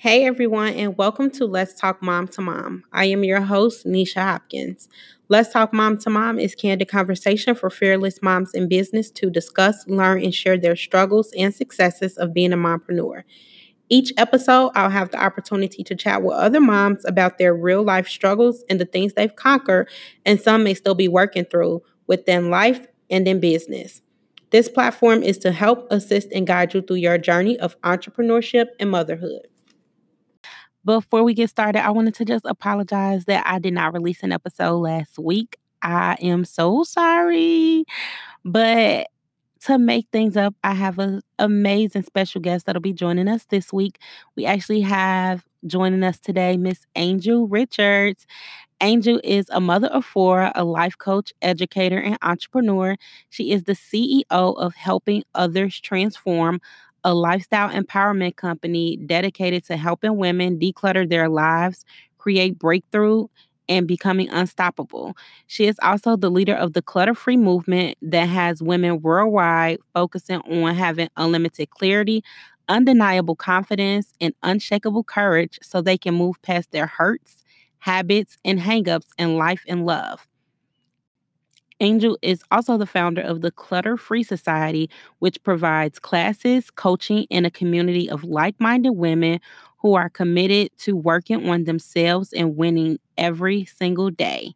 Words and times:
Hey 0.00 0.26
everyone, 0.26 0.74
and 0.74 0.96
welcome 0.96 1.28
to 1.32 1.44
Let's 1.44 1.74
Talk 1.74 2.00
Mom 2.00 2.28
to 2.28 2.40
Mom. 2.40 2.84
I 2.92 3.06
am 3.06 3.24
your 3.24 3.40
host, 3.40 3.84
Nisha 3.84 4.22
Hopkins. 4.22 4.88
Let's 5.28 5.52
Talk 5.52 5.72
Mom 5.72 5.98
to 5.98 6.08
Mom 6.08 6.38
is 6.38 6.54
candid 6.54 6.86
conversation 6.86 7.56
for 7.56 7.68
fearless 7.68 8.22
moms 8.22 8.54
in 8.54 8.68
business 8.68 9.10
to 9.10 9.28
discuss, 9.28 9.84
learn, 9.88 10.22
and 10.22 10.32
share 10.32 10.56
their 10.56 10.76
struggles 10.76 11.32
and 11.36 11.52
successes 11.52 12.16
of 12.16 12.32
being 12.32 12.52
a 12.52 12.56
mompreneur. 12.56 13.24
Each 13.88 14.12
episode, 14.16 14.70
I'll 14.76 14.88
have 14.88 15.10
the 15.10 15.20
opportunity 15.20 15.82
to 15.82 15.96
chat 15.96 16.22
with 16.22 16.36
other 16.36 16.60
moms 16.60 17.04
about 17.04 17.38
their 17.38 17.52
real 17.52 17.82
life 17.82 18.06
struggles 18.06 18.62
and 18.70 18.80
the 18.80 18.86
things 18.86 19.14
they've 19.14 19.34
conquered, 19.34 19.88
and 20.24 20.40
some 20.40 20.62
may 20.62 20.74
still 20.74 20.94
be 20.94 21.08
working 21.08 21.44
through 21.44 21.82
within 22.06 22.50
life 22.50 22.86
and 23.10 23.26
in 23.26 23.40
business. 23.40 24.00
This 24.50 24.68
platform 24.68 25.24
is 25.24 25.38
to 25.38 25.50
help 25.50 25.88
assist 25.90 26.28
and 26.30 26.46
guide 26.46 26.72
you 26.72 26.82
through 26.82 26.98
your 26.98 27.18
journey 27.18 27.58
of 27.58 27.76
entrepreneurship 27.80 28.66
and 28.78 28.92
motherhood. 28.92 29.48
Before 30.88 31.22
we 31.22 31.34
get 31.34 31.50
started, 31.50 31.84
I 31.84 31.90
wanted 31.90 32.14
to 32.14 32.24
just 32.24 32.46
apologize 32.46 33.26
that 33.26 33.46
I 33.46 33.58
did 33.58 33.74
not 33.74 33.92
release 33.92 34.22
an 34.22 34.32
episode 34.32 34.78
last 34.78 35.18
week. 35.18 35.58
I 35.82 36.16
am 36.22 36.46
so 36.46 36.82
sorry. 36.82 37.84
But 38.42 39.08
to 39.66 39.76
make 39.76 40.06
things 40.12 40.34
up, 40.34 40.54
I 40.64 40.72
have 40.72 40.98
an 40.98 41.20
amazing 41.38 42.04
special 42.04 42.40
guest 42.40 42.64
that'll 42.64 42.80
be 42.80 42.94
joining 42.94 43.28
us 43.28 43.44
this 43.50 43.70
week. 43.70 43.98
We 44.34 44.46
actually 44.46 44.80
have 44.80 45.44
joining 45.66 46.02
us 46.02 46.18
today 46.18 46.56
Miss 46.56 46.86
Angel 46.96 47.46
Richards. 47.46 48.26
Angel 48.80 49.20
is 49.24 49.46
a 49.50 49.60
mother 49.60 49.88
of 49.88 50.06
four, 50.06 50.52
a 50.54 50.64
life 50.64 50.96
coach, 50.96 51.34
educator, 51.42 51.98
and 51.98 52.16
entrepreneur. 52.22 52.96
She 53.28 53.50
is 53.50 53.64
the 53.64 53.74
CEO 53.74 54.24
of 54.30 54.74
Helping 54.74 55.24
Others 55.34 55.80
Transform, 55.80 56.60
a 57.04 57.14
lifestyle 57.14 57.70
empowerment 57.70 58.36
company 58.36 58.96
dedicated 59.06 59.64
to 59.66 59.76
helping 59.76 60.16
women 60.16 60.58
declutter 60.58 61.08
their 61.08 61.28
lives, 61.28 61.84
create 62.18 62.58
breakthrough, 62.58 63.26
and 63.68 63.86
becoming 63.86 64.28
unstoppable. 64.30 65.14
She 65.46 65.66
is 65.66 65.76
also 65.82 66.16
the 66.16 66.30
leader 66.30 66.54
of 66.54 66.72
the 66.72 66.82
clutter 66.82 67.14
free 67.14 67.36
movement 67.36 67.98
that 68.02 68.24
has 68.28 68.62
women 68.62 69.02
worldwide 69.02 69.78
focusing 69.94 70.38
on 70.40 70.74
having 70.74 71.08
unlimited 71.16 71.70
clarity, 71.70 72.22
undeniable 72.68 73.36
confidence, 73.36 74.12
and 74.20 74.34
unshakable 74.42 75.04
courage 75.04 75.58
so 75.62 75.80
they 75.82 75.98
can 75.98 76.14
move 76.14 76.40
past 76.42 76.70
their 76.72 76.86
hurts, 76.86 77.44
habits, 77.78 78.38
and 78.44 78.58
hangups 78.58 79.08
in 79.18 79.36
life 79.36 79.62
and 79.68 79.84
love. 79.84 80.26
Angel 81.80 82.18
is 82.22 82.42
also 82.50 82.76
the 82.76 82.86
founder 82.86 83.20
of 83.22 83.40
the 83.40 83.52
Clutter 83.52 83.96
Free 83.96 84.24
Society, 84.24 84.90
which 85.20 85.42
provides 85.44 85.98
classes, 86.00 86.70
coaching, 86.70 87.26
and 87.30 87.46
a 87.46 87.50
community 87.50 88.10
of 88.10 88.24
like 88.24 88.56
minded 88.60 88.92
women 88.92 89.40
who 89.78 89.94
are 89.94 90.10
committed 90.10 90.70
to 90.78 90.96
working 90.96 91.48
on 91.48 91.64
themselves 91.64 92.32
and 92.32 92.56
winning 92.56 92.98
every 93.16 93.64
single 93.64 94.10
day. 94.10 94.54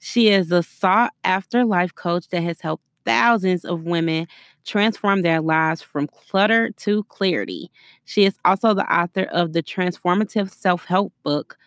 She 0.00 0.28
is 0.30 0.52
a 0.52 0.62
sought 0.62 1.12
after 1.24 1.64
life 1.66 1.94
coach 1.94 2.28
that 2.30 2.42
has 2.42 2.60
helped 2.62 2.84
thousands 3.04 3.64
of 3.66 3.84
women 3.84 4.28
transform 4.66 5.22
their 5.22 5.40
lives 5.42 5.82
from 5.82 6.08
clutter 6.08 6.70
to 6.78 7.04
clarity. 7.04 7.70
She 8.06 8.24
is 8.26 8.36
also 8.44 8.74
the 8.74 8.90
author 8.94 9.24
of 9.24 9.54
the 9.54 9.62
transformative 9.62 10.52
self 10.52 10.86
help 10.86 11.12
book, 11.24 11.57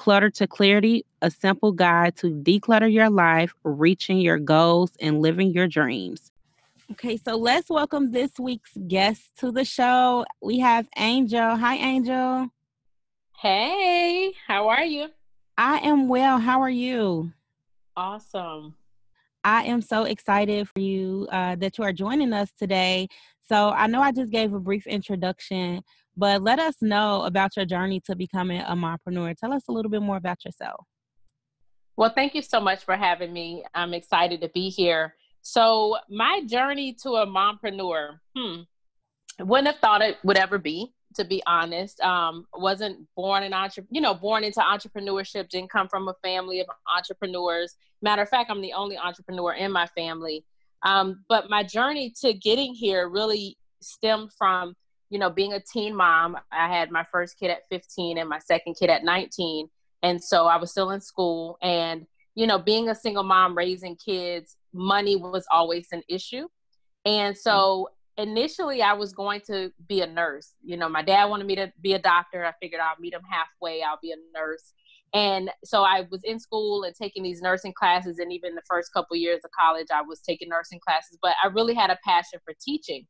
Clutter 0.00 0.30
to 0.30 0.46
Clarity 0.46 1.04
A 1.20 1.30
Simple 1.30 1.72
Guide 1.72 2.16
to 2.16 2.28
Declutter 2.28 2.90
Your 2.90 3.10
Life, 3.10 3.52
Reaching 3.64 4.18
Your 4.18 4.38
Goals, 4.38 4.92
and 4.98 5.20
Living 5.20 5.50
Your 5.50 5.68
Dreams. 5.68 6.32
Okay, 6.92 7.18
so 7.18 7.36
let's 7.36 7.68
welcome 7.68 8.10
this 8.10 8.30
week's 8.40 8.72
guest 8.88 9.20
to 9.40 9.52
the 9.52 9.62
show. 9.62 10.24
We 10.40 10.58
have 10.60 10.88
Angel. 10.96 11.54
Hi, 11.54 11.76
Angel. 11.76 12.48
Hey, 13.42 14.32
how 14.46 14.68
are 14.68 14.84
you? 14.84 15.08
I 15.58 15.80
am 15.80 16.08
well. 16.08 16.38
How 16.38 16.62
are 16.62 16.70
you? 16.70 17.30
Awesome. 17.94 18.76
I 19.44 19.64
am 19.64 19.82
so 19.82 20.04
excited 20.04 20.66
for 20.66 20.80
you 20.80 21.28
uh, 21.30 21.56
that 21.56 21.76
you 21.76 21.84
are 21.84 21.92
joining 21.92 22.32
us 22.32 22.50
today. 22.58 23.08
So, 23.46 23.68
I 23.68 23.86
know 23.86 24.00
I 24.00 24.12
just 24.12 24.32
gave 24.32 24.54
a 24.54 24.60
brief 24.60 24.86
introduction, 24.86 25.82
but 26.16 26.42
let 26.42 26.58
us 26.58 26.76
know 26.80 27.22
about 27.22 27.56
your 27.56 27.64
journey 27.64 28.00
to 28.06 28.16
becoming 28.16 28.60
a 28.60 28.74
mompreneur. 28.74 29.36
Tell 29.36 29.52
us 29.52 29.62
a 29.68 29.72
little 29.72 29.90
bit 29.90 30.02
more 30.02 30.16
about 30.16 30.44
yourself. 30.44 30.86
Well, 31.96 32.12
thank 32.14 32.34
you 32.34 32.42
so 32.42 32.60
much 32.60 32.84
for 32.84 32.96
having 32.96 33.32
me. 33.32 33.64
I'm 33.74 33.94
excited 33.94 34.40
to 34.40 34.48
be 34.48 34.70
here. 34.70 35.14
So, 35.42 35.96
my 36.08 36.42
journey 36.46 36.94
to 37.02 37.10
a 37.12 37.26
mompreneur, 37.26 38.18
hmm, 38.36 38.60
wouldn't 39.38 39.68
have 39.68 39.78
thought 39.80 40.02
it 40.02 40.18
would 40.22 40.36
ever 40.36 40.58
be, 40.58 40.92
to 41.16 41.24
be 41.24 41.42
honest. 41.46 42.00
Um, 42.00 42.46
wasn't 42.54 43.06
born 43.16 43.42
an 43.42 43.52
entrepreneur, 43.52 43.88
you 43.90 44.00
know, 44.00 44.14
born 44.14 44.44
into 44.44 44.60
entrepreneurship, 44.60 45.48
didn't 45.48 45.70
come 45.70 45.88
from 45.88 46.08
a 46.08 46.14
family 46.22 46.60
of 46.60 46.66
entrepreneurs. 46.94 47.76
Matter 48.02 48.22
of 48.22 48.28
fact, 48.28 48.50
I'm 48.50 48.60
the 48.60 48.72
only 48.72 48.96
entrepreneur 48.96 49.54
in 49.54 49.72
my 49.72 49.86
family. 49.86 50.44
Um, 50.82 51.24
but 51.28 51.50
my 51.50 51.62
journey 51.62 52.14
to 52.20 52.32
getting 52.32 52.74
here 52.74 53.08
really 53.08 53.56
stemmed 53.82 54.32
from 54.38 54.74
you 55.10 55.18
know, 55.18 55.28
being 55.28 55.52
a 55.52 55.60
teen 55.60 55.94
mom, 55.94 56.36
I 56.52 56.68
had 56.68 56.90
my 56.90 57.04
first 57.10 57.38
kid 57.38 57.50
at 57.50 57.68
15 57.68 58.18
and 58.18 58.28
my 58.28 58.38
second 58.38 58.76
kid 58.78 58.90
at 58.90 59.04
19. 59.04 59.68
And 60.02 60.22
so 60.22 60.46
I 60.46 60.56
was 60.56 60.70
still 60.70 60.90
in 60.90 61.00
school. 61.00 61.58
And, 61.60 62.06
you 62.36 62.46
know, 62.46 62.58
being 62.58 62.88
a 62.88 62.94
single 62.94 63.24
mom 63.24 63.56
raising 63.56 63.96
kids, 63.96 64.56
money 64.72 65.16
was 65.16 65.44
always 65.50 65.88
an 65.92 66.02
issue. 66.08 66.46
And 67.04 67.36
so 67.36 67.88
initially 68.16 68.82
I 68.82 68.92
was 68.92 69.12
going 69.12 69.40
to 69.48 69.72
be 69.88 70.00
a 70.00 70.06
nurse. 70.06 70.54
You 70.62 70.76
know, 70.76 70.88
my 70.88 71.02
dad 71.02 71.24
wanted 71.26 71.46
me 71.46 71.56
to 71.56 71.72
be 71.80 71.94
a 71.94 71.98
doctor. 71.98 72.44
I 72.44 72.52
figured 72.62 72.80
I'll 72.80 73.00
meet 73.00 73.12
him 73.12 73.22
halfway, 73.28 73.82
I'll 73.82 73.98
be 74.00 74.12
a 74.12 74.38
nurse. 74.38 74.72
And 75.12 75.50
so 75.64 75.82
I 75.82 76.06
was 76.08 76.20
in 76.22 76.38
school 76.38 76.84
and 76.84 76.94
taking 76.94 77.24
these 77.24 77.42
nursing 77.42 77.72
classes. 77.72 78.20
And 78.20 78.32
even 78.32 78.54
the 78.54 78.62
first 78.68 78.92
couple 78.92 79.16
years 79.16 79.40
of 79.44 79.50
college, 79.58 79.88
I 79.92 80.02
was 80.02 80.20
taking 80.20 80.48
nursing 80.48 80.78
classes. 80.86 81.18
But 81.20 81.32
I 81.42 81.48
really 81.48 81.74
had 81.74 81.90
a 81.90 81.98
passion 82.04 82.38
for 82.44 82.54
teaching 82.60 83.06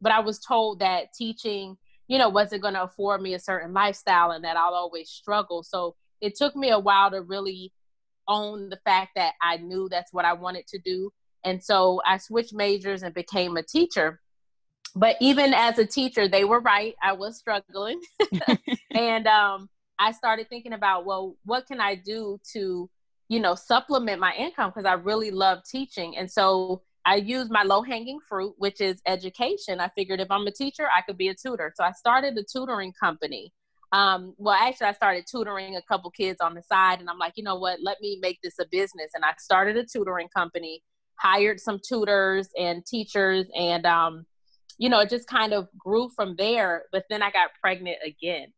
but 0.00 0.12
I 0.12 0.20
was 0.20 0.38
told 0.38 0.80
that 0.80 1.12
teaching, 1.12 1.76
you 2.08 2.18
know, 2.18 2.28
wasn't 2.28 2.62
going 2.62 2.74
to 2.74 2.82
afford 2.82 3.20
me 3.22 3.34
a 3.34 3.38
certain 3.38 3.72
lifestyle 3.72 4.30
and 4.30 4.44
that 4.44 4.56
I'll 4.56 4.74
always 4.74 5.10
struggle. 5.10 5.62
So 5.62 5.96
it 6.20 6.34
took 6.36 6.54
me 6.56 6.70
a 6.70 6.78
while 6.78 7.10
to 7.10 7.22
really 7.22 7.72
own 8.28 8.68
the 8.68 8.78
fact 8.84 9.12
that 9.16 9.34
I 9.42 9.58
knew 9.58 9.88
that's 9.88 10.12
what 10.12 10.24
I 10.24 10.32
wanted 10.32 10.66
to 10.68 10.78
do. 10.78 11.12
And 11.44 11.62
so 11.62 12.00
I 12.04 12.18
switched 12.18 12.52
majors 12.52 13.02
and 13.02 13.14
became 13.14 13.56
a 13.56 13.62
teacher. 13.62 14.20
But 14.94 15.16
even 15.20 15.52
as 15.54 15.78
a 15.78 15.86
teacher, 15.86 16.26
they 16.26 16.44
were 16.44 16.60
right. 16.60 16.94
I 17.02 17.12
was 17.12 17.36
struggling. 17.38 18.00
and 18.90 19.26
um, 19.26 19.68
I 19.98 20.12
started 20.12 20.48
thinking 20.48 20.72
about, 20.72 21.04
well, 21.04 21.36
what 21.44 21.66
can 21.66 21.80
I 21.80 21.94
do 21.94 22.40
to, 22.52 22.90
you 23.28 23.40
know, 23.40 23.54
supplement 23.54 24.20
my 24.20 24.32
income? 24.34 24.70
Because 24.70 24.86
I 24.86 24.94
really 24.94 25.30
love 25.30 25.60
teaching. 25.70 26.16
And 26.16 26.30
so 26.30 26.82
I 27.06 27.16
used 27.16 27.52
my 27.52 27.62
low 27.62 27.82
hanging 27.82 28.18
fruit, 28.28 28.54
which 28.58 28.80
is 28.80 29.00
education. 29.06 29.78
I 29.78 29.88
figured 29.96 30.20
if 30.20 30.28
I'm 30.28 30.44
a 30.48 30.50
teacher, 30.50 30.88
I 30.94 31.02
could 31.02 31.16
be 31.16 31.28
a 31.28 31.34
tutor. 31.34 31.72
So 31.76 31.84
I 31.84 31.92
started 31.92 32.36
a 32.36 32.42
tutoring 32.42 32.92
company. 33.00 33.52
Um, 33.92 34.34
well, 34.38 34.56
actually, 34.60 34.88
I 34.88 34.92
started 34.92 35.24
tutoring 35.30 35.76
a 35.76 35.82
couple 35.82 36.10
kids 36.10 36.40
on 36.40 36.54
the 36.54 36.62
side, 36.62 36.98
and 36.98 37.08
I'm 37.08 37.18
like, 37.18 37.34
you 37.36 37.44
know 37.44 37.54
what? 37.54 37.78
Let 37.80 37.98
me 38.00 38.18
make 38.20 38.40
this 38.42 38.58
a 38.60 38.66
business. 38.72 39.12
And 39.14 39.24
I 39.24 39.34
started 39.38 39.76
a 39.76 39.86
tutoring 39.86 40.28
company, 40.36 40.82
hired 41.14 41.60
some 41.60 41.78
tutors 41.88 42.48
and 42.58 42.84
teachers, 42.84 43.46
and 43.56 43.86
um, 43.86 44.26
you 44.76 44.88
know, 44.88 44.98
it 44.98 45.08
just 45.08 45.28
kind 45.28 45.52
of 45.52 45.68
grew 45.78 46.08
from 46.08 46.34
there. 46.36 46.86
But 46.90 47.04
then 47.08 47.22
I 47.22 47.30
got 47.30 47.50
pregnant 47.60 47.98
again, 48.04 48.48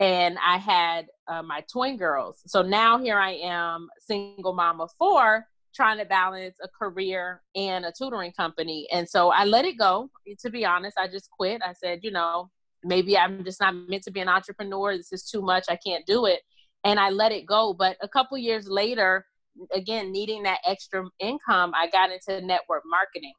and 0.00 0.38
I 0.42 0.56
had 0.56 1.08
uh, 1.28 1.42
my 1.42 1.62
twin 1.70 1.98
girls. 1.98 2.40
So 2.46 2.62
now 2.62 2.96
here 2.96 3.18
I 3.18 3.32
am, 3.32 3.88
single 4.00 4.54
mom 4.54 4.80
of 4.80 4.90
four 4.98 5.46
trying 5.76 5.98
to 5.98 6.04
balance 6.04 6.56
a 6.62 6.68
career 6.68 7.42
and 7.54 7.84
a 7.84 7.92
tutoring 7.96 8.32
company. 8.32 8.88
And 8.90 9.08
so 9.08 9.30
I 9.30 9.44
let 9.44 9.64
it 9.64 9.78
go. 9.78 10.10
To 10.40 10.50
be 10.50 10.64
honest, 10.64 10.96
I 10.98 11.06
just 11.08 11.30
quit. 11.30 11.60
I 11.64 11.72
said, 11.72 12.00
you 12.02 12.10
know, 12.10 12.50
maybe 12.82 13.16
I'm 13.16 13.44
just 13.44 13.60
not 13.60 13.74
meant 13.74 14.02
to 14.04 14.10
be 14.10 14.20
an 14.20 14.28
entrepreneur. 14.28 14.96
This 14.96 15.12
is 15.12 15.28
too 15.28 15.42
much. 15.42 15.66
I 15.68 15.76
can't 15.76 16.06
do 16.06 16.26
it. 16.26 16.40
And 16.84 16.98
I 16.98 17.10
let 17.10 17.32
it 17.32 17.46
go. 17.46 17.74
But 17.74 17.96
a 18.02 18.08
couple 18.08 18.38
years 18.38 18.68
later, 18.68 19.26
again, 19.72 20.12
needing 20.12 20.42
that 20.44 20.60
extra 20.66 21.04
income, 21.20 21.72
I 21.74 21.88
got 21.90 22.10
into 22.10 22.44
network 22.44 22.82
marketing. 22.86 23.34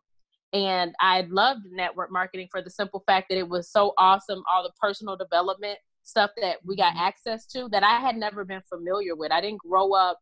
And 0.54 0.94
I 1.00 1.28
loved 1.30 1.62
network 1.72 2.12
marketing 2.12 2.48
for 2.52 2.62
the 2.62 2.70
simple 2.70 3.04
fact 3.06 3.28
that 3.30 3.38
it 3.38 3.50
was 3.50 3.70
so 3.72 3.94
awesome, 3.98 4.44
all 4.54 4.64
the 4.64 4.72
personal 4.80 5.18
development 5.18 5.78
stuff 6.04 6.32
that 6.42 6.58
we 6.66 6.76
got 6.76 6.94
mm-hmm. 6.94 7.06
access 7.06 7.46
to 7.48 7.68
that 7.70 7.84
I 7.84 8.00
had 8.00 8.16
never 8.16 8.46
been 8.46 8.62
familiar 8.70 9.16
with. 9.16 9.32
I 9.32 9.42
didn't 9.42 9.60
grow 9.60 9.94
up 9.94 10.20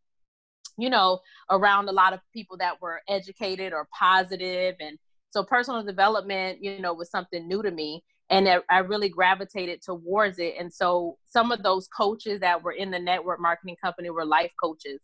you 0.78 0.90
know, 0.90 1.20
around 1.50 1.90
a 1.90 1.94
lot 1.94 2.14
of 2.14 2.20
people 2.34 2.58
that 2.58 2.82
were 2.82 3.02
educated 3.08 3.74
or 3.74 3.88
positive 3.98 4.76
and 4.80 4.98
so 5.30 5.44
personal 5.44 5.84
development, 5.84 6.64
you 6.64 6.80
know, 6.80 6.94
was 6.94 7.10
something 7.10 7.48
new 7.48 7.62
to 7.62 7.72
me 7.72 8.04
and 8.30 8.50
I 8.70 8.80
really 8.80 9.10
gravitated 9.10 9.82
towards 9.84 10.40
it. 10.40 10.56
And 10.60 10.74
so 10.74 11.18
some 11.28 11.52
of 11.52 11.62
those 11.62 11.88
coaches 11.88 12.40
that 12.40 12.64
were 12.64 12.72
in 12.72 12.90
the 12.90 13.00
network 13.00 13.40
marketing 13.40 13.76
company 13.84 14.10
were 14.10 14.26
life 14.26 14.52
coaches. 14.62 15.00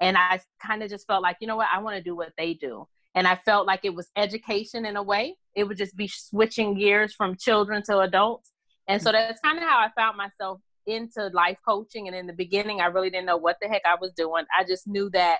And 0.00 0.16
I 0.18 0.40
kind 0.64 0.82
of 0.82 0.90
just 0.90 1.06
felt 1.06 1.22
like, 1.22 1.38
you 1.40 1.46
know 1.46 1.56
what, 1.56 1.68
I 1.74 1.80
want 1.80 1.96
to 1.96 2.02
do 2.02 2.14
what 2.14 2.32
they 2.36 2.52
do. 2.52 2.86
And 3.14 3.26
I 3.26 3.36
felt 3.46 3.66
like 3.66 3.80
it 3.84 3.94
was 3.94 4.10
education 4.14 4.84
in 4.84 4.96
a 4.96 5.02
way. 5.02 5.36
It 5.54 5.64
would 5.64 5.78
just 5.78 5.96
be 5.96 6.06
switching 6.06 6.76
gears 6.76 7.14
from 7.14 7.36
children 7.36 7.82
to 7.84 8.00
adults. 8.00 8.52
And 8.88 9.00
so 9.00 9.10
that's 9.10 9.40
kind 9.40 9.56
of 9.56 9.64
how 9.64 9.78
I 9.78 9.88
found 9.96 10.18
myself 10.18 10.60
into 10.86 11.28
life 11.28 11.58
coaching. 11.66 12.06
And 12.06 12.16
in 12.16 12.26
the 12.26 12.32
beginning, 12.32 12.80
I 12.80 12.86
really 12.86 13.10
didn't 13.10 13.26
know 13.26 13.36
what 13.36 13.56
the 13.60 13.68
heck 13.68 13.82
I 13.84 13.96
was 14.00 14.12
doing. 14.12 14.44
I 14.56 14.64
just 14.64 14.86
knew 14.86 15.10
that 15.10 15.38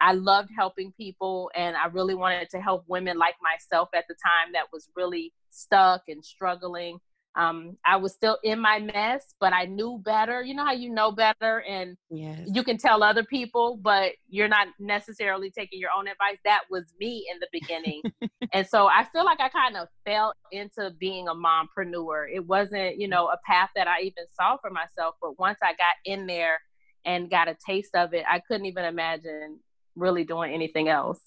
I 0.00 0.12
loved 0.12 0.50
helping 0.56 0.92
people 0.92 1.50
and 1.56 1.76
I 1.76 1.86
really 1.86 2.14
wanted 2.14 2.50
to 2.50 2.60
help 2.60 2.84
women 2.86 3.18
like 3.18 3.34
myself 3.42 3.88
at 3.94 4.04
the 4.08 4.14
time 4.14 4.52
that 4.52 4.66
was 4.72 4.88
really 4.94 5.32
stuck 5.50 6.02
and 6.08 6.24
struggling. 6.24 6.98
Um, 7.36 7.76
I 7.84 7.96
was 7.96 8.12
still 8.14 8.38
in 8.42 8.58
my 8.58 8.80
mess, 8.80 9.34
but 9.38 9.52
I 9.52 9.66
knew 9.66 10.00
better. 10.04 10.42
You 10.42 10.54
know 10.54 10.64
how 10.64 10.72
you 10.72 10.90
know 10.90 11.12
better 11.12 11.62
and 11.68 11.96
yes. 12.10 12.40
you 12.52 12.64
can 12.64 12.78
tell 12.78 13.02
other 13.02 13.22
people, 13.22 13.78
but 13.80 14.12
you're 14.28 14.48
not 14.48 14.68
necessarily 14.80 15.50
taking 15.50 15.78
your 15.78 15.90
own 15.96 16.08
advice. 16.08 16.38
That 16.44 16.62
was 16.70 16.84
me 16.98 17.26
in 17.32 17.38
the 17.38 17.46
beginning. 17.52 18.02
and 18.52 18.66
so 18.66 18.88
I 18.88 19.04
feel 19.12 19.24
like 19.24 19.40
I 19.40 19.48
kind 19.50 19.76
of 19.76 19.86
fell 20.04 20.32
into 20.50 20.90
being 20.98 21.28
a 21.28 21.34
mompreneur. 21.34 22.26
It 22.32 22.44
wasn't, 22.44 22.98
you 22.98 23.06
know, 23.06 23.28
a 23.28 23.38
path 23.46 23.70
that 23.76 23.86
I 23.86 24.00
even 24.00 24.24
saw 24.32 24.56
for 24.56 24.70
myself, 24.70 25.14
but 25.22 25.38
once 25.38 25.58
I 25.62 25.72
got 25.72 25.94
in 26.04 26.26
there 26.26 26.58
and 27.04 27.30
got 27.30 27.46
a 27.46 27.56
taste 27.64 27.94
of 27.94 28.14
it, 28.14 28.24
I 28.28 28.40
couldn't 28.40 28.66
even 28.66 28.84
imagine 28.84 29.60
really 29.94 30.24
doing 30.24 30.52
anything 30.52 30.88
else. 30.88 31.20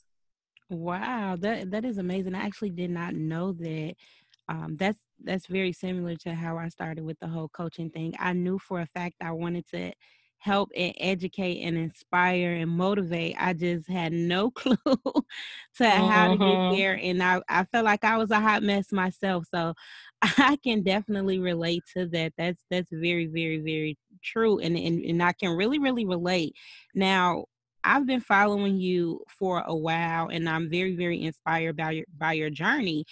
Wow, 0.70 1.36
that 1.40 1.72
that 1.72 1.84
is 1.84 1.98
amazing. 1.98 2.34
I 2.34 2.46
actually 2.46 2.70
did 2.70 2.92
not 2.92 3.14
know 3.14 3.52
that. 3.54 3.96
Um, 4.48 4.76
that's 4.78 5.00
that's 5.24 5.48
very 5.48 5.74
similar 5.74 6.16
to 6.18 6.34
how 6.34 6.58
I 6.58 6.70
started 6.70 7.04
with 7.04 7.20
the 7.20 7.28
whole 7.28 7.50
coaching 7.50 7.90
thing. 7.90 8.14
I 8.20 8.34
knew 8.34 8.60
for 8.60 8.82
a 8.82 8.86
fact 8.86 9.16
I 9.22 9.32
wanted 9.32 9.68
to 9.68 9.92
help 10.42 10.72
and 10.76 10.94
educate 10.98 11.62
and 11.62 11.78
inspire 11.78 12.54
and 12.54 12.72
motivate. 12.72 13.36
I 13.40 13.54
just 13.54 13.88
had 13.88 14.12
no 14.12 14.50
clue 14.56 14.76
to 14.86 14.94
mm-hmm. 15.80 16.08
how 16.10 16.32
to 16.32 16.38
get 16.38 16.46
mm-hmm. 16.46 16.76
there. 16.76 17.00
And 17.02 17.22
I, 17.22 17.42
I 17.48 17.64
felt 17.66 17.86
like 17.86 18.04
I 18.04 18.18
was 18.18 18.32
a 18.32 18.40
hot 18.40 18.64
mess 18.64 18.92
myself. 18.92 19.46
So 19.54 19.74
I 20.22 20.58
can 20.64 20.82
definitely 20.82 21.38
relate 21.40 21.84
to 21.96 22.08
that. 22.08 22.34
That's 22.38 22.64
that's 22.72 22.90
very, 22.92 23.28
very, 23.28 23.60
very 23.60 23.98
true. 24.24 24.60
And 24.60 24.76
and, 24.76 25.04
and 25.06 25.22
I 25.22 25.34
can 25.34 25.56
really, 25.56 25.78
really 25.78 26.06
relate. 26.06 26.54
Now 26.96 27.46
I've 27.84 28.06
been 28.06 28.22
following 28.22 28.78
you 28.78 29.22
for 29.28 29.64
a 29.66 29.76
while 29.76 30.28
and 30.28 30.48
I'm 30.48 30.70
very, 30.70 30.96
very 30.96 31.22
inspired 31.22 31.78
by 31.78 31.92
your 31.92 32.06
by 32.18 32.34
your 32.34 32.50
journey. 32.50 33.06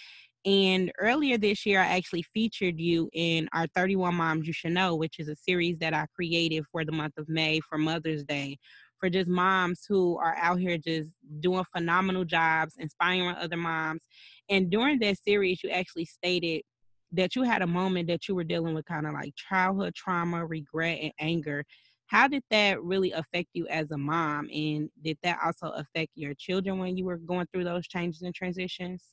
And 0.45 0.91
earlier 0.99 1.37
this 1.37 1.65
year, 1.65 1.81
I 1.81 1.97
actually 1.97 2.23
featured 2.33 2.79
you 2.79 3.09
in 3.13 3.49
our 3.53 3.67
31 3.75 4.15
Moms 4.15 4.47
You 4.47 4.53
Should 4.53 4.71
Know, 4.71 4.95
which 4.95 5.19
is 5.19 5.27
a 5.27 5.35
series 5.35 5.77
that 5.79 5.93
I 5.93 6.05
created 6.15 6.63
for 6.71 6.85
the 6.85 6.93
month 6.93 7.17
of 7.17 7.27
May 7.27 7.59
for 7.59 7.77
Mother's 7.77 8.23
Day 8.23 8.57
for 8.99 9.09
just 9.09 9.29
moms 9.29 9.85
who 9.87 10.17
are 10.17 10.35
out 10.37 10.59
here 10.59 10.77
just 10.77 11.09
doing 11.39 11.63
phenomenal 11.75 12.25
jobs, 12.25 12.75
inspiring 12.77 13.35
other 13.35 13.57
moms. 13.57 14.03
And 14.49 14.69
during 14.69 14.99
that 14.99 15.17
series, 15.17 15.63
you 15.63 15.69
actually 15.69 16.05
stated 16.05 16.63
that 17.11 17.35
you 17.35 17.43
had 17.43 17.61
a 17.61 17.67
moment 17.67 18.07
that 18.07 18.27
you 18.27 18.35
were 18.35 18.43
dealing 18.43 18.75
with 18.75 18.85
kind 18.85 19.07
of 19.07 19.13
like 19.13 19.33
childhood 19.35 19.95
trauma, 19.95 20.45
regret, 20.45 20.99
and 21.01 21.13
anger. 21.19 21.63
How 22.07 22.27
did 22.27 22.43
that 22.49 22.81
really 22.83 23.11
affect 23.11 23.49
you 23.53 23.67
as 23.67 23.91
a 23.91 23.97
mom? 23.97 24.49
And 24.53 24.89
did 25.01 25.17
that 25.23 25.39
also 25.43 25.69
affect 25.69 26.11
your 26.15 26.33
children 26.33 26.79
when 26.79 26.97
you 26.97 27.05
were 27.05 27.17
going 27.17 27.47
through 27.51 27.63
those 27.63 27.87
changes 27.87 28.21
and 28.21 28.33
transitions? 28.33 29.03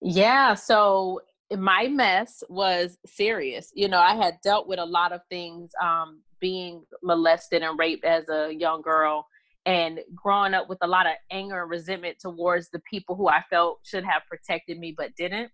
Yeah. 0.00 0.54
So 0.54 1.20
my 1.56 1.88
mess 1.88 2.42
was 2.48 2.98
serious. 3.06 3.70
You 3.74 3.88
know, 3.88 3.98
I 3.98 4.14
had 4.14 4.38
dealt 4.42 4.68
with 4.68 4.78
a 4.78 4.84
lot 4.84 5.12
of 5.12 5.20
things, 5.30 5.70
um, 5.82 6.22
being 6.40 6.84
molested 7.02 7.62
and 7.62 7.78
raped 7.78 8.04
as 8.04 8.28
a 8.28 8.52
young 8.52 8.80
girl 8.82 9.26
and 9.66 10.00
growing 10.14 10.54
up 10.54 10.68
with 10.68 10.78
a 10.82 10.86
lot 10.86 11.06
of 11.06 11.12
anger 11.30 11.62
and 11.62 11.70
resentment 11.70 12.18
towards 12.20 12.70
the 12.70 12.80
people 12.90 13.16
who 13.16 13.28
I 13.28 13.42
felt 13.50 13.80
should 13.82 14.04
have 14.04 14.22
protected 14.30 14.78
me 14.78 14.94
but 14.96 15.14
didn't. 15.16 15.50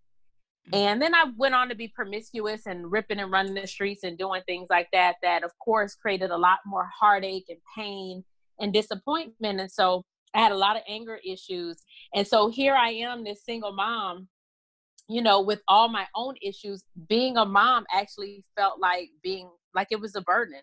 Mm-hmm. 0.68 0.74
And 0.74 1.02
then 1.02 1.14
I 1.14 1.24
went 1.36 1.54
on 1.54 1.68
to 1.68 1.74
be 1.74 1.88
promiscuous 1.88 2.66
and 2.66 2.90
ripping 2.90 3.18
and 3.18 3.32
running 3.32 3.54
the 3.54 3.66
streets 3.66 4.04
and 4.04 4.18
doing 4.18 4.42
things 4.46 4.66
like 4.70 4.88
that, 4.92 5.16
that 5.22 5.42
of 5.42 5.52
course 5.58 5.94
created 5.94 6.30
a 6.30 6.36
lot 6.36 6.58
more 6.66 6.88
heartache 6.98 7.46
and 7.48 7.58
pain 7.76 8.24
and 8.60 8.72
disappointment. 8.72 9.60
And 9.60 9.70
so 9.70 10.04
I 10.34 10.40
had 10.40 10.52
a 10.52 10.56
lot 10.56 10.76
of 10.76 10.82
anger 10.88 11.18
issues. 11.24 11.82
And 12.14 12.26
so 12.26 12.50
here 12.50 12.74
I 12.74 12.90
am, 12.90 13.24
this 13.24 13.44
single 13.44 13.72
mom 13.72 14.28
you 15.08 15.22
know, 15.22 15.40
with 15.40 15.60
all 15.68 15.88
my 15.88 16.06
own 16.14 16.34
issues, 16.42 16.84
being 17.08 17.36
a 17.36 17.44
mom 17.44 17.84
actually 17.92 18.44
felt 18.56 18.80
like 18.80 19.10
being 19.22 19.50
like 19.74 19.88
it 19.90 20.00
was 20.00 20.16
a 20.16 20.22
burden. 20.22 20.60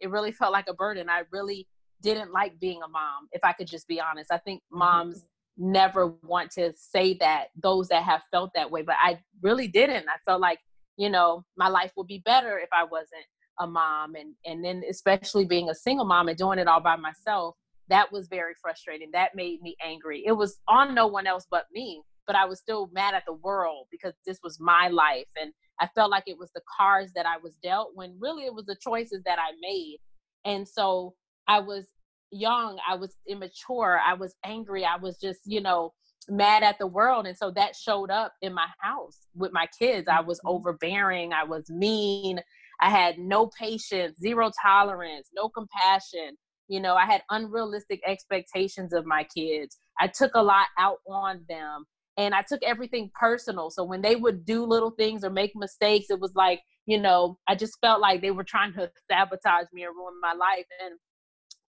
It 0.00 0.10
really 0.10 0.32
felt 0.32 0.52
like 0.52 0.68
a 0.68 0.74
burden. 0.74 1.10
I 1.10 1.22
really 1.32 1.66
didn't 2.02 2.32
like 2.32 2.58
being 2.60 2.80
a 2.82 2.88
mom, 2.88 3.28
if 3.32 3.42
I 3.44 3.52
could 3.52 3.66
just 3.66 3.88
be 3.88 4.00
honest. 4.00 4.32
I 4.32 4.38
think 4.38 4.62
mm-hmm. 4.62 4.78
moms 4.78 5.24
never 5.56 6.14
want 6.22 6.50
to 6.52 6.72
say 6.76 7.14
that, 7.14 7.48
those 7.60 7.88
that 7.88 8.02
have 8.02 8.22
felt 8.30 8.50
that 8.54 8.70
way, 8.70 8.82
but 8.82 8.96
I 8.98 9.20
really 9.42 9.68
didn't. 9.68 10.08
I 10.08 10.16
felt 10.24 10.40
like, 10.40 10.58
you 10.96 11.10
know, 11.10 11.44
my 11.56 11.68
life 11.68 11.92
would 11.96 12.06
be 12.06 12.22
better 12.24 12.58
if 12.58 12.68
I 12.72 12.84
wasn't 12.84 13.24
a 13.60 13.66
mom 13.66 14.14
and 14.14 14.34
and 14.44 14.64
then 14.64 14.82
especially 14.88 15.44
being 15.44 15.68
a 15.68 15.74
single 15.74 16.06
mom 16.06 16.28
and 16.28 16.38
doing 16.38 16.58
it 16.58 16.66
all 16.66 16.80
by 16.80 16.96
myself 16.96 17.54
that 17.88 18.10
was 18.10 18.26
very 18.26 18.54
frustrating 18.60 19.10
that 19.12 19.34
made 19.34 19.60
me 19.60 19.76
angry 19.84 20.24
it 20.26 20.32
was 20.32 20.58
on 20.66 20.94
no 20.94 21.06
one 21.06 21.26
else 21.26 21.46
but 21.50 21.66
me 21.72 22.02
but 22.30 22.36
I 22.36 22.44
was 22.44 22.60
still 22.60 22.88
mad 22.92 23.14
at 23.14 23.24
the 23.26 23.32
world 23.32 23.88
because 23.90 24.14
this 24.24 24.38
was 24.44 24.60
my 24.60 24.86
life. 24.86 25.26
And 25.36 25.52
I 25.80 25.88
felt 25.96 26.12
like 26.12 26.22
it 26.28 26.38
was 26.38 26.52
the 26.54 26.60
cards 26.78 27.12
that 27.16 27.26
I 27.26 27.38
was 27.42 27.56
dealt 27.60 27.90
when 27.94 28.16
really 28.20 28.44
it 28.44 28.54
was 28.54 28.66
the 28.66 28.76
choices 28.80 29.20
that 29.24 29.40
I 29.40 29.50
made. 29.60 29.98
And 30.44 30.68
so 30.68 31.14
I 31.48 31.58
was 31.58 31.88
young, 32.30 32.78
I 32.88 32.94
was 32.94 33.16
immature, 33.26 34.00
I 34.06 34.14
was 34.14 34.36
angry, 34.44 34.84
I 34.84 34.94
was 34.94 35.18
just, 35.18 35.40
you 35.44 35.60
know, 35.60 35.92
mad 36.28 36.62
at 36.62 36.78
the 36.78 36.86
world. 36.86 37.26
And 37.26 37.36
so 37.36 37.50
that 37.50 37.74
showed 37.74 38.12
up 38.12 38.32
in 38.42 38.54
my 38.54 38.68
house 38.78 39.26
with 39.34 39.52
my 39.52 39.66
kids. 39.76 40.06
I 40.06 40.20
was 40.20 40.38
mm-hmm. 40.38 40.50
overbearing, 40.50 41.32
I 41.32 41.42
was 41.42 41.68
mean, 41.68 42.38
I 42.80 42.90
had 42.90 43.18
no 43.18 43.50
patience, 43.58 44.20
zero 44.20 44.52
tolerance, 44.62 45.30
no 45.34 45.48
compassion. 45.48 46.36
You 46.68 46.78
know, 46.78 46.94
I 46.94 47.06
had 47.06 47.22
unrealistic 47.28 48.00
expectations 48.06 48.92
of 48.92 49.04
my 49.04 49.26
kids. 49.36 49.78
I 49.98 50.06
took 50.06 50.36
a 50.36 50.42
lot 50.44 50.68
out 50.78 50.98
on 51.08 51.40
them 51.48 51.86
and 52.16 52.34
I 52.34 52.42
took 52.42 52.62
everything 52.62 53.10
personal. 53.18 53.70
So 53.70 53.84
when 53.84 54.02
they 54.02 54.16
would 54.16 54.44
do 54.44 54.64
little 54.64 54.90
things 54.90 55.24
or 55.24 55.30
make 55.30 55.52
mistakes, 55.54 56.06
it 56.10 56.20
was 56.20 56.32
like, 56.34 56.60
you 56.86 57.00
know, 57.00 57.38
I 57.48 57.54
just 57.54 57.78
felt 57.80 58.00
like 58.00 58.20
they 58.20 58.30
were 58.30 58.44
trying 58.44 58.72
to 58.74 58.90
sabotage 59.10 59.66
me 59.72 59.84
or 59.84 59.92
ruin 59.92 60.20
my 60.20 60.32
life. 60.32 60.66
And 60.84 60.98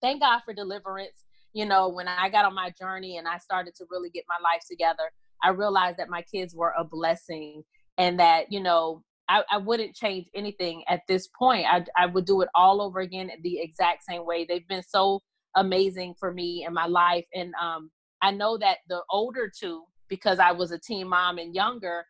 thank 0.01 0.21
God 0.21 0.41
for 0.43 0.53
deliverance. 0.53 1.25
You 1.53 1.65
know, 1.65 1.89
when 1.89 2.07
I 2.07 2.29
got 2.29 2.45
on 2.45 2.55
my 2.55 2.71
journey 2.79 3.17
and 3.17 3.27
I 3.27 3.37
started 3.37 3.75
to 3.75 3.85
really 3.89 4.09
get 4.09 4.23
my 4.27 4.37
life 4.43 4.61
together, 4.69 5.11
I 5.43 5.49
realized 5.49 5.97
that 5.97 6.09
my 6.09 6.21
kids 6.21 6.55
were 6.55 6.73
a 6.77 6.83
blessing 6.83 7.63
and 7.97 8.19
that, 8.19 8.51
you 8.51 8.61
know, 8.61 9.03
I, 9.27 9.43
I 9.49 9.57
wouldn't 9.57 9.95
change 9.95 10.27
anything 10.35 10.83
at 10.89 11.01
this 11.07 11.27
point. 11.27 11.65
I, 11.69 11.85
I 11.97 12.05
would 12.05 12.25
do 12.25 12.41
it 12.41 12.49
all 12.55 12.81
over 12.81 12.99
again 12.99 13.31
the 13.43 13.59
exact 13.59 14.03
same 14.03 14.25
way. 14.25 14.45
They've 14.45 14.67
been 14.67 14.83
so 14.83 15.21
amazing 15.55 16.15
for 16.19 16.33
me 16.33 16.65
in 16.67 16.73
my 16.73 16.85
life. 16.85 17.25
And 17.33 17.53
um, 17.61 17.91
I 18.21 18.31
know 18.31 18.57
that 18.57 18.79
the 18.89 19.01
older 19.09 19.49
two, 19.57 19.83
because 20.11 20.39
I 20.39 20.51
was 20.51 20.71
a 20.71 20.77
teen 20.77 21.07
mom 21.07 21.39
and 21.39 21.55
younger, 21.55 22.05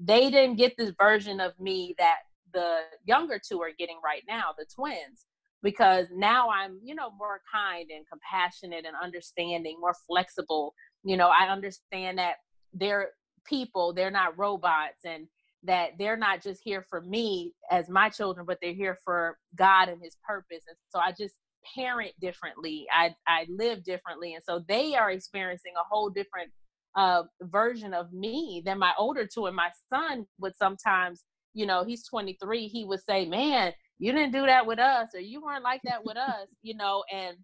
they 0.00 0.30
didn't 0.30 0.56
get 0.56 0.74
this 0.76 0.90
version 0.98 1.40
of 1.40 1.58
me 1.60 1.94
that 1.96 2.18
the 2.52 2.80
younger 3.04 3.38
two 3.38 3.62
are 3.62 3.70
getting 3.78 4.00
right 4.04 4.22
now, 4.28 4.46
the 4.58 4.66
twins. 4.74 5.26
Because 5.62 6.08
now 6.12 6.50
I'm, 6.50 6.78
you 6.82 6.94
know, 6.94 7.10
more 7.16 7.40
kind 7.50 7.88
and 7.90 8.04
compassionate 8.10 8.84
and 8.84 8.94
understanding, 9.02 9.76
more 9.80 9.94
flexible. 10.06 10.74
You 11.02 11.16
know, 11.16 11.28
I 11.28 11.48
understand 11.48 12.18
that 12.18 12.34
they're 12.74 13.10
people, 13.46 13.94
they're 13.94 14.10
not 14.10 14.36
robots, 14.36 15.04
and 15.04 15.28
that 15.62 15.90
they're 15.98 16.16
not 16.16 16.42
just 16.42 16.60
here 16.62 16.84
for 16.90 17.00
me 17.00 17.54
as 17.70 17.88
my 17.88 18.08
children, 18.08 18.44
but 18.44 18.58
they're 18.60 18.74
here 18.74 18.98
for 19.04 19.38
God 19.54 19.88
and 19.88 20.02
His 20.02 20.16
purpose. 20.26 20.64
And 20.68 20.76
so 20.90 20.98
I 20.98 21.12
just 21.12 21.36
parent 21.74 22.12
differently. 22.20 22.86
I 22.92 23.14
I 23.26 23.46
live 23.48 23.82
differently, 23.82 24.34
and 24.34 24.44
so 24.44 24.64
they 24.68 24.94
are 24.94 25.10
experiencing 25.10 25.72
a 25.76 25.88
whole 25.88 26.10
different 26.10 26.50
uh, 26.96 27.22
version 27.42 27.94
of 27.94 28.12
me 28.12 28.62
than 28.64 28.78
my 28.78 28.92
older 28.98 29.26
two. 29.26 29.46
And 29.46 29.56
my 29.56 29.70
son 29.92 30.26
would 30.40 30.56
sometimes, 30.56 31.24
you 31.54 31.66
know, 31.66 31.84
he's 31.84 32.06
23, 32.08 32.68
he 32.68 32.84
would 32.84 33.00
say, 33.08 33.26
Man, 33.26 33.72
you 33.98 34.12
didn't 34.12 34.32
do 34.32 34.46
that 34.46 34.66
with 34.66 34.78
us, 34.78 35.08
or 35.14 35.20
you 35.20 35.42
weren't 35.42 35.64
like 35.64 35.82
that 35.84 36.04
with 36.04 36.16
us, 36.16 36.48
you 36.62 36.74
know, 36.74 37.04
and 37.12 37.36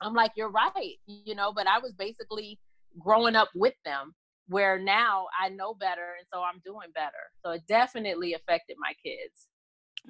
I'm 0.00 0.14
like, 0.14 0.32
You're 0.36 0.50
right, 0.50 0.96
you 1.06 1.34
know, 1.34 1.52
but 1.52 1.66
I 1.66 1.78
was 1.78 1.92
basically 1.92 2.58
growing 2.98 3.36
up 3.36 3.48
with 3.54 3.74
them 3.84 4.14
where 4.48 4.78
now 4.78 5.26
I 5.40 5.48
know 5.48 5.74
better 5.74 6.14
and 6.18 6.26
so 6.32 6.42
I'm 6.42 6.60
doing 6.64 6.88
better. 6.94 7.12
So 7.44 7.52
it 7.52 7.62
definitely 7.68 8.34
affected 8.34 8.76
my 8.78 8.92
kids. 9.02 9.46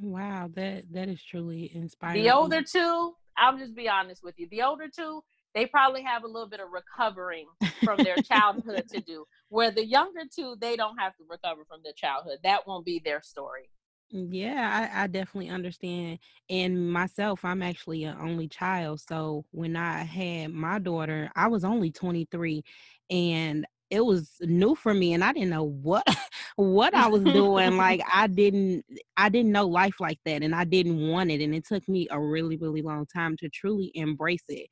Wow, 0.00 0.50
that 0.54 0.84
that 0.92 1.08
is 1.08 1.22
truly 1.22 1.70
inspiring. 1.74 2.22
The 2.22 2.30
older 2.30 2.62
two, 2.62 3.12
I'll 3.36 3.58
just 3.58 3.74
be 3.74 3.88
honest 3.88 4.22
with 4.24 4.34
you. 4.38 4.48
The 4.50 4.62
older 4.62 4.88
two, 4.88 5.22
they 5.54 5.66
probably 5.66 6.02
have 6.02 6.24
a 6.24 6.26
little 6.26 6.48
bit 6.48 6.60
of 6.60 6.68
recovering 6.70 7.46
from 7.84 8.02
their 8.02 8.16
childhood 8.22 8.88
to 8.88 9.00
do. 9.00 9.26
Where 9.48 9.70
the 9.70 9.84
younger 9.84 10.22
two, 10.34 10.56
they 10.60 10.76
don't 10.76 10.98
have 10.98 11.16
to 11.16 11.24
recover 11.28 11.64
from 11.68 11.80
their 11.84 11.92
childhood. 11.92 12.38
That 12.42 12.66
won't 12.66 12.86
be 12.86 13.00
their 13.04 13.22
story. 13.22 13.68
Yeah, 14.10 14.90
I, 14.94 15.04
I 15.04 15.06
definitely 15.06 15.48
understand. 15.48 16.18
And 16.50 16.92
myself, 16.92 17.44
I'm 17.44 17.62
actually 17.62 18.04
an 18.04 18.16
only 18.20 18.46
child. 18.46 19.00
So 19.00 19.46
when 19.52 19.74
I 19.74 20.02
had 20.04 20.52
my 20.52 20.78
daughter, 20.78 21.30
I 21.34 21.48
was 21.48 21.64
only 21.64 21.90
23. 21.90 22.62
And 23.10 23.66
it 23.92 24.04
was 24.04 24.36
new 24.40 24.74
for 24.74 24.94
me 24.94 25.12
and 25.12 25.22
I 25.22 25.34
didn't 25.34 25.50
know 25.50 25.64
what 25.64 26.02
what 26.56 26.94
I 26.94 27.08
was 27.08 27.22
doing. 27.24 27.76
like 27.76 28.00
I 28.12 28.26
didn't 28.26 28.86
I 29.18 29.28
didn't 29.28 29.52
know 29.52 29.66
life 29.66 30.00
like 30.00 30.18
that 30.24 30.42
and 30.42 30.54
I 30.54 30.64
didn't 30.64 31.10
want 31.10 31.30
it. 31.30 31.42
And 31.42 31.54
it 31.54 31.66
took 31.66 31.86
me 31.88 32.08
a 32.10 32.18
really, 32.18 32.56
really 32.56 32.80
long 32.80 33.04
time 33.06 33.36
to 33.38 33.50
truly 33.50 33.92
embrace 33.94 34.44
it 34.48 34.68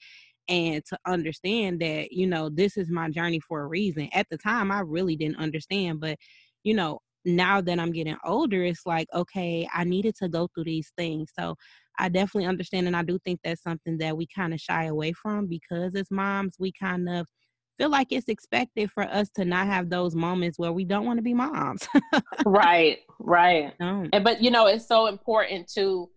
and 0.50 0.84
to 0.86 0.98
understand 1.06 1.80
that, 1.80 2.12
you 2.12 2.26
know, 2.26 2.50
this 2.50 2.76
is 2.76 2.90
my 2.90 3.08
journey 3.08 3.40
for 3.40 3.62
a 3.62 3.66
reason. 3.66 4.10
At 4.12 4.26
the 4.30 4.36
time 4.36 4.70
I 4.70 4.80
really 4.80 5.16
didn't 5.16 5.38
understand, 5.38 6.00
but 6.00 6.18
you 6.64 6.74
know, 6.74 6.98
now 7.24 7.60
that 7.60 7.78
I'm 7.78 7.92
getting 7.92 8.16
older, 8.24 8.64
it's 8.64 8.84
like, 8.84 9.06
okay, 9.14 9.68
I 9.72 9.84
needed 9.84 10.16
to 10.16 10.28
go 10.28 10.48
through 10.48 10.64
these 10.64 10.92
things. 10.96 11.30
So 11.38 11.54
I 11.98 12.08
definitely 12.08 12.46
understand. 12.46 12.86
And 12.86 12.96
I 12.96 13.02
do 13.02 13.18
think 13.24 13.40
that's 13.44 13.62
something 13.62 13.98
that 13.98 14.16
we 14.16 14.26
kind 14.34 14.52
of 14.52 14.60
shy 14.60 14.84
away 14.84 15.12
from 15.12 15.46
because 15.46 15.94
as 15.94 16.10
moms, 16.10 16.56
we 16.58 16.72
kind 16.72 17.08
of 17.08 17.26
feel 17.78 17.90
like 17.90 18.08
it's 18.10 18.28
expected 18.28 18.90
for 18.90 19.04
us 19.04 19.28
to 19.36 19.44
not 19.44 19.66
have 19.66 19.90
those 19.90 20.14
moments 20.14 20.58
where 20.58 20.72
we 20.72 20.84
don't 20.84 21.06
want 21.06 21.18
to 21.18 21.22
be 21.22 21.34
moms. 21.34 21.86
right, 22.44 22.98
right. 23.18 23.74
No. 23.80 24.06
And, 24.12 24.24
but, 24.24 24.42
you 24.42 24.50
know, 24.50 24.66
it's 24.66 24.86
so 24.86 25.06
important 25.06 25.70
to, 25.74 26.10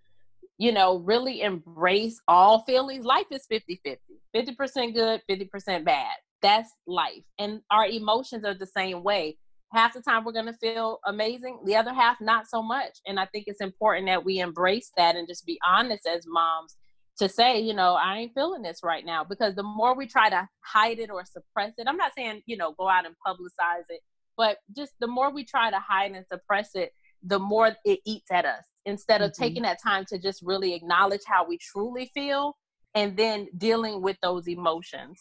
you 0.57 0.71
know, 0.71 0.97
really 0.99 1.41
embrace 1.41 2.19
all 2.27 2.63
feelings. 2.63 3.05
Life 3.05 3.27
is 3.31 3.45
50 3.49 3.81
50, 3.83 4.01
50% 4.35 4.93
good, 4.93 5.21
50% 5.29 5.85
bad. 5.85 6.15
That's 6.41 6.69
life. 6.87 7.23
And 7.39 7.61
our 7.71 7.87
emotions 7.87 8.45
are 8.45 8.53
the 8.53 8.67
same 8.67 9.03
way 9.03 9.37
half 9.73 9.93
the 9.93 10.01
time 10.01 10.23
we're 10.23 10.31
going 10.31 10.45
to 10.45 10.53
feel 10.53 10.99
amazing 11.07 11.59
the 11.65 11.75
other 11.75 11.93
half 11.93 12.17
not 12.21 12.47
so 12.47 12.61
much 12.61 12.99
and 13.07 13.19
i 13.19 13.25
think 13.25 13.45
it's 13.47 13.61
important 13.61 14.07
that 14.07 14.23
we 14.23 14.39
embrace 14.39 14.91
that 14.95 15.15
and 15.15 15.27
just 15.27 15.45
be 15.45 15.59
honest 15.67 16.07
as 16.07 16.25
moms 16.27 16.77
to 17.17 17.27
say 17.27 17.59
you 17.59 17.73
know 17.73 17.95
i 17.95 18.19
ain't 18.19 18.33
feeling 18.33 18.61
this 18.61 18.81
right 18.83 19.05
now 19.05 19.23
because 19.23 19.55
the 19.55 19.63
more 19.63 19.95
we 19.95 20.05
try 20.05 20.29
to 20.29 20.47
hide 20.61 20.99
it 20.99 21.09
or 21.09 21.23
suppress 21.25 21.73
it 21.77 21.87
i'm 21.87 21.97
not 21.97 22.11
saying 22.15 22.41
you 22.45 22.55
know 22.55 22.73
go 22.77 22.87
out 22.87 23.05
and 23.05 23.15
publicize 23.25 23.85
it 23.89 24.01
but 24.37 24.57
just 24.75 24.93
the 24.99 25.07
more 25.07 25.31
we 25.31 25.43
try 25.43 25.69
to 25.69 25.79
hide 25.79 26.11
and 26.11 26.25
suppress 26.31 26.71
it 26.75 26.91
the 27.23 27.39
more 27.39 27.75
it 27.85 27.99
eats 28.05 28.31
at 28.31 28.45
us 28.45 28.65
instead 28.85 29.21
of 29.21 29.31
mm-hmm. 29.31 29.43
taking 29.43 29.63
that 29.63 29.81
time 29.81 30.05
to 30.05 30.17
just 30.17 30.41
really 30.41 30.73
acknowledge 30.73 31.21
how 31.25 31.45
we 31.45 31.57
truly 31.57 32.11
feel 32.13 32.55
and 32.95 33.17
then 33.17 33.47
dealing 33.57 34.01
with 34.01 34.17
those 34.21 34.47
emotions 34.47 35.17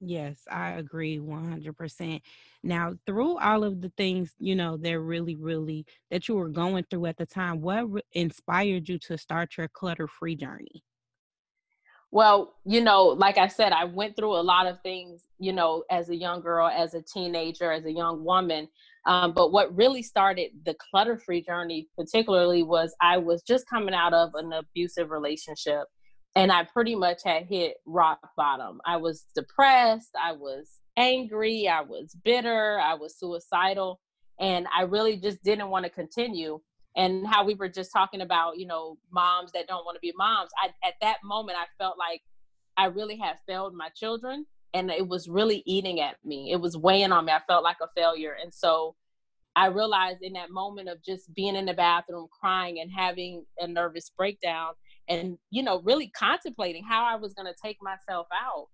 Yes, 0.00 0.40
I 0.50 0.70
agree 0.72 1.18
100%. 1.18 2.22
Now, 2.62 2.94
through 3.06 3.38
all 3.38 3.64
of 3.64 3.82
the 3.82 3.92
things, 3.98 4.34
you 4.38 4.54
know, 4.54 4.78
they're 4.78 5.00
really, 5.00 5.36
really 5.36 5.84
that 6.10 6.26
you 6.26 6.36
were 6.36 6.48
going 6.48 6.84
through 6.90 7.06
at 7.06 7.18
the 7.18 7.26
time, 7.26 7.60
what 7.60 7.90
re- 7.90 8.02
inspired 8.12 8.88
you 8.88 8.98
to 9.00 9.18
start 9.18 9.58
your 9.58 9.68
clutter 9.68 10.08
free 10.08 10.36
journey? 10.36 10.82
Well, 12.12 12.54
you 12.64 12.80
know, 12.80 13.04
like 13.04 13.36
I 13.36 13.46
said, 13.46 13.72
I 13.72 13.84
went 13.84 14.16
through 14.16 14.34
a 14.36 14.42
lot 14.42 14.66
of 14.66 14.80
things, 14.80 15.22
you 15.38 15.52
know, 15.52 15.84
as 15.90 16.08
a 16.08 16.16
young 16.16 16.40
girl, 16.40 16.66
as 16.66 16.94
a 16.94 17.02
teenager, 17.02 17.70
as 17.70 17.84
a 17.84 17.92
young 17.92 18.24
woman. 18.24 18.68
Um, 19.06 19.32
but 19.32 19.50
what 19.50 19.74
really 19.74 20.02
started 20.02 20.50
the 20.64 20.74
clutter 20.90 21.18
free 21.18 21.42
journey, 21.42 21.88
particularly, 21.96 22.62
was 22.62 22.94
I 23.00 23.18
was 23.18 23.42
just 23.42 23.68
coming 23.68 23.94
out 23.94 24.12
of 24.12 24.34
an 24.34 24.52
abusive 24.52 25.10
relationship 25.10 25.86
and 26.36 26.52
I 26.52 26.64
pretty 26.64 26.94
much 26.94 27.22
had 27.24 27.46
hit 27.46 27.76
rock 27.86 28.20
bottom. 28.36 28.80
I 28.86 28.96
was 28.98 29.26
depressed, 29.34 30.10
I 30.20 30.32
was 30.32 30.68
angry, 30.96 31.68
I 31.68 31.80
was 31.80 32.14
bitter, 32.24 32.78
I 32.78 32.94
was 32.94 33.18
suicidal, 33.18 34.00
and 34.38 34.66
I 34.76 34.82
really 34.82 35.16
just 35.16 35.42
didn't 35.42 35.70
want 35.70 35.84
to 35.84 35.90
continue. 35.90 36.60
And 36.96 37.26
how 37.26 37.44
we 37.44 37.54
were 37.54 37.68
just 37.68 37.92
talking 37.92 38.20
about, 38.20 38.58
you 38.58 38.66
know, 38.66 38.98
moms 39.12 39.52
that 39.52 39.68
don't 39.68 39.84
want 39.84 39.96
to 39.96 40.00
be 40.00 40.12
moms. 40.16 40.50
I, 40.62 40.68
at 40.86 40.94
that 41.00 41.18
moment, 41.24 41.56
I 41.58 41.66
felt 41.82 41.96
like 41.98 42.20
I 42.76 42.86
really 42.86 43.16
had 43.16 43.36
failed 43.46 43.74
my 43.74 43.88
children, 43.94 44.46
and 44.74 44.90
it 44.90 45.06
was 45.06 45.28
really 45.28 45.62
eating 45.66 46.00
at 46.00 46.16
me. 46.24 46.52
It 46.52 46.60
was 46.60 46.76
weighing 46.76 47.12
on 47.12 47.24
me. 47.24 47.32
I 47.32 47.40
felt 47.46 47.64
like 47.64 47.78
a 47.82 47.88
failure, 47.96 48.36
and 48.42 48.52
so 48.52 48.94
I 49.56 49.66
realized 49.66 50.22
in 50.22 50.34
that 50.34 50.50
moment 50.50 50.88
of 50.88 51.02
just 51.02 51.34
being 51.34 51.56
in 51.56 51.66
the 51.66 51.74
bathroom 51.74 52.28
crying 52.40 52.80
and 52.80 52.90
having 52.90 53.44
a 53.58 53.66
nervous 53.66 54.10
breakdown 54.16 54.72
and 55.10 55.36
you 55.50 55.62
know 55.62 55.82
really 55.82 56.08
contemplating 56.08 56.84
how 56.84 57.04
i 57.04 57.16
was 57.16 57.34
going 57.34 57.46
to 57.46 57.60
take 57.60 57.76
myself 57.82 58.26
out 58.32 58.68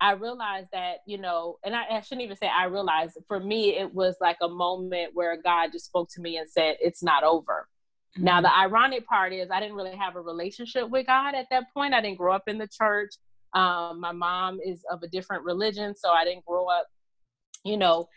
i 0.00 0.12
realized 0.12 0.68
that 0.72 0.98
you 1.06 1.16
know 1.16 1.56
and 1.64 1.74
I, 1.74 1.84
I, 1.90 2.00
shouldn't 2.02 2.24
even 2.24 2.36
say 2.36 2.50
i 2.54 2.64
realized 2.64 3.16
for 3.26 3.40
me 3.40 3.76
it 3.76 3.94
was 3.94 4.16
like 4.20 4.36
a 4.42 4.48
moment 4.48 5.12
where 5.14 5.40
god 5.40 5.70
just 5.72 5.86
spoke 5.86 6.08
to 6.14 6.20
me 6.20 6.36
and 6.36 6.50
said 6.50 6.76
it's 6.80 7.02
not 7.02 7.24
over 7.24 7.68
mm-hmm. 8.16 8.24
now 8.24 8.40
the 8.40 8.54
ironic 8.54 9.06
part 9.06 9.32
is 9.32 9.48
i 9.50 9.60
didn't 9.60 9.76
really 9.76 9.96
have 9.96 10.16
a 10.16 10.20
relationship 10.20 10.90
with 10.90 11.06
god 11.06 11.34
at 11.34 11.46
that 11.50 11.72
point 11.72 11.94
i 11.94 12.00
didn't 12.02 12.18
grow 12.18 12.34
up 12.34 12.48
in 12.48 12.58
the 12.58 12.68
church 12.68 13.14
um, 13.54 14.00
my 14.00 14.12
mom 14.12 14.58
is 14.64 14.82
of 14.90 15.02
a 15.02 15.08
different 15.08 15.44
religion 15.44 15.94
so 15.96 16.10
i 16.10 16.24
didn't 16.24 16.44
grow 16.44 16.66
up 16.66 16.86
you 17.64 17.76
know 17.76 18.08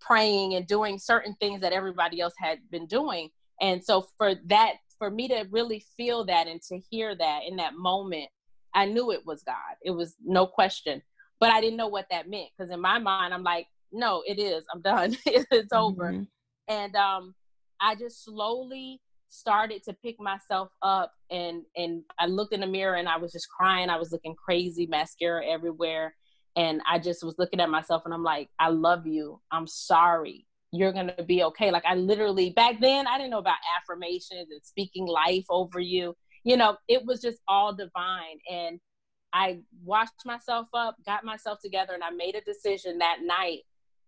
praying 0.00 0.54
and 0.54 0.66
doing 0.66 0.98
certain 0.98 1.34
things 1.40 1.60
that 1.60 1.72
everybody 1.72 2.20
else 2.20 2.34
had 2.38 2.58
been 2.70 2.86
doing 2.86 3.30
and 3.60 3.82
so 3.82 4.06
for 4.18 4.34
that 4.46 4.74
for 4.98 5.10
me 5.10 5.28
to 5.28 5.46
really 5.50 5.84
feel 5.96 6.24
that 6.24 6.46
and 6.46 6.60
to 6.62 6.78
hear 6.90 7.14
that 7.14 7.40
in 7.46 7.56
that 7.56 7.74
moment, 7.74 8.28
I 8.74 8.86
knew 8.86 9.12
it 9.12 9.24
was 9.26 9.42
God. 9.42 9.76
It 9.82 9.90
was 9.90 10.16
no 10.24 10.46
question. 10.46 11.02
But 11.38 11.50
I 11.50 11.60
didn't 11.60 11.76
know 11.76 11.88
what 11.88 12.06
that 12.10 12.28
meant 12.28 12.48
because 12.56 12.72
in 12.72 12.80
my 12.80 12.98
mind, 12.98 13.34
I'm 13.34 13.42
like, 13.42 13.66
no, 13.92 14.22
it 14.26 14.38
is. 14.38 14.64
I'm 14.72 14.80
done. 14.80 15.16
it's 15.26 15.72
over. 15.72 16.12
Mm-hmm. 16.12 16.22
And 16.68 16.96
um, 16.96 17.34
I 17.80 17.94
just 17.94 18.24
slowly 18.24 19.00
started 19.28 19.82
to 19.84 19.92
pick 20.04 20.20
myself 20.20 20.68
up 20.82 21.12
and 21.30 21.62
and 21.76 22.02
I 22.18 22.26
looked 22.26 22.52
in 22.52 22.60
the 22.60 22.66
mirror 22.66 22.96
and 22.96 23.08
I 23.08 23.16
was 23.16 23.32
just 23.32 23.48
crying. 23.48 23.90
I 23.90 23.98
was 23.98 24.12
looking 24.12 24.34
crazy, 24.34 24.86
mascara 24.86 25.46
everywhere. 25.46 26.14
And 26.56 26.80
I 26.88 26.98
just 26.98 27.22
was 27.22 27.34
looking 27.36 27.60
at 27.60 27.68
myself 27.68 28.02
and 28.06 28.14
I'm 28.14 28.22
like, 28.22 28.48
I 28.58 28.70
love 28.70 29.06
you. 29.06 29.40
I'm 29.50 29.66
sorry 29.66 30.46
you're 30.72 30.92
going 30.92 31.10
to 31.16 31.22
be 31.22 31.42
okay. 31.44 31.70
Like 31.70 31.84
I 31.86 31.94
literally 31.94 32.50
back 32.50 32.80
then 32.80 33.06
I 33.06 33.16
didn't 33.18 33.30
know 33.30 33.38
about 33.38 33.56
affirmations 33.80 34.48
and 34.50 34.60
speaking 34.62 35.06
life 35.06 35.44
over 35.48 35.80
you. 35.80 36.14
You 36.44 36.56
know, 36.56 36.76
it 36.88 37.04
was 37.04 37.20
just 37.20 37.38
all 37.48 37.74
divine 37.74 38.38
and 38.50 38.78
I 39.32 39.58
washed 39.84 40.24
myself 40.24 40.68
up, 40.74 40.96
got 41.04 41.24
myself 41.24 41.58
together 41.62 41.92
and 41.94 42.04
I 42.04 42.10
made 42.10 42.36
a 42.36 42.40
decision 42.40 42.98
that 42.98 43.18
night 43.22 43.60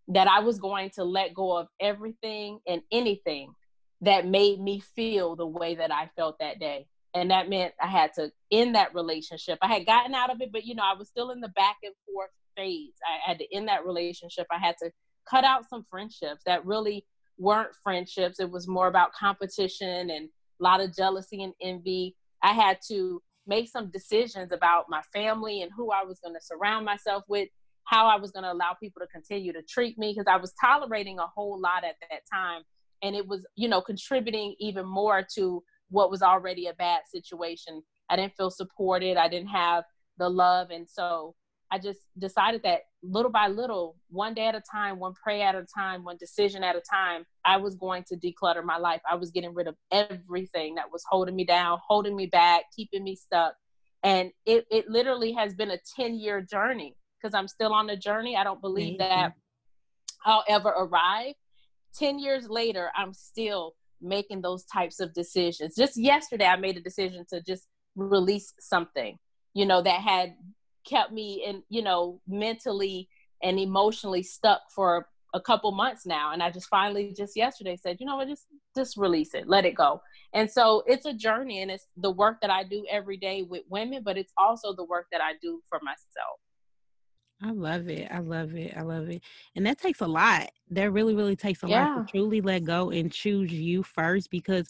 that 0.09 0.29
I 0.29 0.41
was 0.41 0.59
going 0.59 0.91
to 0.95 1.05
let 1.05 1.35
go 1.35 1.57
of 1.57 1.69
everything 1.81 2.61
and 2.67 2.81
anything 2.93 3.53
that 4.01 4.27
made 4.27 4.61
me 4.61 4.81
feel 4.81 5.37
the 5.37 5.47
way 5.47 5.75
that 5.75 5.93
I 5.93 6.11
felt 6.17 6.39
that 6.39 6.61
day. 6.61 6.87
And 7.15 7.31
that 7.31 7.49
meant 7.49 7.75
I 7.83 7.87
had 7.87 8.13
to 8.15 8.31
end 8.51 8.75
that 8.75 8.95
relationship. 8.95 9.59
I 9.63 9.69
had 9.69 9.87
gotten 9.87 10.15
out 10.15 10.31
of 10.31 10.41
it, 10.41 10.53
but 10.53 10.65
you 10.65 10.75
know, 10.75 10.85
I 10.85 10.97
was 10.97 11.09
still 11.09 11.31
in 11.31 11.41
the 11.41 11.49
back 11.49 11.77
and 11.83 11.95
forth 12.07 12.31
phase. 12.57 12.95
I 13.05 13.29
had 13.29 13.39
to 13.39 13.55
end 13.55 13.69
that 13.69 13.87
relationship. 13.87 14.47
I 14.51 14.59
had 14.59 14.77
to 14.83 14.91
cut 15.29 15.45
out 15.45 15.69
some 15.69 15.85
friendships 15.91 16.43
that 16.47 16.65
really 16.65 17.05
weren't 17.39 17.75
friendships. 17.83 18.41
It 18.41 18.51
was 18.51 18.69
more 18.69 18.89
about 18.89 19.13
competition 19.13 20.11
and 20.11 20.29
a 20.29 20.63
lot 20.63 20.81
of 20.81 20.95
jealousy 20.95 21.43
and 21.43 21.55
envy. 21.61 22.15
I 22.43 22.53
had 22.53 22.79
to 22.89 23.23
make 23.47 23.69
some 23.69 23.91
decisions 23.91 24.53
about 24.53 24.87
my 24.89 25.03
family 25.13 25.63
and 25.63 25.73
who 25.75 25.91
I 25.91 26.05
was 26.05 26.21
going 26.21 26.35
to 26.35 26.41
surround 26.41 26.85
myself 26.85 27.25
with, 27.29 27.49
how 27.85 28.07
I 28.07 28.17
was 28.17 28.31
going 28.31 28.45
to 28.45 28.53
allow 28.53 28.75
people 28.79 29.01
to 29.01 29.07
continue 29.07 29.53
to 29.55 29.63
treat 29.63 29.99
me 29.99 30.13
because 30.13 30.31
I 30.31 30.37
was 30.37 30.53
tolerating 30.61 31.19
a 31.19 31.27
whole 31.27 31.59
lot 31.59 31.85
at 31.85 31.97
that 32.11 32.21
time 32.33 32.63
and 33.03 33.15
it 33.15 33.27
was, 33.27 33.47
you 33.57 33.69
know, 33.69 33.81
contributing 33.81 34.55
even 34.59 34.87
more 34.87 35.27
to 35.35 35.63
what 35.91 36.11
was 36.11 36.23
already 36.23 36.67
a 36.67 36.75
bad 36.75 37.03
situation. 37.11 37.83
I 38.11 38.17
didn't 38.17 38.37
feel 38.37 38.51
supported. 38.51 39.17
I 39.17 39.29
didn't 39.29 39.49
have 39.49 39.85
the 40.19 40.29
love 40.29 40.71
and 40.71 40.89
so 40.89 41.35
I 41.71 41.79
just 41.79 42.01
decided 42.19 42.63
that 42.63 42.83
little 43.03 43.31
by 43.31 43.49
little, 43.49 43.97
one 44.09 44.35
day 44.35 44.47
at 44.47 44.55
a 44.55 44.63
time, 44.63 44.99
one 44.99 45.13
prayer 45.13 45.47
at 45.47 45.55
a 45.55 45.67
time, 45.77 46.03
one 46.03 46.17
decision 46.17 46.65
at 46.65 46.77
a 46.77 46.81
time, 46.81 47.25
I 47.45 47.59
was 47.59 47.75
going 47.75 48.05
to 48.09 48.17
declutter 48.17 48.65
my 48.65 48.79
life. 48.79 49.03
I 49.11 49.17
was 49.17 49.31
getting 49.31 49.55
rid 49.55 49.69
of 49.69 49.77
everything 49.93 50.77
that 50.77 50.91
was 50.91 51.05
holding 51.09 51.37
me 51.37 51.45
down, 51.45 51.79
holding 51.87 52.17
me 52.17 52.27
back, 52.27 52.63
keeping 52.75 53.05
me 53.05 53.17
stuck. 53.17 53.55
And 54.03 54.31
it, 54.47 54.67
it 54.71 54.89
literally 54.89 55.33
has 55.33 55.55
been 55.55 55.71
a 55.71 55.79
10 55.97 56.15
year 56.15 56.41
journey 56.41 56.97
because 57.21 57.35
I'm 57.35 57.49
still 57.49 57.73
on 57.73 57.87
the 57.87 57.97
journey. 57.97 58.37
I 58.37 58.45
don't 58.45 58.61
believe 58.61 58.99
that 58.99 59.35
I'll 60.25 60.45
ever 60.49 60.71
arrive. 60.71 61.35
10 61.97 62.19
years 62.19 62.49
later, 62.49 62.91
I'm 62.97 63.13
still 63.13 63.75
making 64.01 64.43
those 64.43 64.65
types 64.65 65.01
of 65.01 65.13
decisions. 65.15 65.75
Just 65.75 65.97
yesterday, 65.97 66.47
I 66.47 66.57
made 66.57 66.77
a 66.77 66.81
decision 66.81 67.25
to 67.31 67.41
just 67.43 67.67
release 67.97 68.53
something, 68.61 69.19
you 69.55 69.67
know, 69.67 69.83
that 69.83 70.01
had 70.01 70.35
kept 70.89 71.13
me 71.13 71.45
in 71.47 71.63
you 71.69 71.83
know 71.83 72.21
mentally 72.27 73.09
and 73.43 73.59
emotionally 73.59 74.23
stuck 74.23 74.63
for 74.75 75.07
a 75.35 75.41
couple 75.41 75.71
months 75.73 76.07
now. 76.07 76.33
And 76.33 76.43
i 76.43 76.51
just 76.51 76.69
finally 76.69 77.13
just 77.17 77.37
yesterday 77.37 77.77
said 77.77 77.99
you 78.01 78.07
know 78.07 78.17
what? 78.17 78.29
Just 78.29 78.47
just 78.75 78.97
release 78.97 79.35
it. 79.35 79.49
Let 79.49 79.67
it 79.67 79.75
go. 79.75 80.01
And 80.33 80.51
so 80.51 80.83
it's 80.87 81.07
a 81.07 81.13
journey 81.13 81.63
and 81.63 81.71
it's 81.71 81.87
the 81.97 82.11
work 82.11 82.41
that 82.43 82.51
i 82.51 82.63
do 82.63 82.85
every 82.91 83.17
day 83.17 83.43
with 83.43 83.63
women 83.69 84.03
but 84.05 84.19
it's 84.19 84.33
also 84.37 84.75
the 84.75 84.85
work 84.85 85.07
that 85.11 85.23
i 85.23 85.33
do 85.41 85.61
for 85.69 85.81
myself 85.83 86.39
I 87.43 87.53
love 87.53 87.89
it. 87.89 88.09
I 88.11 88.19
love 88.19 88.55
it. 88.57 88.75
I 88.77 88.83
love 88.83 89.09
it. 89.09 89.23
And 89.55 89.65
that 89.67 89.79
takes 89.79 90.01
a 90.01 90.07
lot. 90.07 90.51
That 90.71 90.93
really, 90.93 91.15
really 91.15 91.37
takes 91.37 91.63
a 91.63 91.69
yeah. 91.69 91.95
lot 91.95 92.07
to 92.07 92.11
truly 92.11 92.41
let 92.41 92.65
go 92.65 92.91
and 92.91 93.13
choose 93.13 93.53
you 93.53 93.83
first 93.83 94.31
because 94.31 94.69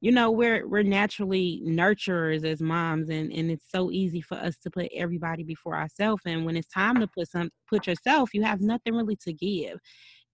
you 0.00 0.12
know 0.12 0.30
we're 0.30 0.66
we're 0.66 0.82
naturally 0.82 1.60
nurturers 1.64 2.44
as 2.44 2.60
moms 2.60 3.08
and 3.08 3.32
and 3.32 3.50
it's 3.50 3.68
so 3.70 3.90
easy 3.90 4.20
for 4.20 4.36
us 4.36 4.56
to 4.58 4.70
put 4.70 4.88
everybody 4.94 5.42
before 5.42 5.74
ourselves 5.74 6.22
and 6.24 6.44
when 6.44 6.56
it's 6.56 6.68
time 6.68 7.00
to 7.00 7.06
put 7.08 7.28
some 7.28 7.50
put 7.68 7.86
yourself 7.86 8.32
you 8.32 8.42
have 8.42 8.60
nothing 8.60 8.94
really 8.94 9.16
to 9.16 9.32
give 9.32 9.78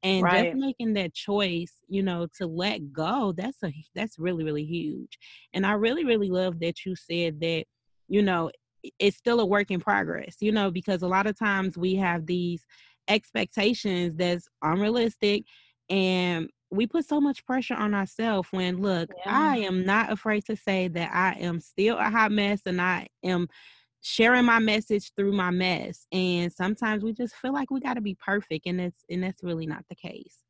and 0.02 0.22
right. 0.22 0.52
just 0.52 0.56
making 0.58 0.92
that 0.92 1.14
choice 1.14 1.72
you 1.88 2.02
know 2.02 2.26
to 2.36 2.46
let 2.46 2.92
go 2.92 3.32
that's 3.36 3.62
a 3.62 3.72
that's 3.94 4.18
really 4.18 4.44
really 4.44 4.64
huge 4.64 5.18
and 5.54 5.64
i 5.64 5.72
really 5.72 6.04
really 6.04 6.28
love 6.28 6.60
that 6.60 6.84
you 6.84 6.94
said 6.94 7.40
that 7.40 7.64
you 8.08 8.20
know 8.20 8.50
it's 8.98 9.16
still 9.16 9.40
a 9.40 9.46
work 9.46 9.70
in 9.70 9.80
progress 9.80 10.36
you 10.40 10.52
know 10.52 10.70
because 10.70 11.02
a 11.02 11.08
lot 11.08 11.26
of 11.26 11.38
times 11.38 11.76
we 11.76 11.94
have 11.94 12.26
these 12.26 12.64
expectations 13.08 14.14
that's 14.16 14.48
unrealistic 14.62 15.44
and 15.90 16.48
we 16.70 16.86
put 16.86 17.06
so 17.06 17.20
much 17.20 17.44
pressure 17.46 17.74
on 17.74 17.94
ourselves 17.94 18.48
when 18.50 18.80
look 18.80 19.10
yeah. 19.24 19.32
i 19.32 19.58
am 19.58 19.84
not 19.84 20.10
afraid 20.10 20.44
to 20.44 20.56
say 20.56 20.88
that 20.88 21.10
i 21.12 21.38
am 21.40 21.60
still 21.60 21.98
a 21.98 22.10
hot 22.10 22.32
mess 22.32 22.62
and 22.66 22.80
i 22.80 23.06
am 23.22 23.46
sharing 24.00 24.44
my 24.44 24.58
message 24.58 25.12
through 25.16 25.32
my 25.32 25.50
mess 25.50 26.06
and 26.12 26.52
sometimes 26.52 27.02
we 27.02 27.12
just 27.12 27.34
feel 27.36 27.52
like 27.52 27.70
we 27.70 27.80
got 27.80 27.94
to 27.94 28.02
be 28.02 28.16
perfect 28.24 28.66
and 28.66 28.80
it's 28.80 29.04
and 29.08 29.22
that's 29.22 29.42
really 29.42 29.66
not 29.66 29.84
the 29.88 29.94
case 29.94 30.40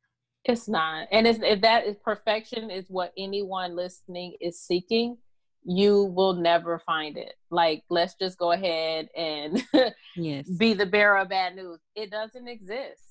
it's 0.43 0.67
not 0.67 1.07
and 1.11 1.25
it's, 1.25 1.39
if 1.41 1.61
that 1.61 1.85
is 1.85 1.95
perfection 2.03 2.69
is 2.69 2.85
what 2.89 3.13
anyone 3.17 3.75
listening 3.75 4.35
is 4.41 4.59
seeking 4.59 5.17
you 5.65 6.03
will 6.03 6.33
never 6.33 6.79
find 6.85 7.17
it. 7.17 7.33
Like 7.49 7.83
let's 7.89 8.13
just 8.15 8.37
go 8.37 8.51
ahead 8.51 9.09
and 9.17 9.63
yes. 10.15 10.47
be 10.47 10.73
the 10.73 10.85
bearer 10.85 11.17
of 11.17 11.29
bad 11.29 11.55
news. 11.55 11.79
It 11.95 12.11
doesn't 12.11 12.47
exist. 12.47 13.01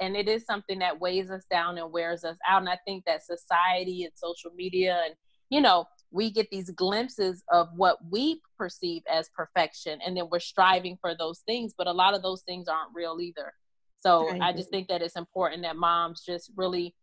And 0.00 0.16
it 0.16 0.28
is 0.28 0.44
something 0.44 0.78
that 0.78 1.00
weighs 1.00 1.30
us 1.30 1.44
down 1.50 1.76
and 1.76 1.92
wears 1.92 2.24
us 2.24 2.36
out. 2.48 2.62
And 2.62 2.68
i 2.68 2.78
think 2.86 3.04
that 3.04 3.24
society 3.24 4.04
and 4.04 4.12
social 4.14 4.52
media 4.54 5.02
and 5.04 5.14
you 5.50 5.60
know 5.60 5.86
we 6.10 6.30
get 6.30 6.48
these 6.50 6.70
glimpses 6.70 7.42
of 7.52 7.68
what 7.74 7.98
we 8.08 8.40
perceive 8.56 9.02
as 9.12 9.28
perfection 9.36 9.98
and 10.06 10.16
then 10.16 10.28
we're 10.30 10.38
striving 10.38 10.96
for 11.00 11.16
those 11.16 11.40
things 11.40 11.74
but 11.76 11.88
a 11.88 11.92
lot 11.92 12.14
of 12.14 12.22
those 12.22 12.42
things 12.42 12.68
aren't 12.68 12.94
real 12.94 13.18
either. 13.20 13.52
So 14.00 14.28
i 14.40 14.52
just 14.52 14.70
think 14.70 14.88
that 14.88 15.02
it's 15.02 15.16
important 15.16 15.62
that 15.62 15.76
moms 15.76 16.22
just 16.24 16.52
really 16.56 16.94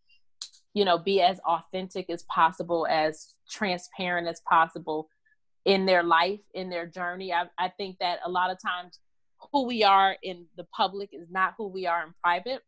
you 0.74 0.86
know 0.86 0.98
be 0.98 1.22
as 1.22 1.40
authentic 1.40 2.10
as 2.10 2.24
possible 2.24 2.88
as 2.90 3.34
transparent 3.50 4.28
as 4.28 4.42
possible 4.42 5.10
in 5.66 5.86
their 5.86 6.04
life 6.04 6.40
in 6.54 6.70
their 6.70 6.86
journey. 6.86 7.34
I, 7.34 7.46
I 7.58 7.70
think 7.70 7.98
that 8.00 8.20
a 8.25 8.30
lot 8.30 8.51
of 8.51 8.58
times 8.62 9.00
who 9.51 9.66
we 9.66 9.84
are 9.84 10.16
in 10.24 10.46
the 10.58 10.66
public 10.75 11.10
is 11.13 11.30
not 11.30 11.56
who 11.58 11.68
we 11.68 11.86
are 11.88 12.04
in 12.04 12.13
private. 12.22 12.62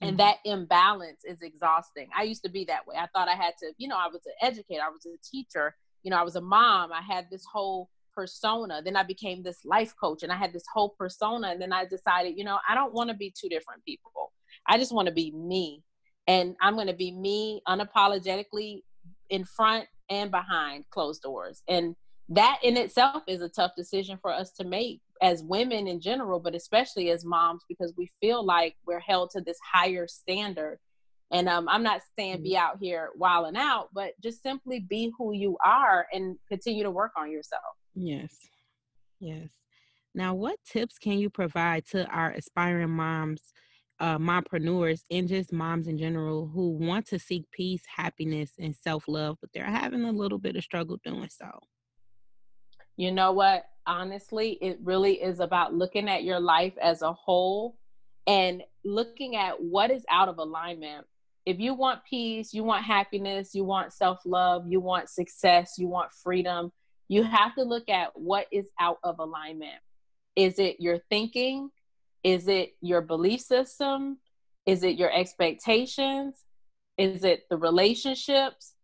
And 0.00 0.12
mm-hmm. 0.12 0.16
that 0.18 0.38
imbalance 0.44 1.24
is 1.24 1.42
exhausting. 1.42 2.08
I 2.16 2.24
used 2.24 2.42
to 2.44 2.50
be 2.50 2.64
that 2.64 2.86
way. 2.86 2.96
I 2.96 3.06
thought 3.14 3.28
i 3.28 3.34
had 3.34 3.54
to 3.60 3.72
you 3.78 3.88
know 3.88 3.96
i 3.96 4.08
was 4.08 4.22
an 4.26 4.32
educator 4.40 4.82
i 4.84 4.90
was 4.90 5.06
a 5.06 5.16
teacher 5.24 5.74
you 6.02 6.10
know 6.10 6.16
i 6.16 6.22
was 6.22 6.36
a 6.36 6.40
mom. 6.40 6.92
I 6.92 7.02
had 7.02 7.26
this 7.30 7.44
whole 7.50 7.88
persona. 8.14 8.82
Then 8.84 8.96
i 8.96 9.02
became 9.02 9.42
this 9.42 9.64
life 9.64 9.94
coach 10.00 10.22
and 10.22 10.32
i 10.32 10.36
had 10.36 10.52
this 10.52 10.64
whole 10.72 10.94
persona. 10.98 11.48
And 11.48 11.60
then 11.60 11.72
i 11.72 11.84
decided 11.84 12.36
you 12.36 12.44
know 12.44 12.58
i 12.68 12.74
don't 12.74 12.94
want 12.94 13.10
to 13.10 13.16
be 13.16 13.32
two 13.36 13.48
different 13.48 13.84
people. 13.84 14.32
I 14.66 14.78
just 14.78 14.92
want 14.92 15.06
to 15.06 15.14
be 15.14 15.32
me 15.32 15.82
and 16.26 16.54
i'm 16.60 16.74
going 16.74 16.86
to 16.86 16.92
be 16.92 17.10
me 17.12 17.60
unapologetically 17.68 18.82
in 19.30 19.44
front 19.44 19.86
and 20.10 20.30
behind 20.30 20.84
closed 20.90 21.22
doors 21.22 21.62
and 21.68 21.94
that 22.28 22.58
in 22.62 22.76
itself 22.76 23.22
is 23.26 23.42
a 23.42 23.48
tough 23.48 23.72
decision 23.76 24.18
for 24.20 24.32
us 24.32 24.52
to 24.52 24.64
make 24.64 25.00
as 25.20 25.42
women 25.42 25.86
in 25.86 26.00
general, 26.00 26.40
but 26.40 26.54
especially 26.54 27.10
as 27.10 27.24
moms, 27.24 27.62
because 27.68 27.92
we 27.96 28.10
feel 28.20 28.44
like 28.44 28.74
we're 28.86 29.00
held 29.00 29.30
to 29.30 29.40
this 29.40 29.58
higher 29.72 30.08
standard. 30.08 30.78
And 31.30 31.48
um, 31.48 31.68
I'm 31.68 31.82
not 31.82 32.00
saying 32.18 32.42
be 32.42 32.50
mm-hmm. 32.50 32.58
out 32.58 32.78
here 32.80 33.10
wilding 33.16 33.56
out, 33.56 33.88
but 33.94 34.12
just 34.22 34.42
simply 34.42 34.80
be 34.80 35.12
who 35.16 35.32
you 35.32 35.56
are 35.64 36.06
and 36.12 36.36
continue 36.48 36.82
to 36.82 36.90
work 36.90 37.12
on 37.16 37.30
yourself. 37.30 37.62
Yes. 37.94 38.34
Yes. 39.20 39.48
Now, 40.14 40.34
what 40.34 40.58
tips 40.70 40.98
can 40.98 41.18
you 41.18 41.30
provide 41.30 41.86
to 41.88 42.06
our 42.06 42.32
aspiring 42.32 42.90
moms, 42.90 43.52
uh, 44.02 44.18
mompreneurs, 44.18 45.04
and 45.12 45.28
just 45.28 45.52
moms 45.52 45.86
in 45.86 45.96
general 45.96 46.50
who 46.52 46.70
want 46.70 47.06
to 47.06 47.20
seek 47.20 47.48
peace, 47.52 47.82
happiness, 47.86 48.50
and 48.58 48.74
self 48.74 49.04
love, 49.06 49.38
but 49.40 49.50
they're 49.54 49.64
having 49.64 50.02
a 50.02 50.10
little 50.10 50.38
bit 50.38 50.56
of 50.56 50.64
struggle 50.64 50.98
doing 51.04 51.28
so? 51.30 51.48
You 52.96 53.12
know 53.12 53.30
what? 53.30 53.64
Honestly, 53.86 54.58
it 54.60 54.78
really 54.82 55.22
is 55.22 55.38
about 55.38 55.72
looking 55.72 56.08
at 56.08 56.24
your 56.24 56.40
life 56.40 56.74
as 56.82 57.02
a 57.02 57.12
whole 57.12 57.76
and 58.26 58.64
looking 58.84 59.36
at 59.36 59.62
what 59.62 59.92
is 59.92 60.04
out 60.10 60.28
of 60.28 60.38
alignment. 60.38 61.06
If 61.46 61.60
you 61.60 61.72
want 61.72 62.00
peace, 62.08 62.52
you 62.52 62.64
want 62.64 62.84
happiness, 62.84 63.54
you 63.54 63.62
want 63.62 63.92
self 63.92 64.18
love, 64.26 64.64
you 64.68 64.80
want 64.80 65.10
success, 65.10 65.74
you 65.78 65.86
want 65.86 66.10
freedom, 66.12 66.72
you 67.06 67.22
have 67.22 67.54
to 67.54 67.62
look 67.62 67.88
at 67.88 68.10
what 68.18 68.46
is 68.50 68.68
out 68.80 68.98
of 69.04 69.20
alignment. 69.20 69.78
Is 70.34 70.58
it 70.58 70.80
your 70.80 70.98
thinking? 71.08 71.70
Is 72.24 72.48
it 72.48 72.74
your 72.80 73.00
belief 73.00 73.40
system? 73.40 74.18
Is 74.66 74.82
it 74.82 74.96
your 74.96 75.12
expectations? 75.12 76.44
Is 76.96 77.24
it 77.24 77.44
the 77.50 77.56
relationships? 77.56 78.74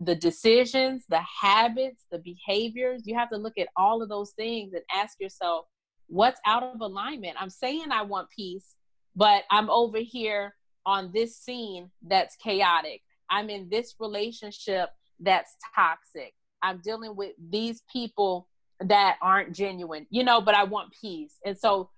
the 0.00 0.14
decisions, 0.14 1.04
the 1.08 1.20
habits, 1.20 2.06
the 2.10 2.18
behaviors. 2.18 3.02
You 3.06 3.16
have 3.16 3.30
to 3.30 3.36
look 3.36 3.58
at 3.58 3.68
all 3.76 4.02
of 4.02 4.08
those 4.08 4.30
things 4.32 4.72
and 4.72 4.82
ask 4.92 5.20
yourself, 5.20 5.66
what's 6.06 6.40
out 6.46 6.62
of 6.62 6.80
alignment? 6.80 7.36
I'm 7.38 7.50
saying 7.50 7.92
I 7.92 8.02
want 8.02 8.30
peace, 8.30 8.74
but 9.14 9.44
I'm 9.50 9.68
over 9.68 9.98
here 9.98 10.54
on 10.86 11.10
this 11.12 11.36
scene 11.36 11.90
that's 12.06 12.34
chaotic. 12.36 13.02
I'm 13.28 13.50
in 13.50 13.68
this 13.68 13.94
relationship 14.00 14.88
that's 15.20 15.54
toxic. 15.76 16.32
I'm 16.62 16.80
dealing 16.82 17.14
with 17.14 17.32
these 17.50 17.82
people 17.92 18.48
that 18.80 19.18
aren't 19.20 19.54
genuine, 19.54 20.06
you 20.08 20.24
know, 20.24 20.40
but 20.40 20.54
I 20.54 20.64
want 20.64 20.94
peace. 20.98 21.36
And 21.44 21.58
so 21.58 21.90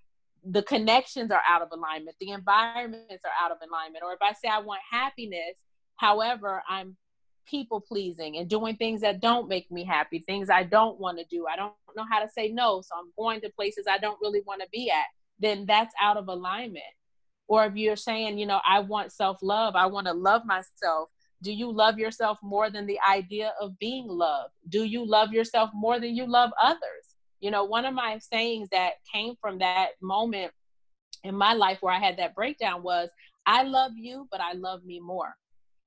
the 0.45 0.63
connections 0.63 1.31
are 1.31 1.41
out 1.47 1.61
of 1.61 1.69
alignment, 1.71 2.17
the 2.19 2.31
environments 2.31 3.23
are 3.25 3.45
out 3.45 3.51
of 3.51 3.57
alignment. 3.67 4.03
Or 4.03 4.13
if 4.13 4.21
I 4.21 4.33
say 4.33 4.49
I 4.49 4.59
want 4.59 4.81
happiness, 4.89 5.57
however, 5.95 6.63
I'm 6.67 6.97
people 7.45 7.81
pleasing 7.81 8.37
and 8.37 8.49
doing 8.49 8.75
things 8.75 9.01
that 9.01 9.21
don't 9.21 9.47
make 9.47 9.71
me 9.71 9.83
happy, 9.83 10.19
things 10.19 10.49
I 10.49 10.63
don't 10.63 10.99
want 10.99 11.17
to 11.19 11.25
do. 11.25 11.45
I 11.51 11.55
don't 11.55 11.73
know 11.95 12.05
how 12.09 12.19
to 12.19 12.29
say 12.29 12.49
no, 12.49 12.81
so 12.81 12.95
I'm 12.97 13.11
going 13.17 13.41
to 13.41 13.49
places 13.49 13.85
I 13.89 13.97
don't 13.97 14.19
really 14.21 14.41
want 14.45 14.61
to 14.61 14.67
be 14.71 14.89
at. 14.89 15.05
Then 15.39 15.65
that's 15.65 15.93
out 16.01 16.17
of 16.17 16.27
alignment. 16.27 16.83
Or 17.47 17.65
if 17.65 17.75
you're 17.75 17.95
saying, 17.95 18.37
you 18.37 18.45
know, 18.45 18.61
I 18.65 18.79
want 18.79 19.11
self 19.11 19.37
love, 19.41 19.75
I 19.75 19.85
want 19.87 20.07
to 20.07 20.13
love 20.13 20.45
myself. 20.45 21.09
Do 21.41 21.51
you 21.51 21.71
love 21.71 21.99
yourself 21.99 22.37
more 22.41 22.69
than 22.69 22.85
the 22.87 22.99
idea 23.09 23.53
of 23.59 23.77
being 23.77 24.07
loved? 24.07 24.53
Do 24.69 24.85
you 24.85 25.05
love 25.05 25.33
yourself 25.33 25.69
more 25.73 25.99
than 25.99 26.15
you 26.15 26.25
love 26.25 26.51
others? 26.61 27.12
You 27.43 27.51
know, 27.51 27.65
one 27.65 27.83
of 27.83 27.93
my 27.93 28.19
sayings 28.19 28.69
that 28.71 28.93
came 29.13 29.35
from 29.41 29.59
that 29.59 29.89
moment 30.01 30.53
in 31.25 31.35
my 31.35 31.51
life 31.51 31.79
where 31.81 31.93
I 31.93 31.99
had 31.99 32.15
that 32.15 32.35
breakdown 32.35 32.83
was, 32.83 33.09
I 33.45 33.63
love 33.63 33.91
you, 33.97 34.29
but 34.31 34.39
I 34.39 34.53
love 34.53 34.85
me 34.85 35.01
more. 35.01 35.35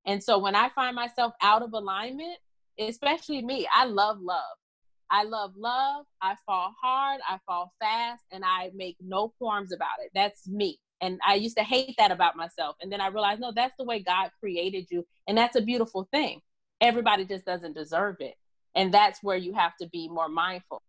And 0.04 0.22
so 0.22 0.38
when 0.38 0.54
I 0.54 0.68
find 0.74 0.94
myself 0.94 1.32
out 1.40 1.62
of 1.62 1.72
alignment, 1.72 2.36
especially 2.78 3.40
me, 3.40 3.66
I 3.74 3.86
love 3.86 4.18
love. 4.20 4.42
I 5.10 5.22
love 5.22 5.54
love. 5.56 6.04
I 6.20 6.34
fall 6.44 6.74
hard, 6.78 7.22
I 7.26 7.38
fall 7.46 7.72
fast, 7.80 8.22
and 8.30 8.44
I 8.44 8.70
make 8.74 8.98
no 9.00 9.32
qualms 9.38 9.72
about 9.72 10.00
it. 10.04 10.10
That's 10.14 10.46
me. 10.46 10.78
And 11.00 11.18
I 11.26 11.36
used 11.36 11.56
to 11.56 11.64
hate 11.64 11.94
that 11.96 12.10
about 12.10 12.36
myself. 12.36 12.76
And 12.82 12.92
then 12.92 13.00
I 13.00 13.06
realized, 13.06 13.40
no, 13.40 13.52
that's 13.56 13.76
the 13.78 13.84
way 13.84 14.00
God 14.00 14.30
created 14.40 14.88
you. 14.90 15.06
And 15.26 15.38
that's 15.38 15.56
a 15.56 15.62
beautiful 15.62 16.06
thing. 16.12 16.42
Everybody 16.82 17.24
just 17.24 17.46
doesn't 17.46 17.74
deserve 17.74 18.16
it. 18.20 18.34
And 18.74 18.92
that's 18.92 19.22
where 19.22 19.38
you 19.38 19.54
have 19.54 19.72
to 19.80 19.88
be 19.88 20.06
more 20.10 20.28
mindful. 20.28 20.82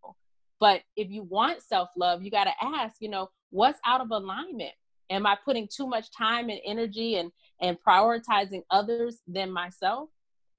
But 0.59 0.81
if 0.95 1.09
you 1.09 1.23
want 1.23 1.61
self 1.61 1.89
love, 1.95 2.23
you 2.23 2.31
got 2.31 2.45
to 2.45 2.53
ask, 2.61 2.97
you 2.99 3.09
know, 3.09 3.29
what's 3.49 3.79
out 3.85 4.01
of 4.01 4.11
alignment? 4.11 4.73
Am 5.09 5.25
I 5.25 5.37
putting 5.43 5.67
too 5.67 5.87
much 5.87 6.11
time 6.11 6.49
and 6.49 6.59
energy 6.65 7.15
and 7.15 7.31
and 7.61 7.77
prioritizing 7.85 8.63
others 8.69 9.19
than 9.27 9.51
myself? 9.51 10.09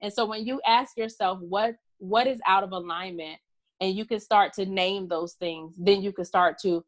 And 0.01 0.11
so 0.11 0.25
when 0.25 0.45
you 0.45 0.61
ask 0.65 0.97
yourself 0.97 1.39
what 1.41 1.75
what 1.97 2.27
is 2.27 2.39
out 2.47 2.63
of 2.63 2.71
alignment 2.71 3.37
and 3.81 3.95
you 3.95 4.05
can 4.05 4.19
start 4.19 4.53
to 4.53 4.65
name 4.65 5.07
those 5.07 5.33
things 5.33 5.75
then 5.77 6.01
you 6.01 6.13
can 6.13 6.23
start 6.23 6.57
to 6.59 6.83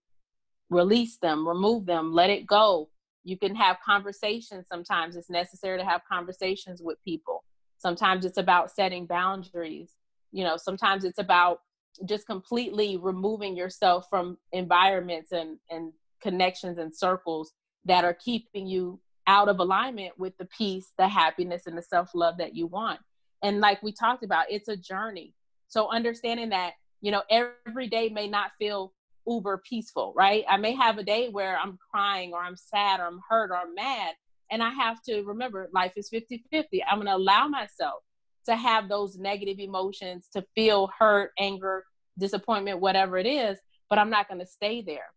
release 0.69 1.17
them 1.17 1.47
remove 1.47 1.86
them 1.86 2.13
let 2.13 2.30
it 2.30 2.47
go. 2.47 2.89
You 3.24 3.38
can 3.38 3.54
have 3.56 3.78
conversations 3.86 4.65
sometimes. 4.67 5.15
It's 5.15 5.30
necessary 5.30 5.78
to 5.78 5.86
have 5.86 6.02
conversations 6.12 6.82
with 6.82 6.97
people. 7.04 7.43
Sometimes 7.78 8.26
it's 8.26 8.39
about 8.39 8.71
setting 8.71 9.06
boundaries. 9.06 9.95
You 10.32 10.45
know 10.45 10.58
sometimes 10.58 11.04
it's 11.04 11.19
about 11.19 11.60
just 12.06 12.26
completely 12.26 12.98
removing 12.98 13.56
yourself 13.56 14.08
from 14.10 14.38
environments 14.52 15.32
and 15.32 15.58
and 15.70 15.94
connections 16.22 16.78
and 16.78 16.96
circles 16.96 17.54
that 17.86 18.06
are 18.06 18.14
keeping 18.14 18.68
you 18.68 19.00
out 19.28 19.50
of 19.50 19.60
alignment 19.60 20.18
with 20.18 20.38
the 20.38 20.46
peace, 20.46 20.94
the 20.98 21.08
happiness, 21.08 21.68
and 21.68 21.78
the 21.78 21.82
self 21.82 22.10
love 22.14 22.38
that 22.38 22.56
you 22.56 22.68
want. 22.68 23.00
And 23.44 23.60
like 23.60 23.82
we 23.82 23.92
talked 23.92 24.24
about, 24.24 24.46
it's 24.50 24.68
a 24.68 24.78
journey. 24.78 25.34
So 25.68 25.92
understanding 25.92 26.50
that, 26.50 26.74
you 27.02 27.12
know, 27.12 27.24
every 27.30 27.88
day 27.88 28.10
may 28.10 28.28
not 28.28 28.52
feel 28.60 28.94
uber 29.28 29.62
peaceful, 29.68 30.14
right? 30.16 30.44
I 30.50 30.58
may 30.58 30.76
have 30.76 30.98
a 30.98 31.04
day 31.04 31.30
where 31.30 31.58
I'm 31.58 31.78
crying 31.92 32.34
or 32.34 32.42
I'm 32.42 32.56
sad 32.56 33.00
or 33.00 33.06
I'm 33.06 33.22
hurt 33.30 33.52
or 33.52 33.58
I'm 33.58 33.74
mad. 33.74 34.14
And 34.52 34.62
I 34.62 34.72
have 34.72 35.02
to 35.04 35.22
remember 35.22 35.70
life 35.72 35.94
is 35.96 36.10
50 36.10 36.44
50. 36.52 36.84
I'm 36.84 36.98
going 36.98 37.08
to 37.08 37.16
allow 37.16 37.48
myself 37.48 38.04
to 38.46 38.56
have 38.56 38.90
those 38.90 39.18
negative 39.18 39.60
emotions, 39.60 40.28
to 40.34 40.44
feel 40.56 40.90
hurt, 40.98 41.32
anger, 41.40 41.84
disappointment, 42.18 42.80
whatever 42.80 43.18
it 43.18 43.28
is, 43.28 43.58
but 43.90 44.00
I'm 44.00 44.10
not 44.10 44.28
going 44.28 44.40
to 44.40 44.46
stay 44.46 44.82
there. 44.82 45.08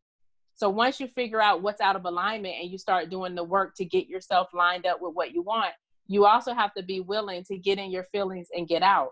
So 0.56 0.68
once 0.68 1.00
you 1.00 1.08
figure 1.08 1.40
out 1.40 1.62
what's 1.62 1.80
out 1.80 1.96
of 1.96 2.04
alignment 2.04 2.54
and 2.60 2.70
you 2.70 2.78
start 2.78 3.10
doing 3.10 3.34
the 3.34 3.42
work 3.44 3.74
to 3.76 3.84
get 3.84 4.06
yourself 4.06 4.48
lined 4.54 4.86
up 4.86 4.98
with 5.00 5.14
what 5.14 5.34
you 5.34 5.42
want, 5.42 5.72
you 6.06 6.26
also 6.26 6.54
have 6.54 6.72
to 6.74 6.82
be 6.82 7.00
willing 7.00 7.44
to 7.44 7.56
get 7.56 7.78
in 7.78 7.90
your 7.90 8.04
feelings 8.04 8.48
and 8.54 8.68
get 8.68 8.82
out. 8.82 9.10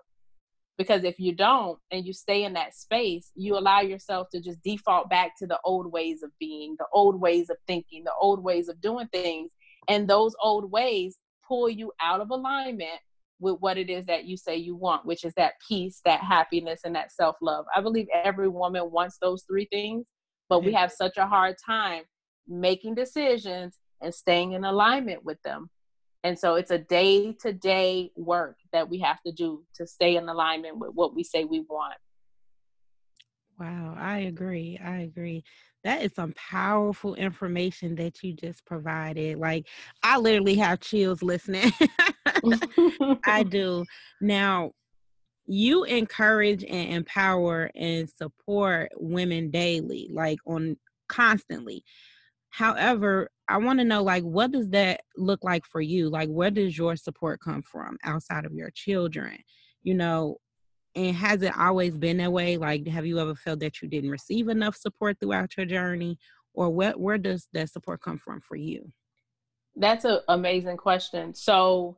Because 0.79 1.05
if 1.05 1.19
you 1.19 1.35
don't 1.35 1.79
and 1.91 2.07
you 2.07 2.13
stay 2.13 2.45
in 2.45 2.55
that 2.55 2.75
space, 2.75 3.31
you 3.35 3.59
allow 3.59 3.81
yourself 3.81 4.29
to 4.31 4.41
just 4.41 4.63
default 4.63 5.11
back 5.11 5.33
to 5.39 5.47
the 5.47 5.59
old 5.65 5.91
ways 5.93 6.23
of 6.23 6.31
being, 6.39 6.77
the 6.79 6.87
old 6.93 7.21
ways 7.21 7.51
of 7.51 7.57
thinking, 7.67 8.05
the 8.05 8.15
old 8.21 8.43
ways 8.43 8.69
of 8.69 8.81
doing 8.81 9.09
things. 9.09 9.51
And 9.89 10.09
those 10.09 10.35
old 10.43 10.71
ways 10.71 11.19
pull 11.47 11.69
you 11.69 11.93
out 12.01 12.21
of 12.21 12.31
alignment 12.31 13.01
with 13.43 13.57
what 13.61 13.77
it 13.77 13.91
is 13.91 14.07
that 14.07 14.25
you 14.25 14.37
say 14.37 14.57
you 14.57 14.77
want, 14.77 15.05
which 15.05 15.25
is 15.25 15.35
that 15.35 15.55
peace, 15.69 16.01
that 16.05 16.21
happiness, 16.21 16.83
and 16.85 16.95
that 16.95 17.13
self 17.13 17.37
love. 17.43 17.67
I 17.77 17.81
believe 17.81 18.07
every 18.15 18.49
woman 18.49 18.91
wants 18.91 19.19
those 19.21 19.43
three 19.43 19.67
things, 19.71 20.07
but 20.49 20.65
we 20.65 20.73
have 20.73 20.93
such 20.93 21.17
a 21.17 21.27
hard 21.27 21.57
time 21.65 22.05
making 22.47 22.95
decisions 22.95 23.79
and 24.01 24.15
staying 24.15 24.53
in 24.53 24.65
alignment 24.65 25.25
with 25.25 25.43
them. 25.43 25.69
And 26.25 26.39
so 26.39 26.55
it's 26.55 26.71
a 26.71 26.79
day 26.79 27.37
to 27.43 27.53
day 27.53 28.13
work 28.17 28.57
that 28.73 28.89
we 28.89 29.01
have 29.01 29.21
to 29.27 29.33
do 29.33 29.65
to 29.75 29.87
stay 29.87 30.17
in 30.17 30.29
alignment 30.29 30.79
with 30.79 30.93
what 30.95 31.15
we 31.15 31.25
say 31.25 31.45
we 31.45 31.61
want. 31.69 31.97
Wow, 33.59 33.97
I 33.99 34.21
agree. 34.21 34.79
I 34.83 35.01
agree. 35.01 35.45
That 35.85 36.03
is 36.03 36.13
some 36.15 36.33
powerful 36.35 37.17
information 37.17 37.97
that 37.97 38.23
you 38.23 38.35
just 38.35 38.65
provided. 38.65 39.39
Like, 39.39 39.67
I 40.03 40.19
literally 40.19 40.55
have 40.57 40.81
chills 40.81 41.23
listening. 41.23 41.73
I 43.27 43.43
do. 43.49 43.85
Now, 44.21 44.73
you 45.47 45.85
encourage 45.85 46.65
and 46.65 46.95
empower 46.95 47.71
and 47.75 48.09
support 48.09 48.91
women 48.97 49.51
daily, 49.51 50.09
like 50.13 50.39
on 50.47 50.77
constantly. 51.09 51.85
However, 52.51 53.31
I 53.49 53.59
want 53.59 53.79
to 53.81 53.85
know 53.85 54.03
like 54.03 54.23
what 54.23 54.53
does 54.53 54.69
that 54.71 55.01
look 55.17 55.43
like 55.43 55.65
for 55.67 55.81
you? 55.81 56.09
Like 56.09 56.29
where 56.29 56.51
does 56.51 56.77
your 56.77 56.97
support 56.97 57.41
come 57.41 57.63
from 57.63 57.97
outside 58.05 58.45
of 58.45 58.55
your 58.55 58.71
children? 58.71 59.39
You 59.83 59.95
know, 59.95 60.37
and 60.95 61.17
has 61.17 61.43
it 61.43 61.57
always 61.57 61.97
been 61.99 62.19
that 62.19 62.33
way? 62.33 62.57
Like 62.57 62.87
have 62.87 63.07
you 63.07 63.19
ever 63.19 63.35
felt 63.35 63.61
that 63.61 63.83
you 63.83 63.89
didn't 63.89 64.11
receive 64.11 64.49
enough 64.49 64.77
support 64.77 65.19
throughout 65.19 65.57
your 65.57 65.67
journey 65.67 66.19
or 66.55 66.71
what 66.71 67.01
where 67.01 67.19
does 67.19 67.49
that 67.53 67.71
support 67.71 68.01
come 68.01 68.19
from 68.19 68.41
for 68.41 68.57
you? 68.57 68.93
That's 69.75 70.05
an 70.05 70.21
amazing 70.29 70.77
question. 70.77 71.35
So 71.35 71.97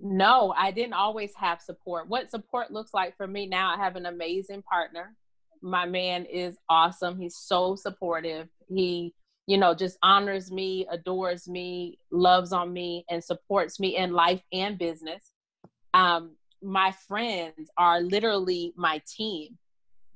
no, 0.00 0.54
I 0.56 0.70
didn't 0.70 0.94
always 0.94 1.34
have 1.36 1.60
support. 1.60 2.08
What 2.08 2.30
support 2.30 2.72
looks 2.72 2.92
like 2.92 3.16
for 3.16 3.26
me 3.26 3.46
now, 3.46 3.74
I 3.74 3.76
have 3.76 3.96
an 3.96 4.06
amazing 4.06 4.62
partner. 4.62 5.14
My 5.62 5.86
man 5.86 6.26
is 6.26 6.56
awesome. 6.68 7.18
He's 7.18 7.36
so 7.36 7.76
supportive. 7.76 8.48
He, 8.68 9.14
you 9.46 9.56
know, 9.56 9.74
just 9.74 9.98
honors 10.02 10.50
me, 10.50 10.86
adores 10.90 11.48
me, 11.48 11.98
loves 12.10 12.52
on 12.52 12.72
me, 12.72 13.04
and 13.08 13.22
supports 13.22 13.78
me 13.80 13.96
in 13.96 14.12
life 14.12 14.42
and 14.52 14.78
business. 14.78 15.32
Um, 15.94 16.36
my 16.62 16.92
friends 17.06 17.70
are 17.76 18.00
literally 18.00 18.72
my 18.76 19.00
team 19.06 19.58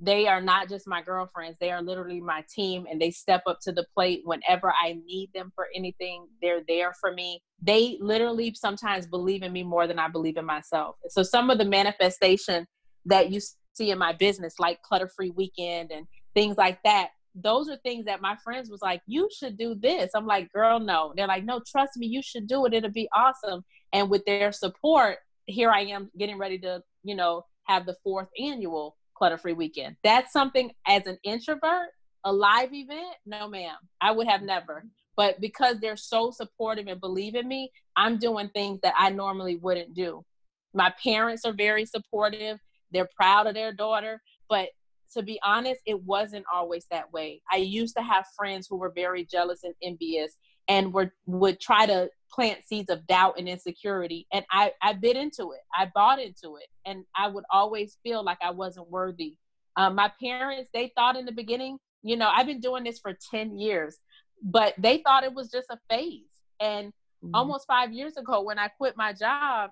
they 0.01 0.27
are 0.27 0.41
not 0.41 0.69
just 0.69 0.87
my 0.87 1.03
girlfriends 1.03 1.57
they 1.61 1.71
are 1.71 1.83
literally 1.83 2.21
my 2.21 2.45
team 2.55 2.87
and 2.91 3.01
they 3.01 3.11
step 3.11 3.43
up 3.47 3.59
to 3.61 3.73
the 3.73 3.87
plate 3.95 4.23
whenever 4.25 4.73
i 4.83 4.97
need 5.05 5.31
them 5.35 5.53
for 5.55 5.67
anything. 5.75 6.27
They're 6.41 6.63
there 6.69 6.93
for 7.01 7.13
me. 7.13 7.43
They 7.63 7.99
literally 8.01 8.55
sometimes 8.55 9.07
believe 9.07 9.43
in 9.43 9.53
me 9.53 9.63
more 9.63 9.87
than 9.87 9.99
i 9.99 10.09
believe 10.09 10.37
in 10.37 10.45
myself. 10.45 10.97
So 11.09 11.23
some 11.23 11.51
of 11.51 11.59
the 11.59 11.65
manifestation 11.65 12.67
that 13.07 13.31
you 13.31 13.41
see 13.75 13.91
in 13.91 13.99
my 13.99 14.13
business 14.13 14.55
like 14.59 14.83
clutter 14.83 15.11
free 15.15 15.31
weekend 15.31 15.91
and 15.93 16.07
things 16.35 16.57
like 16.57 16.83
that 16.85 17.11
those 17.35 17.69
are 17.69 17.77
things 17.85 18.05
that 18.07 18.21
my 18.21 18.35
friends 18.43 18.69
was 18.69 18.83
like 18.83 19.01
you 19.07 19.29
should 19.37 19.57
do 19.57 19.75
this. 19.75 20.11
I'm 20.15 20.27
like 20.27 20.53
girl 20.53 20.81
no. 20.81 21.13
They're 21.17 21.29
like 21.29 21.45
no 21.45 21.61
trust 21.67 21.97
me 21.97 22.07
you 22.07 22.23
should 22.23 22.47
do 22.47 22.67
it. 22.67 22.75
It'll 22.75 22.91
be 22.91 23.09
awesome. 23.15 23.63
And 23.93 24.11
with 24.11 24.25
their 24.25 24.53
support 24.53 25.19
here 25.49 25.71
i 25.71 25.81
am 25.81 26.11
getting 26.19 26.39
ready 26.39 26.59
to 26.59 26.83
you 27.03 27.17
know 27.17 27.43
have 27.65 27.87
the 27.87 27.97
fourth 28.05 28.29
annual 28.41 28.97
clutter 29.19 29.37
free 29.37 29.53
weekend. 29.53 29.97
That's 30.05 30.33
something 30.33 30.71
as 30.87 31.07
an 31.07 31.19
introvert, 31.25 31.91
a 32.25 32.33
live 32.33 32.73
event, 32.73 33.17
no 33.27 33.49
ma'am, 33.49 33.77
I 34.01 34.13
would 34.13 34.29
have 34.29 34.43
never. 34.43 34.85
But 35.17 35.41
because 35.41 35.81
they're 35.81 35.97
so 35.97 36.31
supportive 36.31 36.87
and 36.87 37.01
believe 37.01 37.35
in 37.35 37.49
me, 37.49 37.73
I'm 37.97 38.19
doing 38.19 38.49
things 38.51 38.79
that 38.85 38.95
I 38.97 39.11
normally 39.11 39.57
wouldn't 39.57 39.95
do. 39.95 40.25
My 40.73 40.95
parents 41.03 41.45
are 41.45 41.53
very 41.53 41.85
supportive. 41.85 42.59
They're 42.93 43.09
proud 43.17 43.49
of 43.49 43.55
their 43.55 43.73
daughter. 43.73 44.23
But 44.49 44.69
to 45.15 45.23
be 45.23 45.41
honest, 45.43 45.81
it 45.87 46.01
wasn't 46.05 46.45
always 46.53 46.87
that 46.91 47.13
way. 47.13 47.43
I 47.51 47.57
used 47.57 47.97
to 47.97 48.03
have 48.03 48.27
friends 48.37 48.69
who 48.71 48.77
were 48.77 48.93
very 48.95 49.25
jealous 49.25 49.65
and 49.65 49.75
envious 49.83 50.37
and 50.69 50.93
were 50.93 51.13
would 51.27 51.61
try 51.61 51.87
to 51.87 52.11
plant 52.33 52.65
seeds 52.65 52.91
of 52.91 53.07
doubt 53.07 53.35
and 53.39 53.49
insecurity 53.49 54.27
and 54.33 54.45
i 54.51 54.73
i 54.83 54.93
bit 54.93 55.17
into 55.17 55.53
it. 55.53 55.61
I 55.77 55.91
bought 55.95 56.21
into 56.21 56.57
it 56.57 56.69
and 56.85 57.05
i 57.17 57.29
would 57.29 57.45
always 57.51 57.97
feel 58.03 58.25
like 58.25 58.39
i 58.43 58.51
wasn't 58.51 58.91
worthy. 58.91 59.37
Um, 59.77 59.95
my 59.95 60.11
parents 60.21 60.71
they 60.73 60.93
thought 60.97 61.17
in 61.17 61.25
the 61.25 61.33
beginning 61.33 61.79
you 62.03 62.17
know 62.17 62.29
i've 62.29 62.47
been 62.47 62.61
doing 62.61 62.85
this 62.85 62.99
for 62.99 63.17
10 63.31 63.59
years 63.59 63.99
but 64.43 64.75
they 64.79 64.99
thought 64.99 65.25
it 65.25 65.35
was 65.35 65.51
just 65.51 65.67
a 65.71 65.79
phase. 65.91 66.23
And 66.61 66.89
mm-hmm. 66.89 67.35
almost 67.35 67.67
five 67.67 67.93
years 67.93 68.17
ago 68.17 68.43
when 68.43 68.59
i 68.59 68.69
quit 68.69 68.97
my 68.97 69.13
job 69.13 69.71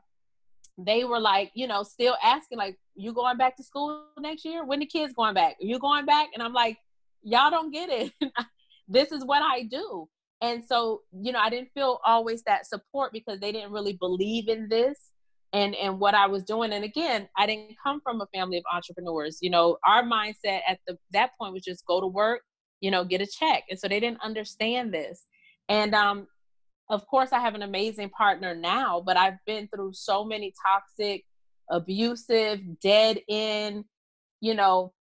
they 0.78 1.04
were 1.04 1.20
like 1.20 1.50
you 1.54 1.66
know 1.66 1.82
still 1.82 2.16
asking 2.22 2.58
like 2.58 2.78
you 2.94 3.12
going 3.12 3.36
back 3.36 3.56
to 3.56 3.62
school 3.62 4.06
next 4.18 4.44
year? 4.44 4.64
When 4.64 4.80
the 4.80 4.86
kids 4.86 5.12
going 5.12 5.34
back? 5.34 5.56
Are 5.60 5.66
you 5.66 5.78
going 5.78 6.06
back? 6.06 6.28
And 6.34 6.42
i'm 6.42 6.52
like 6.52 6.78
y'all 7.22 7.50
don't 7.50 7.72
get 7.72 7.90
it. 7.90 8.12
This 8.88 9.10
is 9.10 9.24
what 9.24 9.42
i 9.42 9.64
do 9.64 10.08
and 10.42 10.64
so 10.64 11.02
you 11.12 11.32
know 11.32 11.38
i 11.38 11.48
didn't 11.48 11.70
feel 11.74 11.98
always 12.04 12.42
that 12.42 12.66
support 12.66 13.12
because 13.12 13.40
they 13.40 13.52
didn't 13.52 13.72
really 13.72 13.94
believe 13.94 14.48
in 14.48 14.68
this 14.68 15.10
and 15.52 15.74
and 15.76 15.98
what 15.98 16.14
i 16.14 16.26
was 16.26 16.42
doing. 16.42 16.72
And 16.72 16.84
again 16.84 17.28
i 17.36 17.46
didn't 17.46 17.76
come 17.82 18.00
from 18.02 18.20
a 18.20 18.26
family 18.34 18.58
of 18.58 18.64
entrepreneurs. 18.72 19.38
You 19.40 19.50
know 19.50 19.78
our 19.86 20.02
mindset 20.02 20.60
at 20.68 20.78
the 20.86 20.98
that 21.12 21.30
point 21.40 21.52
was 21.52 21.62
just 21.62 21.86
go 21.86 22.00
to 22.00 22.06
work 22.06 22.42
you 22.80 22.90
know 22.90 23.04
get 23.04 23.20
a 23.20 23.26
check. 23.26 23.64
And 23.70 23.78
so 23.78 23.88
they 23.88 24.00
didn't 24.00 24.22
understand 24.22 24.92
this. 24.92 25.24
And 25.68 25.94
um 25.94 26.26
of 26.88 27.06
course 27.06 27.32
i 27.32 27.40
have 27.40 27.54
an 27.54 27.62
amazing 27.62 28.10
partner 28.10 28.54
now 28.54 29.02
but 29.04 29.16
i've 29.16 29.38
been 29.46 29.68
through 29.68 29.92
so 29.92 30.24
many 30.24 30.52
toxic 30.64 31.24
abusive 31.70 32.60
dead 32.80 33.18
end 33.28 33.84
you 34.40 34.54
know 34.54 34.92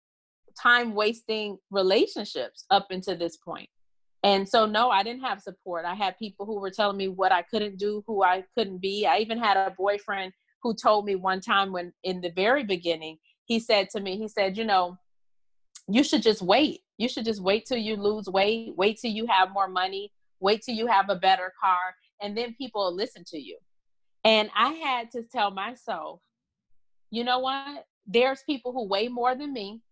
time 0.60 0.94
wasting 0.94 1.58
relationships 1.70 2.64
up 2.70 2.86
until 2.90 3.16
this 3.16 3.36
point 3.36 3.68
and 4.24 4.48
so, 4.48 4.64
no, 4.64 4.88
I 4.88 5.02
didn't 5.02 5.22
have 5.22 5.42
support. 5.42 5.84
I 5.84 5.92
had 5.92 6.18
people 6.18 6.46
who 6.46 6.58
were 6.58 6.70
telling 6.70 6.96
me 6.96 7.08
what 7.08 7.30
I 7.30 7.42
couldn't 7.42 7.76
do, 7.76 8.02
who 8.06 8.24
I 8.24 8.42
couldn't 8.56 8.78
be. 8.78 9.06
I 9.06 9.18
even 9.18 9.36
had 9.36 9.58
a 9.58 9.74
boyfriend 9.76 10.32
who 10.62 10.74
told 10.74 11.04
me 11.04 11.14
one 11.14 11.42
time 11.42 11.72
when 11.72 11.92
in 12.04 12.22
the 12.22 12.30
very 12.30 12.64
beginning, 12.64 13.18
he 13.44 13.60
said 13.60 13.90
to 13.90 14.00
me, 14.00 14.16
he 14.16 14.26
said, 14.26 14.56
you 14.56 14.64
know, 14.64 14.96
you 15.88 16.02
should 16.02 16.22
just 16.22 16.40
wait. 16.40 16.80
You 16.96 17.06
should 17.06 17.26
just 17.26 17.42
wait 17.42 17.66
till 17.66 17.76
you 17.76 17.96
lose 17.96 18.26
weight, 18.26 18.72
wait 18.78 18.98
till 18.98 19.10
you 19.10 19.26
have 19.26 19.52
more 19.52 19.68
money, 19.68 20.10
wait 20.40 20.62
till 20.62 20.74
you 20.74 20.86
have 20.86 21.10
a 21.10 21.16
better 21.16 21.52
car, 21.62 21.94
and 22.22 22.34
then 22.34 22.54
people 22.54 22.82
will 22.82 22.96
listen 22.96 23.24
to 23.26 23.38
you. 23.38 23.58
And 24.24 24.48
I 24.56 24.70
had 24.70 25.10
to 25.10 25.22
tell 25.24 25.50
myself, 25.50 26.20
you 27.10 27.24
know 27.24 27.40
what? 27.40 27.84
There's 28.06 28.42
people 28.46 28.72
who 28.72 28.88
weigh 28.88 29.08
more 29.08 29.34
than 29.34 29.52
me, 29.52 29.82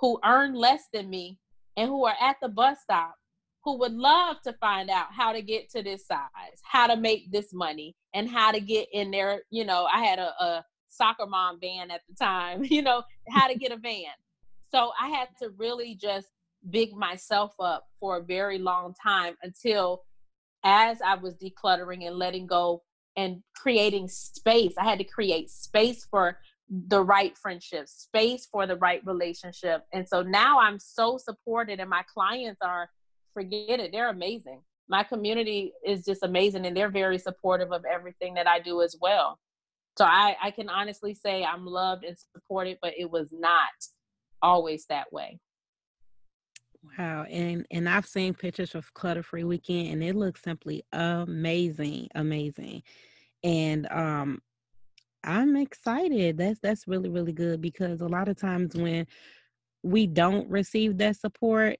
who 0.00 0.18
earn 0.24 0.54
less 0.54 0.84
than 0.94 1.10
me, 1.10 1.38
and 1.76 1.90
who 1.90 2.06
are 2.06 2.16
at 2.18 2.36
the 2.40 2.48
bus 2.48 2.78
stop 2.82 3.16
who 3.64 3.78
would 3.78 3.92
love 3.92 4.40
to 4.42 4.52
find 4.54 4.90
out 4.90 5.06
how 5.12 5.32
to 5.32 5.42
get 5.42 5.70
to 5.70 5.82
this 5.82 6.06
size, 6.06 6.60
how 6.62 6.86
to 6.86 6.96
make 6.96 7.30
this 7.30 7.52
money, 7.52 7.94
and 8.14 8.28
how 8.28 8.50
to 8.50 8.60
get 8.60 8.88
in 8.92 9.10
there. 9.10 9.42
You 9.50 9.64
know, 9.64 9.86
I 9.92 10.02
had 10.04 10.18
a, 10.18 10.32
a 10.42 10.64
soccer 10.88 11.26
mom 11.26 11.58
van 11.60 11.90
at 11.90 12.00
the 12.08 12.14
time, 12.14 12.64
you 12.68 12.82
know, 12.82 13.02
how 13.28 13.48
to 13.48 13.54
get 13.56 13.72
a 13.72 13.76
van. 13.76 14.12
So 14.70 14.90
I 15.00 15.08
had 15.08 15.28
to 15.40 15.50
really 15.56 15.94
just 15.94 16.28
big 16.70 16.94
myself 16.94 17.54
up 17.60 17.86
for 18.00 18.18
a 18.18 18.22
very 18.22 18.58
long 18.58 18.94
time 19.02 19.34
until 19.42 20.02
as 20.64 21.02
I 21.02 21.16
was 21.16 21.34
decluttering 21.34 22.06
and 22.06 22.16
letting 22.16 22.46
go 22.46 22.82
and 23.16 23.42
creating 23.54 24.08
space, 24.08 24.72
I 24.78 24.84
had 24.84 24.98
to 24.98 25.04
create 25.04 25.50
space 25.50 26.06
for 26.10 26.38
the 26.70 27.02
right 27.02 27.36
friendship, 27.36 27.88
space 27.88 28.46
for 28.50 28.66
the 28.66 28.76
right 28.76 29.02
relationship. 29.04 29.84
And 29.92 30.08
so 30.08 30.22
now 30.22 30.58
I'm 30.60 30.78
so 30.78 31.18
supported 31.18 31.80
and 31.80 31.90
my 31.90 32.02
clients 32.02 32.60
are 32.62 32.88
forget 33.32 33.80
it. 33.80 33.92
They're 33.92 34.10
amazing. 34.10 34.62
My 34.88 35.04
community 35.04 35.72
is 35.86 36.04
just 36.04 36.22
amazing 36.22 36.66
and 36.66 36.76
they're 36.76 36.90
very 36.90 37.18
supportive 37.18 37.72
of 37.72 37.84
everything 37.84 38.34
that 38.34 38.46
I 38.46 38.60
do 38.60 38.82
as 38.82 38.96
well. 39.00 39.38
So 39.98 40.04
I, 40.04 40.36
I 40.42 40.50
can 40.50 40.68
honestly 40.68 41.14
say 41.14 41.44
I'm 41.44 41.66
loved 41.66 42.04
and 42.04 42.16
supported, 42.34 42.78
but 42.80 42.94
it 42.96 43.10
was 43.10 43.28
not 43.32 43.68
always 44.42 44.86
that 44.86 45.12
way. 45.12 45.38
Wow, 46.98 47.24
and 47.30 47.64
and 47.70 47.88
I've 47.88 48.06
seen 48.06 48.34
pictures 48.34 48.74
of 48.74 48.92
Clutter 48.92 49.22
Free 49.22 49.44
Weekend, 49.44 49.92
and 49.92 50.02
it 50.02 50.16
looks 50.16 50.42
simply 50.42 50.82
amazing, 50.92 52.08
amazing. 52.16 52.82
And 53.44 53.86
um, 53.92 54.40
I'm 55.22 55.54
excited. 55.56 56.38
That's 56.38 56.58
that's 56.58 56.88
really 56.88 57.08
really 57.08 57.32
good 57.32 57.60
because 57.60 58.00
a 58.00 58.08
lot 58.08 58.28
of 58.28 58.36
times 58.36 58.74
when 58.74 59.06
we 59.84 60.08
don't 60.08 60.50
receive 60.50 60.98
that 60.98 61.16
support, 61.16 61.76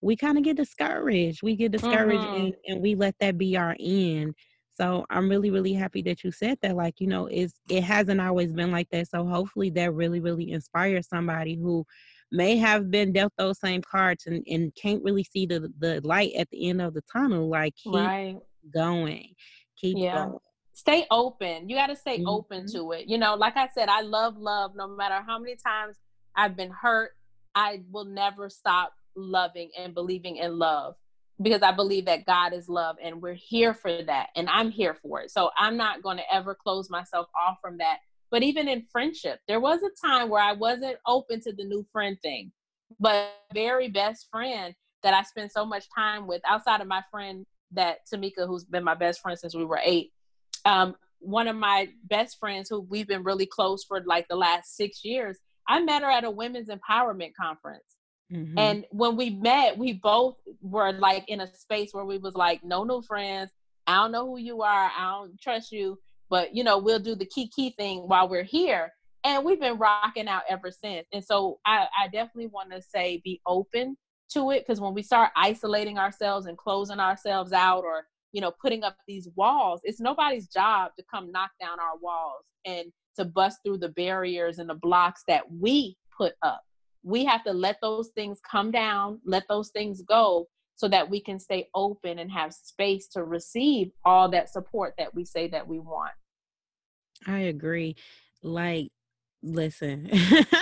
we 0.00 0.16
kind 0.16 0.38
of 0.38 0.44
get 0.44 0.56
discouraged. 0.56 1.42
We 1.42 1.56
get 1.56 1.72
discouraged 1.72 2.24
mm-hmm. 2.24 2.44
and, 2.46 2.54
and 2.68 2.80
we 2.82 2.94
let 2.94 3.14
that 3.20 3.38
be 3.38 3.56
our 3.56 3.76
end. 3.78 4.34
So 4.76 5.06
I'm 5.08 5.28
really, 5.28 5.50
really 5.50 5.72
happy 5.72 6.02
that 6.02 6.22
you 6.22 6.30
said 6.30 6.58
that. 6.60 6.76
Like, 6.76 7.00
you 7.00 7.06
know, 7.06 7.26
it's 7.26 7.54
it 7.70 7.82
hasn't 7.82 8.20
always 8.20 8.52
been 8.52 8.70
like 8.70 8.88
that. 8.90 9.08
So 9.08 9.24
hopefully 9.24 9.70
that 9.70 9.94
really, 9.94 10.20
really 10.20 10.50
inspires 10.52 11.08
somebody 11.08 11.54
who 11.54 11.84
may 12.30 12.56
have 12.56 12.90
been 12.90 13.12
dealt 13.12 13.32
those 13.38 13.58
same 13.58 13.80
cards 13.80 14.26
and, 14.26 14.44
and 14.48 14.74
can't 14.74 15.02
really 15.02 15.24
see 15.24 15.46
the 15.46 15.72
the 15.78 16.00
light 16.04 16.32
at 16.36 16.50
the 16.50 16.68
end 16.68 16.82
of 16.82 16.92
the 16.92 17.02
tunnel. 17.10 17.48
Like 17.48 17.74
keep 17.76 17.94
right. 17.94 18.36
going. 18.72 19.34
Keep 19.78 19.96
yeah. 19.98 20.26
going. 20.26 20.38
Stay 20.74 21.06
open. 21.10 21.70
You 21.70 21.76
gotta 21.76 21.96
stay 21.96 22.18
mm-hmm. 22.18 22.28
open 22.28 22.66
to 22.72 22.92
it. 22.92 23.08
You 23.08 23.16
know, 23.16 23.34
like 23.34 23.56
I 23.56 23.68
said, 23.74 23.88
I 23.88 24.02
love 24.02 24.36
love 24.36 24.72
no 24.76 24.88
matter 24.88 25.24
how 25.26 25.38
many 25.38 25.56
times 25.56 25.96
I've 26.34 26.54
been 26.54 26.70
hurt. 26.70 27.12
I 27.54 27.80
will 27.90 28.04
never 28.04 28.50
stop 28.50 28.92
loving 29.16 29.70
and 29.78 29.94
believing 29.94 30.36
in 30.36 30.58
love 30.58 30.94
because 31.42 31.62
I 31.62 31.72
believe 31.72 32.06
that 32.06 32.24
God 32.26 32.52
is 32.52 32.68
love 32.68 32.96
and 33.02 33.20
we're 33.20 33.34
here 33.34 33.74
for 33.74 34.02
that 34.04 34.28
and 34.36 34.48
I'm 34.48 34.70
here 34.70 34.94
for 34.94 35.20
it. 35.20 35.30
So 35.30 35.50
I'm 35.56 35.76
not 35.76 36.02
going 36.02 36.16
to 36.16 36.34
ever 36.34 36.54
close 36.54 36.88
myself 36.88 37.26
off 37.40 37.58
from 37.60 37.78
that. 37.78 37.98
But 38.30 38.42
even 38.42 38.68
in 38.68 38.86
friendship, 38.90 39.40
there 39.46 39.60
was 39.60 39.80
a 39.82 40.06
time 40.06 40.28
where 40.28 40.42
I 40.42 40.52
wasn't 40.52 40.96
open 41.06 41.40
to 41.42 41.52
the 41.52 41.64
new 41.64 41.86
friend 41.92 42.16
thing. 42.22 42.52
But 42.98 43.32
very 43.52 43.88
best 43.88 44.28
friend 44.30 44.74
that 45.02 45.14
I 45.14 45.22
spend 45.22 45.52
so 45.52 45.64
much 45.64 45.84
time 45.94 46.26
with 46.26 46.40
outside 46.48 46.80
of 46.80 46.86
my 46.86 47.02
friend 47.10 47.44
that 47.72 47.98
Tamika, 48.12 48.46
who's 48.46 48.64
been 48.64 48.84
my 48.84 48.94
best 48.94 49.20
friend 49.20 49.38
since 49.38 49.54
we 49.54 49.64
were 49.64 49.80
eight, 49.84 50.12
um, 50.64 50.94
one 51.18 51.48
of 51.48 51.56
my 51.56 51.88
best 52.04 52.38
friends 52.38 52.68
who 52.68 52.80
we've 52.80 53.08
been 53.08 53.24
really 53.24 53.46
close 53.46 53.84
for 53.84 54.02
like 54.06 54.26
the 54.28 54.36
last 54.36 54.76
six 54.76 55.04
years, 55.04 55.38
I 55.68 55.82
met 55.82 56.02
her 56.02 56.10
at 56.10 56.24
a 56.24 56.30
women's 56.30 56.68
empowerment 56.68 57.32
conference. 57.40 57.95
Mm-hmm. 58.32 58.58
And 58.58 58.84
when 58.90 59.16
we 59.16 59.30
met, 59.30 59.78
we 59.78 59.94
both 59.94 60.36
were 60.60 60.92
like 60.92 61.28
in 61.28 61.40
a 61.40 61.54
space 61.54 61.90
where 61.92 62.04
we 62.04 62.18
was 62.18 62.34
like, 62.34 62.64
no 62.64 62.84
new 62.84 63.02
friends. 63.02 63.50
I 63.86 63.96
don't 63.96 64.12
know 64.12 64.26
who 64.26 64.38
you 64.38 64.62
are. 64.62 64.90
I 64.96 65.12
don't 65.12 65.40
trust 65.40 65.70
you, 65.70 65.98
but 66.28 66.54
you 66.54 66.64
know, 66.64 66.78
we'll 66.78 66.98
do 66.98 67.14
the 67.14 67.26
key 67.26 67.48
key 67.54 67.70
thing 67.70 68.00
while 68.00 68.28
we're 68.28 68.42
here. 68.42 68.92
And 69.22 69.44
we've 69.44 69.60
been 69.60 69.78
rocking 69.78 70.28
out 70.28 70.42
ever 70.48 70.70
since. 70.70 71.06
And 71.12 71.24
so 71.24 71.58
I, 71.66 71.86
I 71.98 72.06
definitely 72.08 72.48
want 72.48 72.70
to 72.72 72.82
say 72.82 73.20
be 73.24 73.40
open 73.46 73.96
to 74.30 74.50
it 74.50 74.66
because 74.66 74.80
when 74.80 74.94
we 74.94 75.02
start 75.02 75.30
isolating 75.36 75.98
ourselves 75.98 76.46
and 76.46 76.58
closing 76.58 77.00
ourselves 77.00 77.52
out 77.52 77.84
or 77.84 78.06
you 78.32 78.40
know 78.40 78.52
putting 78.60 78.82
up 78.82 78.96
these 79.06 79.28
walls 79.36 79.80
it's 79.84 80.00
nobody's 80.00 80.48
job 80.48 80.90
to 80.98 81.04
come 81.12 81.30
knock 81.30 81.50
down 81.60 81.78
our 81.78 81.96
walls 82.00 82.44
and 82.64 82.92
to 83.16 83.24
bust 83.24 83.58
through 83.64 83.78
the 83.78 83.88
barriers 83.90 84.58
and 84.58 84.68
the 84.68 84.74
blocks 84.74 85.22
that 85.28 85.44
we 85.60 85.96
put 86.16 86.34
up 86.42 86.60
we 87.06 87.24
have 87.24 87.44
to 87.44 87.52
let 87.52 87.76
those 87.80 88.08
things 88.08 88.40
come 88.50 88.72
down 88.72 89.20
let 89.24 89.44
those 89.48 89.70
things 89.70 90.02
go 90.02 90.48
so 90.74 90.88
that 90.88 91.08
we 91.08 91.20
can 91.20 91.38
stay 91.38 91.68
open 91.74 92.18
and 92.18 92.30
have 92.30 92.52
space 92.52 93.08
to 93.08 93.24
receive 93.24 93.92
all 94.04 94.28
that 94.28 94.50
support 94.50 94.92
that 94.98 95.14
we 95.14 95.24
say 95.24 95.48
that 95.48 95.66
we 95.66 95.78
want. 95.78 96.12
I 97.26 97.38
agree. 97.40 97.96
Like 98.42 98.90
listen 99.42 100.10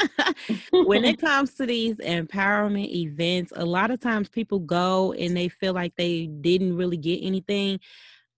when 0.73 1.05
it 1.05 1.19
comes 1.21 1.55
to 1.55 1.65
these 1.65 1.97
empowerment 1.97 2.93
events 2.93 3.53
a 3.57 3.65
lot 3.65 3.91
of 3.91 3.99
times 3.99 4.29
people 4.29 4.59
go 4.59 5.13
and 5.13 5.35
they 5.35 5.49
feel 5.49 5.73
like 5.73 5.95
they 5.97 6.27
didn't 6.27 6.77
really 6.77 6.97
get 6.97 7.21
anything. 7.23 7.81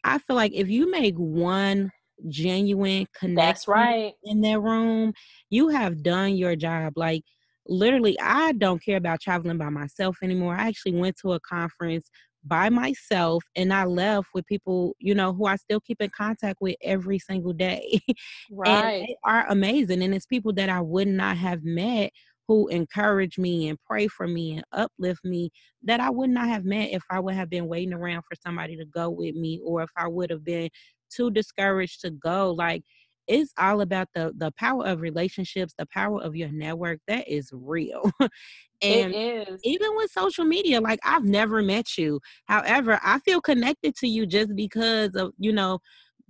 I 0.05 0.19
feel 0.19 0.37
like 0.37 0.53
if 0.55 0.69
you 0.69 0.91
make 0.91 1.17
one 1.17 1.91
genuine 2.29 3.07
connection 3.13 3.35
that's 3.35 3.69
right. 3.69 4.15
in 4.25 4.41
that 4.43 4.61
room 4.61 5.13
you 5.51 5.69
have 5.69 6.03
done 6.03 6.37
your 6.37 6.55
job. 6.55 6.95
Like 6.97 7.25
literally 7.69 8.19
i 8.21 8.53
don't 8.53 8.83
care 8.85 8.97
about 8.97 9.21
traveling 9.21 9.59
by 9.59 9.69
myself 9.69 10.17
anymore 10.23 10.55
i 10.55 10.69
actually 10.69 10.95
went 10.95 11.17
to 11.17 11.33
a 11.33 11.41
conference 11.41 12.09
by 12.47 12.69
myself 12.69 13.43
and 13.57 13.73
I 13.73 13.85
left 13.85 14.29
with 14.33 14.47
people, 14.47 14.95
you 14.99 15.15
know, 15.15 15.33
who 15.33 15.47
I 15.47 15.57
still 15.57 15.81
keep 15.81 16.01
in 16.01 16.11
contact 16.17 16.59
with 16.61 16.77
every 16.83 17.19
single 17.19 17.53
day. 17.53 18.01
Right. 18.51 18.73
and 18.73 19.09
they 19.09 19.17
are 19.25 19.47
amazing. 19.49 20.03
And 20.03 20.15
it's 20.15 20.27
people 20.27 20.53
that 20.55 20.69
I 20.69 20.81
would 20.81 21.09
not 21.09 21.37
have 21.37 21.65
met 21.65 22.13
who 22.49 22.69
encourage 22.69 23.39
me 23.39 23.69
and 23.69 23.79
pray 23.85 24.07
for 24.07 24.29
me 24.29 24.53
and 24.53 24.65
uplift 24.73 25.25
me 25.25 25.51
that 25.83 25.99
I 25.99 26.11
would 26.11 26.31
not 26.31 26.47
have 26.47 26.65
met 26.65 26.91
if 26.93 27.03
I 27.11 27.19
would 27.19 27.35
have 27.35 27.51
been 27.51 27.67
waiting 27.67 27.93
around 27.93 28.23
for 28.23 28.37
somebody 28.37 28.77
to 28.77 28.85
go 28.85 29.11
with 29.11 29.35
me 29.35 29.61
or 29.65 29.83
if 29.83 29.91
I 29.97 30.07
would 30.07 30.31
have 30.31 30.45
been 30.45 30.71
too 31.11 31.31
discouraged 31.31 32.03
to 32.03 32.11
go. 32.11 32.53
Like 32.53 32.85
it's 33.27 33.53
all 33.59 33.81
about 33.81 34.09
the 34.15 34.33
the 34.37 34.53
power 34.53 34.87
of 34.87 35.01
relationships, 35.01 35.75
the 35.79 35.87
power 35.87 36.21
of 36.21 36.37
your 36.37 36.51
network. 36.51 37.01
That 37.09 37.29
is 37.29 37.51
real. 37.53 38.11
and 38.83 39.15
even 39.63 39.97
with 39.97 40.11
social 40.11 40.45
media, 40.45 40.81
like 40.81 41.01
I've 41.05 41.25
never 41.25 41.63
met 41.63 41.97
you. 41.97 42.21
However, 42.47 43.01
I 43.03 43.19
feel 43.21 43.41
connected 43.41 43.97
to 43.97 44.09
you 44.09 44.27
just 44.27 44.55
because 44.55 45.15
of, 45.15 45.33
you 45.39 45.53
know, 45.53 45.79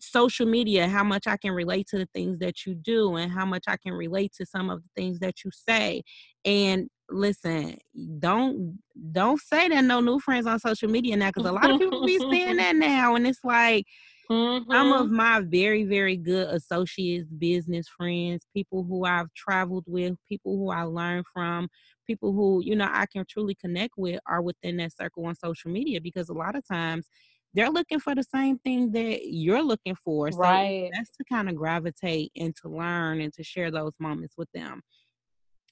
social 0.01 0.47
media, 0.47 0.89
how 0.89 1.05
much 1.05 1.27
I 1.27 1.37
can 1.37 1.53
relate 1.53 1.87
to 1.89 1.99
the 1.99 2.09
things 2.15 2.39
that 2.39 2.67
you 2.67 2.75
do 2.75 3.17
and 3.17 3.33
how 3.33 3.47
much 3.47 3.65
I 3.67 3.77
can 3.77 3.93
relate 3.93 4.33
to 4.39 4.47
some 4.47 4.71
of 4.71 4.83
the 4.83 4.89
things 4.95 5.19
that 5.21 5.45
you 5.45 5.51
say. 5.53 6.03
And 6.45 6.89
listen, 7.09 7.79
don't 8.19 8.79
don't 9.13 9.41
say 9.41 9.69
that 9.69 9.85
no 9.85 10.01
new 10.01 10.19
friends 10.21 10.47
on 10.47 10.59
social 10.59 10.89
media 10.89 11.17
now 11.17 11.29
because 11.29 11.49
a 11.49 11.53
lot 11.53 11.71
of 11.71 11.79
people 11.79 12.05
be 12.05 12.19
saying 12.19 12.57
that 12.57 12.77
now 12.77 13.15
and 13.15 13.27
it's 13.27 13.45
like 13.45 13.87
Mm-hmm. 14.31 14.71
Some 14.71 14.93
of 14.93 15.11
my 15.11 15.41
very, 15.41 15.85
very 15.85 16.17
good 16.17 16.49
associates, 16.49 17.29
business 17.39 17.87
friends, 17.89 18.47
people 18.53 18.83
who 18.83 19.05
I've 19.05 19.33
traveled 19.35 19.85
with, 19.87 20.15
people 20.29 20.57
who 20.57 20.71
I 20.71 20.83
learned 20.83 21.27
from, 21.33 21.69
people 22.07 22.33
who, 22.33 22.61
you 22.65 22.75
know, 22.75 22.89
I 22.91 23.07
can 23.07 23.25
truly 23.29 23.55
connect 23.55 23.95
with 23.97 24.21
are 24.27 24.43
within 24.43 24.79
that 24.79 24.97
circle 24.97 25.27
on 25.27 25.35
social 25.37 25.71
media 25.71 26.01
because 26.01 26.29
a 26.29 26.35
lot 26.35 26.57
of 26.57 26.67
times 26.67 27.09
they're 27.55 27.71
looking 27.71 28.01
for 28.01 28.15
the 28.15 28.25
same 28.25 28.59
thing 28.59 28.91
that 28.93 29.27
you're 29.27 29.63
looking 29.63 29.97
for. 30.05 30.31
So 30.33 30.39
right. 30.39 30.91
that's 30.93 31.11
to 31.17 31.25
kind 31.25 31.49
of 31.49 31.55
gravitate 31.55 32.33
and 32.37 32.55
to 32.63 32.69
learn 32.69 33.21
and 33.21 33.33
to 33.35 33.45
share 33.45 33.71
those 33.71 33.93
moments 34.01 34.35
with 34.37 34.49
them. 34.53 34.83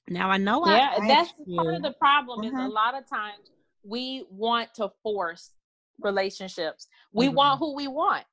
Now 0.07 0.29
I 0.29 0.37
know 0.37 0.65
yeah, 0.67 0.93
I 0.97 1.07
that's 1.07 1.33
you, 1.45 1.57
part 1.57 1.75
of 1.75 1.81
the 1.81 1.93
problem 1.93 2.39
uh-huh. 2.39 2.47
is 2.47 2.53
a 2.53 2.57
mm-hmm. 2.57 2.71
lot 2.71 2.97
of 2.97 3.09
times 3.09 3.51
we 3.83 4.23
want 4.29 4.73
to 4.75 4.91
force 5.03 5.51
relationships. 5.99 6.87
We 7.11 7.27
mm-hmm. 7.27 7.35
want 7.35 7.59
who 7.59 7.75
we 7.75 7.87
want 7.87 8.23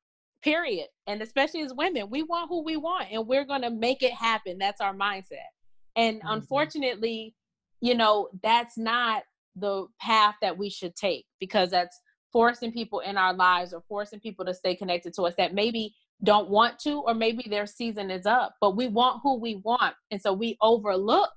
period. 0.42 0.87
And 1.07 1.22
especially 1.22 1.62
as 1.62 1.72
women, 1.74 2.11
we 2.11 2.22
want 2.22 2.48
who 2.48 2.62
we 2.62 2.76
want 2.76 3.09
and 3.11 3.26
we're 3.26 3.44
going 3.44 3.62
to 3.62 3.70
make 3.70 4.02
it 4.02 4.12
happen. 4.12 4.59
That's 4.59 4.81
our 4.81 4.94
mindset. 4.94 5.50
And 5.96 6.18
mm-hmm. 6.18 6.28
unfortunately, 6.28 7.35
you 7.81 7.94
know, 7.94 8.28
that's 8.42 8.78
not 8.78 9.22
the 9.57 9.87
path 10.00 10.37
that 10.40 10.57
we 10.57 10.70
should 10.70 10.96
take 10.96 11.26
because 11.40 11.70
that's 11.70 12.00
forcing 12.33 12.72
people 12.72 13.00
in 13.00 13.16
our 13.16 13.35
lives 13.35 13.74
or 13.74 13.83
forcing 13.88 14.20
people 14.20 14.44
to 14.46 14.55
stay 14.55 14.74
connected 14.74 15.12
to 15.14 15.22
us 15.22 15.35
that 15.37 15.55
maybe 15.55 15.94
don't 16.24 16.48
want 16.48 16.78
to 16.78 17.00
or 17.00 17.14
maybe 17.14 17.44
their 17.50 17.66
season 17.66 18.11
is 18.11 18.26
up 18.26 18.55
but 18.61 18.76
we 18.76 18.87
want 18.87 19.20
who 19.22 19.38
we 19.38 19.57
want 19.64 19.94
and 20.11 20.22
so 20.22 20.33
we 20.33 20.57
overlook 20.62 21.31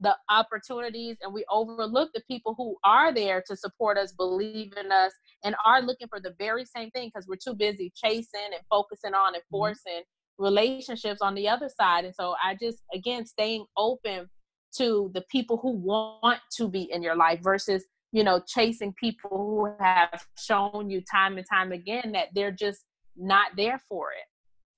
the 0.00 0.14
opportunities 0.28 1.16
and 1.22 1.32
we 1.32 1.44
overlook 1.50 2.10
the 2.14 2.22
people 2.28 2.54
who 2.56 2.76
are 2.84 3.12
there 3.12 3.42
to 3.46 3.56
support 3.56 3.96
us, 3.96 4.12
believe 4.12 4.72
in 4.76 4.92
us, 4.92 5.12
and 5.44 5.54
are 5.64 5.80
looking 5.80 6.08
for 6.08 6.20
the 6.20 6.34
very 6.38 6.64
same 6.64 6.90
thing 6.90 7.08
because 7.08 7.26
we're 7.26 7.36
too 7.36 7.54
busy 7.54 7.92
chasing 7.96 8.52
and 8.52 8.60
focusing 8.68 9.14
on 9.14 9.34
and 9.34 9.42
mm-hmm. 9.42 9.56
forcing 9.56 10.02
relationships 10.38 11.20
on 11.22 11.34
the 11.34 11.48
other 11.48 11.70
side. 11.80 12.04
And 12.04 12.14
so 12.14 12.34
I 12.42 12.56
just, 12.60 12.78
again, 12.92 13.24
staying 13.24 13.64
open 13.76 14.28
to 14.76 15.10
the 15.14 15.22
people 15.30 15.56
who 15.56 15.70
want 15.70 16.40
to 16.58 16.68
be 16.68 16.90
in 16.92 17.02
your 17.02 17.16
life 17.16 17.40
versus, 17.42 17.84
you 18.12 18.22
know, 18.22 18.42
chasing 18.46 18.92
people 19.00 19.30
who 19.30 19.82
have 19.82 20.26
shown 20.38 20.90
you 20.90 21.02
time 21.10 21.38
and 21.38 21.46
time 21.50 21.72
again 21.72 22.12
that 22.12 22.28
they're 22.34 22.52
just 22.52 22.84
not 23.16 23.52
there 23.56 23.80
for 23.88 24.10
it. 24.10 24.26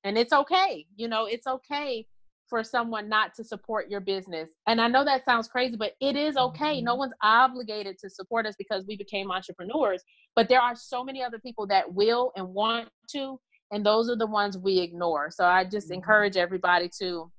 And 0.04 0.16
it's 0.16 0.32
okay. 0.32 0.86
You 0.94 1.08
know, 1.08 1.26
it's 1.26 1.48
okay 1.48 2.06
for 2.48 2.64
someone 2.64 3.08
not 3.08 3.34
to 3.34 3.44
support 3.44 3.90
your 3.90 4.00
business. 4.00 4.50
And 4.66 4.80
I 4.80 4.88
know 4.88 5.04
that 5.04 5.24
sounds 5.24 5.48
crazy, 5.48 5.76
but 5.76 5.92
it 6.00 6.16
is 6.16 6.36
okay. 6.36 6.80
No 6.80 6.92
mm-hmm. 6.92 6.98
one's 7.00 7.14
obligated 7.22 7.98
to 7.98 8.10
support 8.10 8.46
us 8.46 8.54
because 8.58 8.84
we 8.86 8.96
became 8.96 9.30
entrepreneurs. 9.30 10.02
But 10.34 10.48
there 10.48 10.60
are 10.60 10.74
so 10.74 11.04
many 11.04 11.22
other 11.22 11.38
people 11.38 11.66
that 11.68 11.92
will 11.92 12.32
and 12.36 12.48
want 12.48 12.88
to, 13.10 13.38
and 13.70 13.84
those 13.84 14.08
are 14.08 14.16
the 14.16 14.26
ones 14.26 14.56
we 14.56 14.78
ignore. 14.78 15.30
So 15.30 15.44
I 15.44 15.64
just 15.64 15.88
mm-hmm. 15.88 15.94
encourage 15.94 16.36
everybody 16.36 16.90
to 17.00 17.30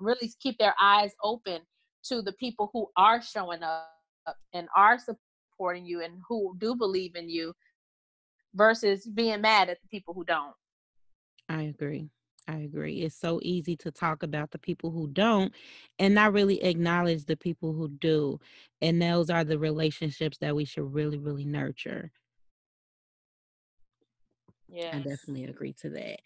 really 0.00 0.32
keep 0.40 0.58
their 0.58 0.74
eyes 0.80 1.12
open 1.22 1.60
to 2.06 2.22
the 2.22 2.32
people 2.32 2.70
who 2.72 2.88
are 2.96 3.22
showing 3.22 3.62
up 3.62 3.88
and 4.52 4.68
are 4.76 4.98
supporting 4.98 5.86
you 5.86 6.02
and 6.02 6.14
who 6.28 6.56
do 6.58 6.74
believe 6.74 7.14
in 7.14 7.28
you 7.28 7.54
versus 8.54 9.06
being 9.06 9.40
mad 9.40 9.68
at 9.68 9.78
the 9.80 9.88
people 9.88 10.14
who 10.14 10.24
don't. 10.24 10.54
I 11.48 11.62
agree. 11.62 12.08
I 12.48 12.56
agree. 12.58 13.02
It's 13.02 13.14
so 13.16 13.40
easy 13.42 13.76
to 13.76 13.90
talk 13.90 14.22
about 14.22 14.50
the 14.50 14.58
people 14.58 14.90
who 14.90 15.06
don't 15.08 15.52
and 15.98 16.14
not 16.14 16.32
really 16.32 16.62
acknowledge 16.62 17.24
the 17.24 17.36
people 17.36 17.72
who 17.72 17.88
do. 17.88 18.40
And 18.80 19.00
those 19.00 19.30
are 19.30 19.44
the 19.44 19.58
relationships 19.58 20.38
that 20.38 20.54
we 20.56 20.64
should 20.64 20.92
really, 20.92 21.18
really 21.18 21.44
nurture. 21.44 22.10
Yeah. 24.68 24.90
I 24.94 24.98
definitely 24.98 25.44
agree 25.44 25.72
to 25.74 25.90
that. 25.90 26.20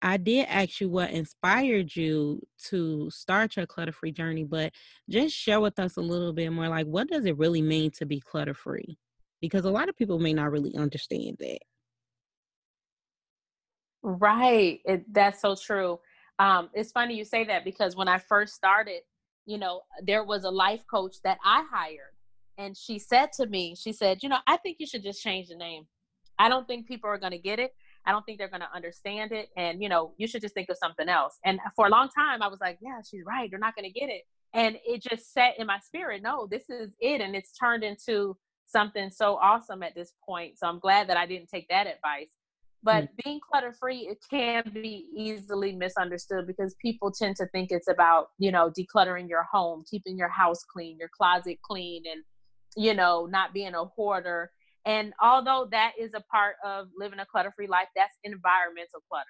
I 0.00 0.16
did 0.16 0.46
ask 0.48 0.80
you 0.80 0.88
what 0.88 1.10
inspired 1.10 1.94
you 1.96 2.40
to 2.66 3.10
start 3.10 3.56
your 3.56 3.66
clutter 3.66 3.92
free 3.92 4.12
journey, 4.12 4.44
but 4.44 4.72
just 5.10 5.34
share 5.34 5.60
with 5.60 5.78
us 5.80 5.96
a 5.96 6.00
little 6.00 6.32
bit 6.32 6.50
more 6.52 6.68
like 6.68 6.86
what 6.86 7.08
does 7.08 7.24
it 7.26 7.36
really 7.36 7.62
mean 7.62 7.90
to 7.92 8.06
be 8.06 8.20
clutter 8.20 8.54
free? 8.54 8.96
Because 9.40 9.64
a 9.64 9.70
lot 9.70 9.88
of 9.88 9.96
people 9.96 10.20
may 10.20 10.32
not 10.32 10.52
really 10.52 10.74
understand 10.76 11.38
that. 11.40 11.58
Right. 14.02 14.80
It, 14.84 15.12
that's 15.12 15.40
so 15.40 15.54
true. 15.54 15.98
Um, 16.38 16.70
it's 16.72 16.92
funny 16.92 17.16
you 17.16 17.24
say 17.24 17.44
that 17.44 17.64
because 17.64 17.96
when 17.96 18.08
I 18.08 18.18
first 18.18 18.54
started, 18.54 19.00
you 19.46 19.58
know, 19.58 19.82
there 20.02 20.24
was 20.24 20.44
a 20.44 20.50
life 20.50 20.82
coach 20.90 21.16
that 21.24 21.38
I 21.44 21.64
hired. 21.70 22.14
And 22.58 22.76
she 22.76 22.98
said 22.98 23.32
to 23.34 23.46
me, 23.46 23.74
she 23.76 23.92
said, 23.92 24.22
you 24.22 24.28
know, 24.28 24.38
I 24.46 24.56
think 24.58 24.76
you 24.78 24.86
should 24.86 25.02
just 25.02 25.22
change 25.22 25.48
the 25.48 25.56
name. 25.56 25.86
I 26.38 26.48
don't 26.48 26.66
think 26.66 26.86
people 26.86 27.10
are 27.10 27.18
going 27.18 27.32
to 27.32 27.38
get 27.38 27.58
it. 27.58 27.72
I 28.04 28.12
don't 28.12 28.24
think 28.24 28.38
they're 28.38 28.48
going 28.48 28.62
to 28.62 28.74
understand 28.74 29.32
it. 29.32 29.48
And, 29.56 29.82
you 29.82 29.88
know, 29.88 30.12
you 30.16 30.26
should 30.26 30.42
just 30.42 30.54
think 30.54 30.68
of 30.68 30.76
something 30.78 31.08
else. 31.08 31.38
And 31.44 31.60
for 31.76 31.86
a 31.86 31.90
long 31.90 32.08
time, 32.08 32.42
I 32.42 32.48
was 32.48 32.60
like, 32.60 32.78
yeah, 32.80 33.00
she's 33.08 33.22
right. 33.26 33.50
They're 33.50 33.58
not 33.58 33.74
going 33.74 33.92
to 33.92 33.98
get 34.00 34.08
it. 34.08 34.22
And 34.54 34.76
it 34.86 35.02
just 35.02 35.32
set 35.32 35.54
in 35.58 35.66
my 35.66 35.78
spirit, 35.80 36.22
no, 36.22 36.46
this 36.50 36.70
is 36.70 36.90
it. 37.00 37.20
And 37.20 37.36
it's 37.36 37.52
turned 37.52 37.84
into 37.84 38.36
something 38.66 39.10
so 39.10 39.36
awesome 39.36 39.82
at 39.82 39.94
this 39.94 40.12
point. 40.26 40.58
So 40.58 40.66
I'm 40.66 40.78
glad 40.78 41.08
that 41.08 41.16
I 41.16 41.26
didn't 41.26 41.48
take 41.48 41.68
that 41.68 41.86
advice. 41.86 42.28
But 42.82 43.04
mm. 43.04 43.08
being 43.24 43.40
clutter 43.40 43.72
free, 43.72 44.08
it 44.08 44.18
can 44.30 44.70
be 44.72 45.06
easily 45.16 45.72
misunderstood 45.72 46.46
because 46.46 46.76
people 46.80 47.10
tend 47.10 47.36
to 47.36 47.46
think 47.46 47.70
it's 47.70 47.88
about, 47.88 48.28
you 48.38 48.52
know, 48.52 48.70
decluttering 48.70 49.28
your 49.28 49.44
home, 49.50 49.84
keeping 49.90 50.16
your 50.16 50.28
house 50.28 50.64
clean, 50.64 50.96
your 50.98 51.10
closet 51.16 51.58
clean, 51.62 52.04
and, 52.10 52.22
you 52.76 52.94
know, 52.94 53.26
not 53.26 53.52
being 53.52 53.74
a 53.74 53.84
hoarder. 53.84 54.52
And 54.84 55.12
although 55.20 55.68
that 55.72 55.92
is 55.98 56.12
a 56.14 56.22
part 56.30 56.54
of 56.64 56.88
living 56.96 57.18
a 57.18 57.26
clutter 57.26 57.52
free 57.54 57.66
life, 57.66 57.88
that's 57.96 58.16
environmental 58.22 59.00
clutter. 59.10 59.26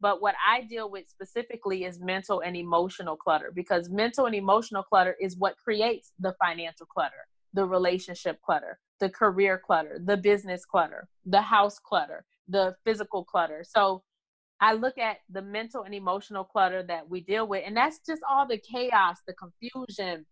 But 0.00 0.20
what 0.20 0.34
I 0.46 0.62
deal 0.62 0.90
with 0.90 1.08
specifically 1.08 1.84
is 1.84 2.00
mental 2.00 2.40
and 2.40 2.56
emotional 2.56 3.16
clutter 3.16 3.50
because 3.54 3.88
mental 3.88 4.26
and 4.26 4.34
emotional 4.34 4.82
clutter 4.82 5.16
is 5.20 5.36
what 5.36 5.56
creates 5.56 6.12
the 6.18 6.34
financial 6.40 6.86
clutter, 6.86 7.26
the 7.54 7.64
relationship 7.64 8.38
clutter, 8.42 8.78
the 9.00 9.08
career 9.08 9.60
clutter, 9.64 9.98
the 10.04 10.16
business 10.16 10.64
clutter, 10.64 11.08
the 11.24 11.40
house 11.40 11.78
clutter 11.78 12.24
the 12.48 12.74
physical 12.84 13.24
clutter. 13.24 13.64
So 13.66 14.02
I 14.60 14.72
look 14.72 14.98
at 14.98 15.18
the 15.30 15.42
mental 15.42 15.82
and 15.82 15.94
emotional 15.94 16.44
clutter 16.44 16.82
that 16.84 17.08
we 17.08 17.20
deal 17.20 17.46
with, 17.46 17.64
and 17.66 17.76
that's 17.76 18.00
just 18.06 18.22
all 18.28 18.46
the 18.46 18.58
chaos, 18.58 19.16
the 19.26 19.34
confusion, 19.34 20.24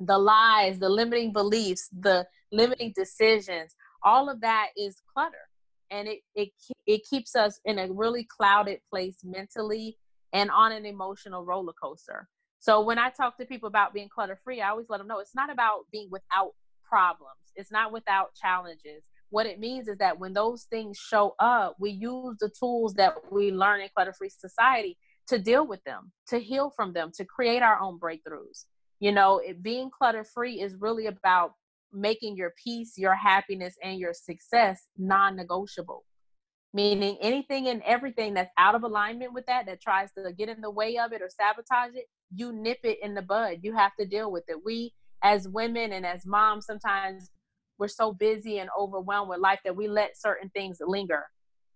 the 0.00 0.18
lies, 0.18 0.78
the 0.78 0.88
limiting 0.88 1.32
beliefs, 1.32 1.88
the 1.98 2.26
limiting 2.52 2.92
decisions. 2.96 3.74
All 4.02 4.30
of 4.30 4.40
that 4.40 4.68
is 4.76 5.02
clutter, 5.12 5.48
and 5.90 6.08
it 6.08 6.20
it 6.34 6.50
it 6.86 7.02
keeps 7.08 7.36
us 7.36 7.60
in 7.66 7.78
a 7.78 7.92
really 7.92 8.24
clouded 8.24 8.80
place 8.88 9.18
mentally 9.24 9.98
and 10.32 10.50
on 10.50 10.72
an 10.72 10.86
emotional 10.86 11.44
roller 11.44 11.74
coaster. 11.82 12.28
So 12.60 12.80
when 12.82 12.98
I 12.98 13.10
talk 13.10 13.36
to 13.38 13.46
people 13.46 13.68
about 13.68 13.92
being 13.92 14.08
clutter 14.08 14.38
free, 14.42 14.60
I 14.62 14.70
always 14.70 14.86
let 14.88 14.98
them 14.98 15.06
know 15.06 15.18
it's 15.18 15.34
not 15.34 15.50
about 15.50 15.86
being 15.92 16.08
without 16.10 16.52
problems. 16.88 17.52
It's 17.56 17.72
not 17.72 17.92
without 17.92 18.34
challenges 18.34 19.02
what 19.30 19.46
it 19.46 19.58
means 19.58 19.88
is 19.88 19.98
that 19.98 20.18
when 20.18 20.32
those 20.32 20.64
things 20.64 20.98
show 20.98 21.34
up, 21.38 21.76
we 21.78 21.90
use 21.90 22.36
the 22.40 22.50
tools 22.50 22.94
that 22.94 23.14
we 23.30 23.52
learn 23.52 23.80
in 23.80 23.88
clutter 23.94 24.12
free 24.12 24.28
society 24.28 24.98
to 25.28 25.38
deal 25.38 25.66
with 25.66 25.82
them, 25.84 26.12
to 26.28 26.38
heal 26.38 26.70
from 26.70 26.92
them, 26.92 27.12
to 27.14 27.24
create 27.24 27.62
our 27.62 27.80
own 27.80 27.98
breakthroughs. 27.98 28.64
You 28.98 29.12
know, 29.12 29.38
it, 29.38 29.62
being 29.62 29.90
clutter 29.90 30.24
free 30.24 30.60
is 30.60 30.74
really 30.74 31.06
about 31.06 31.52
making 31.92 32.36
your 32.36 32.52
peace, 32.62 32.94
your 32.98 33.14
happiness, 33.14 33.74
and 33.82 33.98
your 33.98 34.12
success 34.12 34.88
non 34.98 35.36
negotiable. 35.36 36.04
Meaning 36.72 37.16
anything 37.20 37.68
and 37.68 37.82
everything 37.84 38.34
that's 38.34 38.50
out 38.58 38.74
of 38.74 38.82
alignment 38.84 39.32
with 39.32 39.46
that, 39.46 39.66
that 39.66 39.80
tries 39.80 40.12
to 40.12 40.32
get 40.32 40.48
in 40.48 40.60
the 40.60 40.70
way 40.70 40.98
of 40.98 41.12
it 41.12 41.22
or 41.22 41.28
sabotage 41.28 41.94
it, 41.94 42.06
you 42.34 42.52
nip 42.52 42.78
it 42.84 42.98
in 43.02 43.14
the 43.14 43.22
bud. 43.22 43.58
You 43.62 43.74
have 43.74 43.92
to 43.98 44.06
deal 44.06 44.30
with 44.30 44.44
it. 44.48 44.56
We, 44.64 44.92
as 45.22 45.48
women 45.48 45.92
and 45.92 46.06
as 46.06 46.26
moms, 46.26 46.66
sometimes 46.66 47.30
we're 47.80 47.88
so 47.88 48.12
busy 48.12 48.58
and 48.58 48.70
overwhelmed 48.78 49.30
with 49.30 49.40
life 49.40 49.58
that 49.64 49.74
we 49.74 49.88
let 49.88 50.20
certain 50.20 50.50
things 50.50 50.78
linger. 50.80 51.24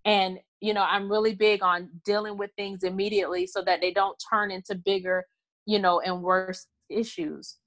And 0.05 0.39
you 0.61 0.73
know 0.73 0.83
i'm 0.83 1.11
really 1.11 1.35
big 1.35 1.63
on 1.63 1.91
dealing 2.05 2.39
with 2.39 2.51
things 2.57 2.85
immediately 2.85 3.47
so 3.47 3.63
that 3.63 3.83
they 3.83 3.93
don't 3.93 4.17
turn 4.31 4.51
into 4.51 4.75
bigger 4.75 5.25
you 5.67 5.79
know 5.79 6.01
and 6.01 6.23
worse 6.23 6.67
issues. 6.89 7.59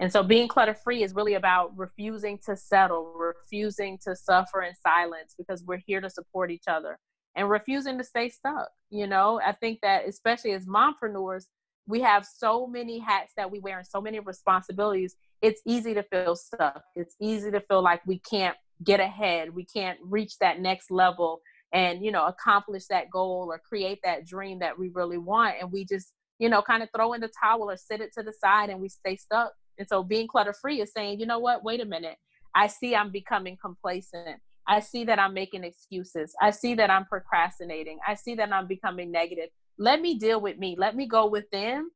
And 0.00 0.10
so 0.10 0.24
being 0.24 0.48
clutter 0.48 0.74
free 0.74 1.04
is 1.04 1.14
really 1.14 1.34
about 1.34 1.76
refusing 1.76 2.38
to 2.46 2.56
settle 2.56 3.14
refusing 3.16 3.98
to 4.04 4.16
suffer 4.16 4.62
in 4.62 4.74
silence 4.74 5.34
because 5.38 5.62
we're 5.62 5.82
here 5.86 6.00
to 6.00 6.10
support 6.10 6.50
each 6.50 6.64
other 6.66 6.98
and 7.36 7.48
refusing 7.48 7.98
to 7.98 8.04
stay 8.04 8.28
stuck 8.28 8.70
you 8.94 9.08
know? 9.08 9.40
I 9.44 9.52
think 9.52 9.80
that 9.82 10.08
especially 10.08 10.52
as 10.52 10.66
mompreneurs 10.66 11.46
we 11.86 12.00
have 12.00 12.24
so 12.24 12.66
many 12.66 12.98
hats 12.98 13.32
that 13.36 13.50
we 13.50 13.58
wear 13.60 13.78
and 13.78 13.86
so 13.86 14.00
many 14.00 14.18
responsibilities 14.20 15.16
it's 15.44 15.60
easy 15.66 15.92
to 15.92 16.02
feel 16.04 16.36
stuck. 16.36 16.82
It's 16.96 17.16
easy 17.20 17.50
to 17.50 17.60
feel 17.60 17.82
like 17.82 18.00
we 18.06 18.18
can't 18.18 18.56
get 18.82 18.98
ahead. 18.98 19.54
We 19.54 19.66
can't 19.66 19.98
reach 20.02 20.38
that 20.38 20.58
next 20.58 20.90
level 20.90 21.42
and, 21.74 22.02
you 22.02 22.10
know, 22.10 22.24
accomplish 22.24 22.86
that 22.86 23.10
goal 23.10 23.48
or 23.50 23.58
create 23.58 23.98
that 24.04 24.26
dream 24.26 24.60
that 24.60 24.78
we 24.78 24.88
really 24.88 25.18
want. 25.18 25.56
And 25.60 25.70
we 25.70 25.84
just, 25.84 26.12
you 26.38 26.48
know, 26.48 26.62
kind 26.62 26.82
of 26.82 26.88
throw 26.96 27.12
in 27.12 27.20
the 27.20 27.30
towel 27.42 27.70
or 27.70 27.76
sit 27.76 28.00
it 28.00 28.14
to 28.14 28.22
the 28.22 28.32
side 28.32 28.70
and 28.70 28.80
we 28.80 28.88
stay 28.88 29.16
stuck. 29.16 29.52
And 29.78 29.86
so 29.86 30.02
being 30.02 30.28
clutter 30.28 30.54
free 30.54 30.80
is 30.80 30.92
saying, 30.96 31.20
you 31.20 31.26
know 31.26 31.40
what, 31.40 31.62
wait 31.62 31.82
a 31.82 31.84
minute. 31.84 32.16
I 32.54 32.68
see 32.68 32.96
I'm 32.96 33.10
becoming 33.10 33.58
complacent. 33.60 34.40
I 34.66 34.80
see 34.80 35.04
that 35.04 35.18
I'm 35.18 35.34
making 35.34 35.62
excuses. 35.62 36.34
I 36.40 36.52
see 36.52 36.74
that 36.76 36.88
I'm 36.88 37.04
procrastinating. 37.04 37.98
I 38.08 38.14
see 38.14 38.34
that 38.36 38.50
I'm 38.50 38.66
becoming 38.66 39.10
negative. 39.10 39.50
Let 39.78 40.00
me 40.00 40.18
deal 40.18 40.40
with 40.40 40.58
me. 40.58 40.76
Let 40.78 40.94
me 40.94 41.06
go 41.06 41.26
within 41.26 41.90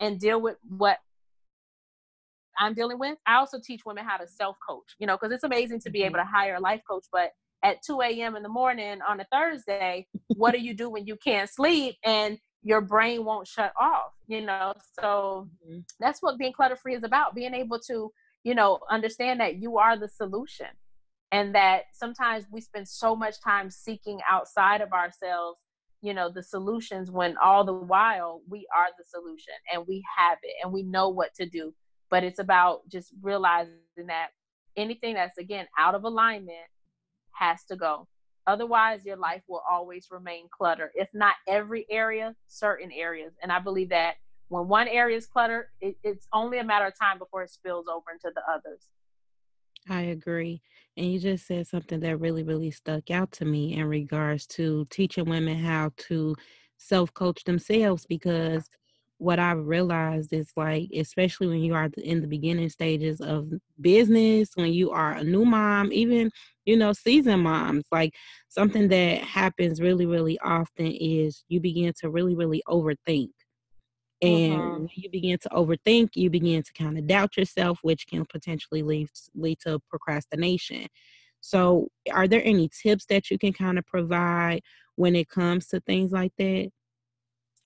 and 0.00 0.18
deal 0.18 0.40
with 0.40 0.56
what 0.66 0.98
I'm 2.58 2.74
dealing 2.74 2.98
with. 2.98 3.18
I 3.26 3.36
also 3.36 3.58
teach 3.62 3.82
women 3.84 4.04
how 4.04 4.16
to 4.16 4.26
self 4.26 4.56
coach, 4.66 4.94
you 4.98 5.06
know, 5.06 5.16
because 5.16 5.32
it's 5.32 5.44
amazing 5.44 5.80
to 5.80 5.90
be 5.90 6.02
able 6.02 6.18
mm-hmm. 6.18 6.26
to 6.26 6.32
hire 6.32 6.54
a 6.56 6.60
life 6.60 6.82
coach, 6.88 7.04
but 7.12 7.30
at 7.62 7.82
2 7.84 8.00
a.m. 8.02 8.36
in 8.36 8.42
the 8.42 8.48
morning 8.48 8.98
on 9.06 9.20
a 9.20 9.26
Thursday, 9.32 10.06
what 10.36 10.52
do 10.52 10.60
you 10.60 10.74
do 10.74 10.88
when 10.88 11.06
you 11.06 11.16
can't 11.16 11.50
sleep 11.50 11.96
and 12.04 12.38
your 12.62 12.80
brain 12.80 13.24
won't 13.24 13.46
shut 13.46 13.72
off, 13.80 14.12
you 14.26 14.44
know? 14.44 14.74
So 14.98 15.48
mm-hmm. 15.66 15.80
that's 16.00 16.22
what 16.22 16.38
being 16.38 16.52
clutter 16.52 16.76
free 16.76 16.94
is 16.94 17.04
about 17.04 17.34
being 17.34 17.54
able 17.54 17.80
to, 17.88 18.10
you 18.44 18.54
know, 18.54 18.78
understand 18.90 19.40
that 19.40 19.56
you 19.56 19.78
are 19.78 19.96
the 19.96 20.08
solution 20.08 20.68
and 21.32 21.54
that 21.54 21.82
sometimes 21.92 22.44
we 22.50 22.60
spend 22.60 22.88
so 22.88 23.14
much 23.14 23.40
time 23.42 23.70
seeking 23.70 24.20
outside 24.28 24.80
of 24.80 24.92
ourselves 24.92 25.58
you 26.00 26.14
know 26.14 26.30
the 26.30 26.42
solutions 26.42 27.10
when 27.10 27.36
all 27.42 27.64
the 27.64 27.72
while 27.72 28.42
we 28.48 28.66
are 28.76 28.86
the 28.96 29.04
solution 29.04 29.54
and 29.72 29.84
we 29.86 30.04
have 30.16 30.38
it 30.42 30.54
and 30.62 30.72
we 30.72 30.82
know 30.82 31.08
what 31.08 31.34
to 31.34 31.46
do. 31.46 31.74
But 32.10 32.24
it's 32.24 32.38
about 32.38 32.88
just 32.88 33.12
realizing 33.20 33.74
that 34.06 34.28
anything 34.76 35.14
that's 35.14 35.38
again 35.38 35.66
out 35.78 35.94
of 35.94 36.04
alignment 36.04 36.56
has 37.32 37.64
to 37.64 37.76
go. 37.76 38.06
Otherwise 38.46 39.04
your 39.04 39.16
life 39.16 39.42
will 39.48 39.62
always 39.70 40.06
remain 40.10 40.46
cluttered 40.56 40.90
if 40.94 41.08
not 41.12 41.34
every 41.46 41.86
area 41.90 42.34
certain 42.46 42.90
areas. 42.92 43.32
And 43.42 43.52
i 43.52 43.58
believe 43.58 43.90
that 43.90 44.14
when 44.48 44.66
one 44.68 44.88
area 44.88 45.16
is 45.16 45.26
cluttered 45.26 45.66
it, 45.80 45.96
it's 46.02 46.26
only 46.32 46.58
a 46.58 46.64
matter 46.64 46.86
of 46.86 46.98
time 46.98 47.18
before 47.18 47.42
it 47.42 47.50
spills 47.50 47.86
over 47.86 48.10
into 48.12 48.32
the 48.34 48.42
others. 48.50 48.88
I 49.90 50.02
agree. 50.02 50.62
And 50.98 51.12
you 51.12 51.20
just 51.20 51.46
said 51.46 51.66
something 51.68 52.00
that 52.00 52.18
really, 52.18 52.42
really 52.44 52.72
stuck 52.72 53.10
out 53.12 53.32
to 53.34 53.46
me 53.46 53.74
in 53.74 53.86
regards 53.86 54.46
to 54.48 54.86
teaching 54.90 55.26
women 55.26 55.58
how 55.58 55.92
to 56.08 56.36
self 56.78 57.14
coach 57.14 57.44
themselves 57.44 58.06
because 58.06 58.68
what 59.18 59.38
I've 59.40 59.64
realized 59.66 60.32
is 60.32 60.52
like, 60.56 60.90
especially 60.94 61.48
when 61.48 61.60
you 61.60 61.74
are 61.74 61.90
in 61.98 62.20
the 62.20 62.28
beginning 62.28 62.68
stages 62.70 63.20
of 63.20 63.50
business, 63.80 64.50
when 64.56 64.72
you 64.72 64.90
are 64.92 65.12
a 65.14 65.24
new 65.24 65.44
mom, 65.44 65.92
even, 65.92 66.30
you 66.66 66.76
know, 66.76 66.92
seasoned 66.92 67.42
moms, 67.44 67.84
like 67.92 68.14
something 68.48 68.88
that 68.88 69.18
happens 69.22 69.80
really, 69.80 70.06
really 70.06 70.38
often 70.40 70.86
is 70.92 71.44
you 71.48 71.60
begin 71.60 71.92
to 72.00 72.10
really, 72.10 72.36
really 72.36 72.62
overthink. 72.68 73.30
And 74.20 74.54
uh-huh. 74.54 74.78
when 74.78 74.88
you 74.94 75.10
begin 75.10 75.38
to 75.38 75.48
overthink, 75.50 76.10
you 76.14 76.28
begin 76.30 76.62
to 76.62 76.72
kind 76.72 76.98
of 76.98 77.06
doubt 77.06 77.36
yourself, 77.36 77.78
which 77.82 78.06
can 78.06 78.24
potentially 78.24 78.82
lead 78.82 79.08
lead 79.34 79.60
to 79.60 79.80
procrastination. 79.88 80.86
So, 81.40 81.88
are 82.12 82.26
there 82.26 82.42
any 82.44 82.68
tips 82.68 83.06
that 83.06 83.30
you 83.30 83.38
can 83.38 83.52
kind 83.52 83.78
of 83.78 83.86
provide 83.86 84.62
when 84.96 85.14
it 85.14 85.28
comes 85.28 85.68
to 85.68 85.80
things 85.80 86.10
like 86.10 86.32
that? 86.38 86.70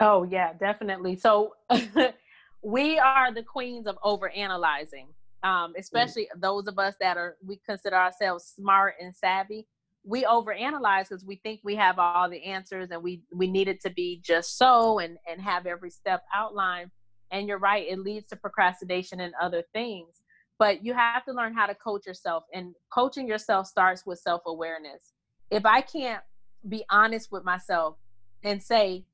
Oh 0.03 0.25
yeah, 0.25 0.53
definitely. 0.53 1.17
So 1.17 1.55
we 2.63 2.99
are 2.99 3.33
the 3.33 3.43
queens 3.43 3.87
of 3.87 3.97
overanalyzing. 4.05 5.07
Um, 5.45 5.73
mm. 5.73 5.79
especially 5.79 6.29
mm. 6.37 6.41
those 6.41 6.67
of 6.67 6.79
us 6.79 6.95
that 7.01 7.17
are 7.17 7.37
we 7.45 7.61
consider 7.65 7.97
ourselves 7.97 8.53
smart 8.57 8.95
and 9.01 9.15
savvy. 9.15 9.67
We 10.05 10.25
overanalyze 10.25 11.09
because 11.09 11.25
we 11.25 11.37
think 11.37 11.61
we 11.63 11.77
have 11.77 11.99
all 11.99 12.29
the 12.29 12.43
answers 12.45 12.89
and 12.91 13.03
we 13.03 13.23
we 13.33 13.47
need 13.47 13.69
it 13.69 13.81
to 13.83 13.91
be 13.91 14.21
just 14.23 14.59
so 14.59 14.99
and 14.99 15.17
and 15.31 15.41
have 15.41 15.67
every 15.67 15.91
step 15.91 16.23
outlined. 16.35 16.91
And 17.31 17.49
you're 17.49 17.59
right, 17.59 17.87
it 17.89 17.99
leads 17.99 18.27
to 18.27 18.37
procrastination 18.37 19.21
and 19.21 19.33
other 19.41 19.63
things. 19.73 20.23
But 20.59 20.85
you 20.85 20.93
have 20.95 21.25
to 21.25 21.33
learn 21.33 21.55
how 21.55 21.67
to 21.67 21.75
coach 21.75 22.07
yourself, 22.07 22.45
and 22.53 22.75
coaching 22.93 23.27
yourself 23.27 23.67
starts 23.67 24.05
with 24.07 24.19
self 24.19 24.43
awareness. 24.47 25.13
If 25.51 25.67
I 25.67 25.81
can't 25.81 26.23
be 26.69 26.85
honest 26.91 27.33
with 27.33 27.45
myself 27.45 27.97
and 28.43 28.63
say, 28.63 29.05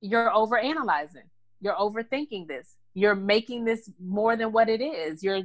you're 0.00 0.32
over 0.34 0.58
analyzing, 0.58 1.30
you're 1.60 1.74
overthinking 1.74 2.46
this, 2.46 2.76
you're 2.94 3.14
making 3.14 3.64
this 3.64 3.90
more 4.02 4.36
than 4.36 4.52
what 4.52 4.68
it 4.68 4.80
is, 4.80 5.22
you're, 5.22 5.42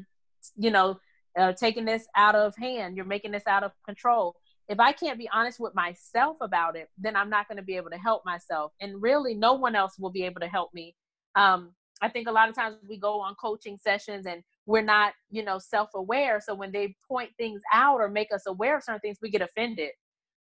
you 0.58 0.72
know, 0.72 1.00
uh, 1.38 1.54
taking 1.54 1.86
this 1.86 2.08
out 2.16 2.36
of 2.36 2.56
hand, 2.58 2.96
you're 2.96 3.06
making 3.06 3.32
this 3.32 3.48
out 3.48 3.64
of 3.64 3.72
control. 3.86 4.36
If 4.70 4.80
I 4.80 4.92
can't 4.92 5.18
be 5.18 5.28
honest 5.34 5.60
with 5.60 5.74
myself 5.74 6.38
about 6.42 6.76
it, 6.76 6.90
then 6.98 7.16
I'm 7.16 7.30
not 7.30 7.48
going 7.48 7.58
to 7.58 7.64
be 7.64 7.76
able 7.76 7.90
to 7.90 7.98
help 7.98 8.24
myself. 8.24 8.72
And 8.80 9.02
really, 9.02 9.34
no 9.34 9.54
one 9.54 9.76
else 9.76 9.98
will 9.98 10.12
be 10.12 10.24
able 10.24 10.40
to 10.42 10.48
help 10.48 10.70
me. 10.74 10.96
Um, 11.36 11.74
I 12.02 12.10
think 12.10 12.28
a 12.28 12.32
lot 12.32 12.50
of 12.50 12.56
times 12.56 12.78
we 12.88 13.00
go 13.00 13.20
on 13.20 13.36
coaching 13.42 13.78
sessions 13.82 14.26
and 14.28 14.44
we're 14.68 14.84
not, 14.84 15.14
you 15.32 15.44
know, 15.44 15.58
self-aware. 15.60 16.40
So 16.40 16.54
when 16.54 16.72
they 16.72 16.96
point 17.08 17.32
things 17.38 17.62
out 17.74 18.00
or 18.00 18.10
make 18.10 18.30
us 18.34 18.44
aware 18.48 18.78
of 18.78 18.84
certain 18.84 19.02
things, 19.02 19.18
we 19.22 19.32
get 19.32 19.42
offended, 19.42 19.90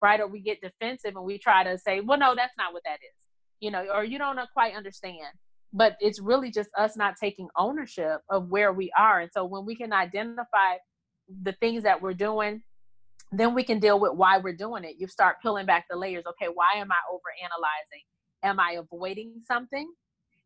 right? 0.02 0.20
Or 0.20 0.28
we 0.28 0.40
get 0.42 0.62
defensive 0.62 1.16
and 1.16 1.26
we 1.26 1.38
try 1.38 1.64
to 1.64 1.78
say, 1.78 2.00
well, 2.00 2.18
no, 2.18 2.34
that's 2.34 2.54
not 2.58 2.74
what 2.74 2.84
that 2.86 2.96
is, 2.96 3.16
you 3.60 3.72
know, 3.72 3.86
or 3.94 4.04
you 4.04 4.18
don't 4.18 4.40
quite 4.54 4.74
understand. 4.74 5.28
But 5.74 5.98
it's 6.00 6.20
really 6.22 6.50
just 6.50 6.70
us 6.78 6.96
not 6.96 7.16
taking 7.20 7.50
ownership 7.58 8.22
of 8.30 8.48
where 8.48 8.72
we 8.72 8.92
are. 8.98 9.20
And 9.20 9.32
so 9.34 9.44
when 9.44 9.66
we 9.66 9.76
can 9.76 9.92
identify 9.92 10.78
the 11.44 11.54
things 11.60 11.84
that 11.84 12.02
we're 12.02 12.14
doing, 12.14 12.62
then 13.40 13.54
we 13.54 13.64
can 13.64 13.80
deal 13.80 14.00
with 14.00 14.14
why 14.14 14.38
we're 14.38 14.56
doing 14.56 14.84
it. 14.84 14.96
You 14.98 15.08
start 15.08 15.38
peeling 15.42 15.66
back 15.66 15.86
the 15.90 15.98
layers. 15.98 16.26
Okay, 16.28 16.52
why 16.54 16.74
am 16.76 16.92
I 16.92 16.98
over 17.12 17.24
analyzing? 17.42 18.04
Am 18.44 18.60
I 18.60 18.80
avoiding 18.80 19.42
something? 19.46 19.92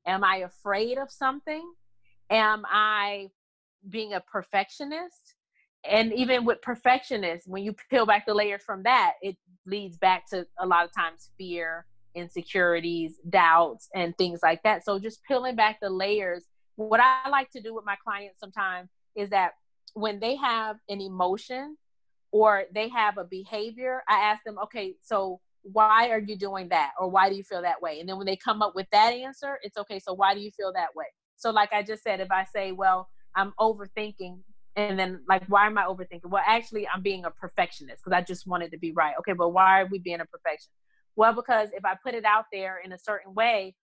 Am 0.05 0.23
I 0.23 0.38
afraid 0.38 0.97
of 0.97 1.11
something? 1.11 1.69
Am 2.29 2.63
I 2.69 3.27
being 3.89 4.13
a 4.13 4.21
perfectionist? 4.21 5.35
And 5.89 6.13
even 6.13 6.45
with 6.45 6.61
perfectionists, 6.61 7.47
when 7.47 7.63
you 7.63 7.73
peel 7.89 8.05
back 8.05 8.25
the 8.25 8.33
layers 8.33 8.63
from 8.63 8.83
that, 8.83 9.13
it 9.21 9.38
leads 9.65 9.97
back 9.97 10.27
to 10.29 10.45
a 10.59 10.65
lot 10.65 10.85
of 10.85 10.93
times 10.93 11.31
fear, 11.38 11.85
insecurities, 12.15 13.15
doubts, 13.29 13.89
and 13.95 14.17
things 14.17 14.39
like 14.43 14.61
that. 14.63 14.83
So 14.83 14.99
just 14.99 15.23
peeling 15.23 15.55
back 15.55 15.79
the 15.81 15.89
layers. 15.89 16.45
What 16.75 16.99
I 16.99 17.29
like 17.29 17.49
to 17.51 17.61
do 17.61 17.73
with 17.73 17.85
my 17.85 17.95
clients 18.03 18.39
sometimes 18.39 18.89
is 19.15 19.29
that 19.29 19.53
when 19.93 20.19
they 20.19 20.35
have 20.35 20.77
an 20.89 21.01
emotion 21.01 21.77
or 22.38 22.65
they 22.73 22.88
have 22.89 23.17
a 23.17 23.23
behavior, 23.23 24.03
I 24.07 24.19
ask 24.29 24.43
them, 24.43 24.57
okay, 24.65 24.95
so 25.01 25.39
why 25.63 26.09
are 26.09 26.19
you 26.19 26.38
doing 26.38 26.69
that? 26.69 26.91
Or 26.99 27.09
why 27.09 27.29
do 27.29 27.35
you 27.35 27.43
feel 27.43 27.61
that 27.63 27.81
way? 27.81 27.99
And 27.99 28.07
then 28.07 28.17
when 28.17 28.27
they 28.27 28.38
come 28.38 28.61
up 28.61 28.73
with 28.75 28.88
that 28.91 29.11
answer 29.11 29.59
it's 29.63 29.77
okay 29.77 29.99
so 29.99 30.13
why 30.13 30.33
do 30.33 30.39
you 30.39 30.51
feel 30.51 30.71
that 30.73 30.95
way? 30.95 31.05
So 31.35 31.49
like 31.51 31.71
i 31.73 31.81
just 31.83 32.03
said 32.03 32.19
if 32.19 32.31
i 32.31 32.43
say 32.45 32.71
well 32.71 33.09
i'm 33.35 33.53
overthinking 33.59 34.39
and 34.75 34.97
then 34.99 35.21
like 35.27 35.43
why 35.47 35.65
am 35.65 35.77
i 35.77 35.83
overthinking? 35.83 36.29
Well 36.29 36.43
actually 36.45 36.88
i'm 36.88 37.01
being 37.01 37.25
a 37.25 37.31
perfectionist 37.31 38.03
because 38.03 38.15
i 38.15 38.21
just 38.21 38.47
wanted 38.47 38.71
to 38.71 38.77
be 38.77 38.91
right. 38.91 39.15
Okay 39.19 39.33
but 39.33 39.49
why 39.49 39.81
are 39.81 39.88
we 39.91 39.99
being 39.99 40.21
a 40.21 40.25
perfectionist 40.25 40.69
well 41.15 41.33
because 41.33 41.69
if 41.73 41.83
i 41.83 41.95
put 42.05 42.13
it 42.13 42.25
out 42.25 42.45
there 42.51 42.79
in 42.85 42.91
a 42.93 42.99
certain 43.09 43.33
way 43.33 43.75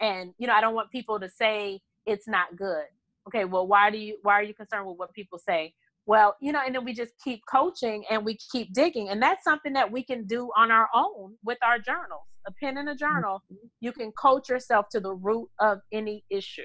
and 0.00 0.32
you 0.38 0.46
know 0.46 0.54
i 0.54 0.60
don't 0.60 0.74
want 0.74 0.90
people 0.90 1.18
to 1.18 1.28
say 1.28 1.80
it's 2.04 2.28
not 2.28 2.56
good. 2.56 2.86
Okay 3.26 3.44
well 3.44 3.66
why 3.66 3.90
do 3.90 3.98
you 3.98 4.18
why 4.22 4.34
are 4.34 4.42
you 4.42 4.54
concerned 4.54 4.86
with 4.86 4.96
what 4.96 5.12
people 5.12 5.38
say 5.38 5.74
well 6.06 6.36
you 6.40 6.52
know 6.52 6.60
and 6.64 6.74
then 6.74 6.84
we 6.84 6.92
just 6.92 7.12
keep 7.22 7.40
coaching 7.50 8.04
and 8.10 8.24
we 8.24 8.36
keep 8.52 8.72
digging 8.72 9.08
and 9.08 9.22
that's 9.22 9.44
something 9.44 9.72
that 9.72 9.90
we 9.90 10.02
can 10.02 10.24
do 10.26 10.50
on 10.56 10.70
our 10.70 10.88
own 10.94 11.34
with 11.44 11.58
our 11.62 11.78
journals 11.78 12.22
a 12.46 12.52
pen 12.62 12.78
and 12.78 12.88
a 12.88 12.94
journal 12.94 13.42
mm-hmm. 13.52 13.66
you 13.80 13.92
can 13.92 14.12
coach 14.12 14.48
yourself 14.48 14.86
to 14.90 15.00
the 15.00 15.12
root 15.12 15.48
of 15.60 15.78
any 15.92 16.24
issue 16.30 16.62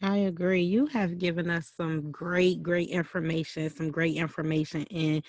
I 0.00 0.18
agree. 0.18 0.62
You 0.62 0.86
have 0.86 1.18
given 1.18 1.50
us 1.50 1.72
some 1.76 2.12
great, 2.12 2.62
great 2.62 2.88
information, 2.88 3.68
some 3.68 3.90
great 3.90 4.16
information, 4.16 4.86
and 4.92 5.24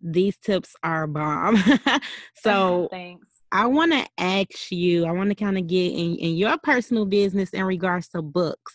these 0.00 0.36
tips 0.38 0.74
are 0.82 1.06
bomb. 1.06 1.62
so, 2.34 2.88
thanks. 2.90 3.28
I 3.52 3.66
want 3.66 3.92
to 3.92 4.06
ask 4.18 4.70
you, 4.70 5.06
I 5.06 5.10
want 5.10 5.30
to 5.30 5.34
kind 5.34 5.58
of 5.58 5.66
get 5.66 5.92
in, 5.92 6.16
in 6.16 6.36
your 6.36 6.56
personal 6.62 7.04
business 7.04 7.50
in 7.50 7.64
regards 7.64 8.08
to 8.08 8.22
books 8.22 8.74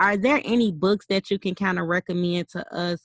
are 0.00 0.16
there 0.16 0.40
any 0.44 0.72
books 0.72 1.06
that 1.10 1.30
you 1.30 1.38
can 1.38 1.54
kind 1.54 1.78
of 1.78 1.86
recommend 1.86 2.48
to 2.48 2.74
us 2.74 3.00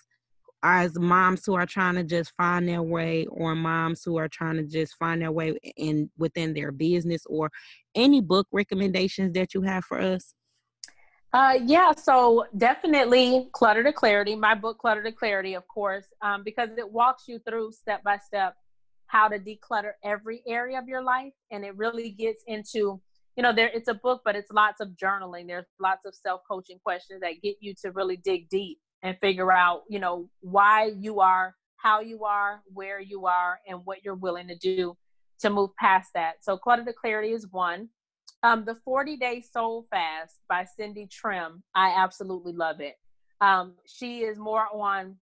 as 0.63 0.97
moms 0.97 1.45
who 1.45 1.53
are 1.53 1.65
trying 1.65 1.95
to 1.95 2.03
just 2.03 2.33
find 2.37 2.67
their 2.67 2.81
way 2.81 3.25
or 3.27 3.53
moms 3.53 4.01
who 4.03 4.17
are 4.17 4.29
trying 4.29 4.55
to 4.55 4.63
just 4.63 4.95
find 4.97 5.21
their 5.21 5.31
way 5.31 5.55
in 5.77 6.09
within 6.17 6.53
their 6.53 6.71
business 6.71 7.23
or 7.27 7.51
any 7.93 8.21
book 8.21 8.47
recommendations 8.51 9.33
that 9.33 9.53
you 9.53 9.61
have 9.61 9.83
for 9.83 9.99
us 9.99 10.33
uh, 11.33 11.59
yeah, 11.65 11.91
so 11.91 12.45
definitely 12.55 13.49
Clutter 13.51 13.83
to 13.83 13.91
Clarity, 13.91 14.37
my 14.37 14.55
book, 14.55 14.77
Clutter 14.77 15.03
to 15.03 15.11
Clarity, 15.11 15.53
of 15.53 15.67
course, 15.67 16.05
um, 16.21 16.43
because 16.45 16.69
it 16.77 16.89
walks 16.89 17.25
you 17.27 17.39
through 17.39 17.73
step 17.73 18.01
by 18.03 18.17
step 18.17 18.55
how 19.07 19.27
to 19.27 19.37
declutter 19.37 19.91
every 20.01 20.41
area 20.47 20.79
of 20.79 20.87
your 20.87 21.03
life. 21.03 21.33
And 21.51 21.65
it 21.65 21.75
really 21.75 22.11
gets 22.11 22.41
into 22.47 23.01
you 23.36 23.43
know 23.43 23.53
there 23.53 23.69
it's 23.73 23.89
a 23.89 23.93
book 23.93 24.21
but 24.23 24.36
it's 24.36 24.51
lots 24.51 24.81
of 24.81 24.89
journaling. 25.01 25.47
There's 25.47 25.65
lots 25.79 26.05
of 26.05 26.15
self-coaching 26.15 26.79
questions 26.83 27.21
that 27.21 27.41
get 27.41 27.57
you 27.59 27.73
to 27.81 27.91
really 27.91 28.17
dig 28.17 28.49
deep 28.49 28.79
and 29.03 29.17
figure 29.19 29.51
out 29.51 29.83
you 29.89 29.99
know 29.99 30.29
why 30.41 30.91
you 30.97 31.19
are 31.19 31.55
how 31.77 32.01
you 32.01 32.23
are 32.23 32.61
where 32.73 32.99
you 32.99 33.25
are 33.25 33.59
and 33.67 33.81
what 33.86 34.03
you're 34.03 34.15
willing 34.15 34.47
to 34.47 34.57
do 34.57 34.97
to 35.39 35.49
move 35.49 35.69
past 35.77 36.11
that. 36.15 36.36
So 36.41 36.57
clutter 36.57 36.86
to 36.86 36.93
clarity 36.93 37.31
is 37.31 37.47
one. 37.51 37.89
Um, 38.43 38.63
the 38.65 38.75
40 38.86 39.17
day 39.17 39.41
soul 39.41 39.86
fast 39.89 40.39
by 40.47 40.65
Cindy 40.65 41.07
Trimm. 41.07 41.61
I 41.73 41.93
absolutely 41.97 42.53
love 42.53 42.79
it. 42.79 42.95
Um, 43.41 43.73
she 43.86 44.19
is 44.19 44.38
more 44.38 44.65
on 44.73 45.17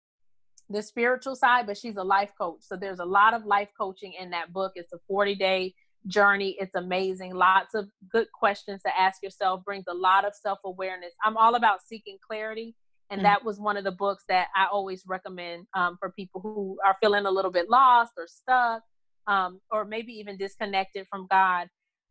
the 0.70 0.82
spiritual 0.82 1.34
side 1.34 1.66
but 1.66 1.76
she's 1.76 1.96
a 1.96 2.04
life 2.04 2.32
coach. 2.38 2.60
So 2.60 2.76
there's 2.76 3.00
a 3.00 3.04
lot 3.04 3.34
of 3.34 3.44
life 3.44 3.68
coaching 3.78 4.12
in 4.18 4.30
that 4.30 4.52
book. 4.52 4.72
It's 4.74 4.92
a 4.92 4.98
40 5.08 5.34
day 5.34 5.74
journey. 6.06 6.56
It's 6.58 6.74
amazing. 6.74 7.34
Lots 7.34 7.74
of 7.74 7.88
good 8.10 8.30
questions 8.32 8.82
to 8.82 8.98
ask 8.98 9.22
yourself, 9.22 9.64
brings 9.64 9.84
a 9.88 9.94
lot 9.94 10.24
of 10.24 10.34
self 10.34 10.58
awareness. 10.64 11.12
I'm 11.24 11.36
all 11.36 11.54
about 11.54 11.80
seeking 11.86 12.18
clarity. 12.26 12.74
And 13.10 13.18
mm-hmm. 13.18 13.24
that 13.24 13.44
was 13.44 13.60
one 13.60 13.76
of 13.76 13.84
the 13.84 13.92
books 13.92 14.24
that 14.28 14.48
I 14.56 14.66
always 14.72 15.04
recommend 15.06 15.66
um, 15.74 15.96
for 16.00 16.10
people 16.10 16.40
who 16.40 16.78
are 16.84 16.96
feeling 17.00 17.26
a 17.26 17.30
little 17.30 17.50
bit 17.50 17.68
lost 17.68 18.12
or 18.16 18.26
stuck, 18.26 18.82
um, 19.26 19.60
or 19.70 19.84
maybe 19.84 20.12
even 20.12 20.36
disconnected 20.36 21.06
from 21.10 21.26
God. 21.30 21.68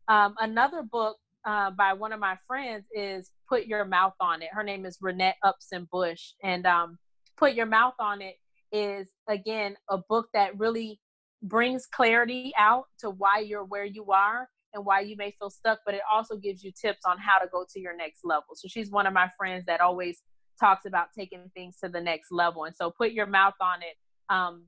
Um, 0.08 0.34
another 0.38 0.82
book 0.82 1.16
uh, 1.44 1.70
by 1.72 1.92
one 1.92 2.12
of 2.12 2.20
my 2.20 2.36
friends 2.46 2.84
is 2.94 3.30
Put 3.48 3.66
Your 3.66 3.84
Mouth 3.84 4.14
on 4.20 4.42
It. 4.42 4.50
Her 4.52 4.62
name 4.62 4.86
is 4.86 4.98
Renette 4.98 5.34
Upson 5.42 5.88
Bush. 5.90 6.32
And 6.42 6.66
um, 6.66 6.98
Put 7.36 7.54
Your 7.54 7.66
Mouth 7.66 7.94
on 7.98 8.22
It 8.22 8.36
is, 8.70 9.08
again, 9.28 9.76
a 9.90 9.98
book 9.98 10.28
that 10.34 10.58
really 10.58 11.00
brings 11.42 11.86
clarity 11.86 12.52
out 12.56 12.84
to 13.00 13.10
why 13.10 13.38
you're 13.38 13.64
where 13.64 13.84
you 13.84 14.12
are 14.12 14.48
and 14.74 14.84
why 14.84 15.00
you 15.00 15.16
may 15.16 15.34
feel 15.38 15.50
stuck, 15.50 15.80
but 15.84 15.94
it 15.94 16.00
also 16.10 16.36
gives 16.36 16.62
you 16.64 16.72
tips 16.72 17.00
on 17.04 17.18
how 17.18 17.38
to 17.38 17.46
go 17.50 17.64
to 17.72 17.80
your 17.80 17.96
next 17.96 18.20
level. 18.24 18.54
So 18.54 18.68
she's 18.68 18.90
one 18.90 19.06
of 19.06 19.12
my 19.12 19.28
friends 19.36 19.64
that 19.66 19.80
always 19.80 20.22
talks 20.58 20.86
about 20.86 21.08
taking 21.16 21.50
things 21.54 21.78
to 21.82 21.88
the 21.88 22.00
next 22.00 22.30
level. 22.30 22.64
And 22.64 22.74
so 22.74 22.90
put 22.90 23.12
your 23.12 23.26
mouth 23.26 23.54
on 23.60 23.80
it. 23.82 23.96
Um, 24.32 24.66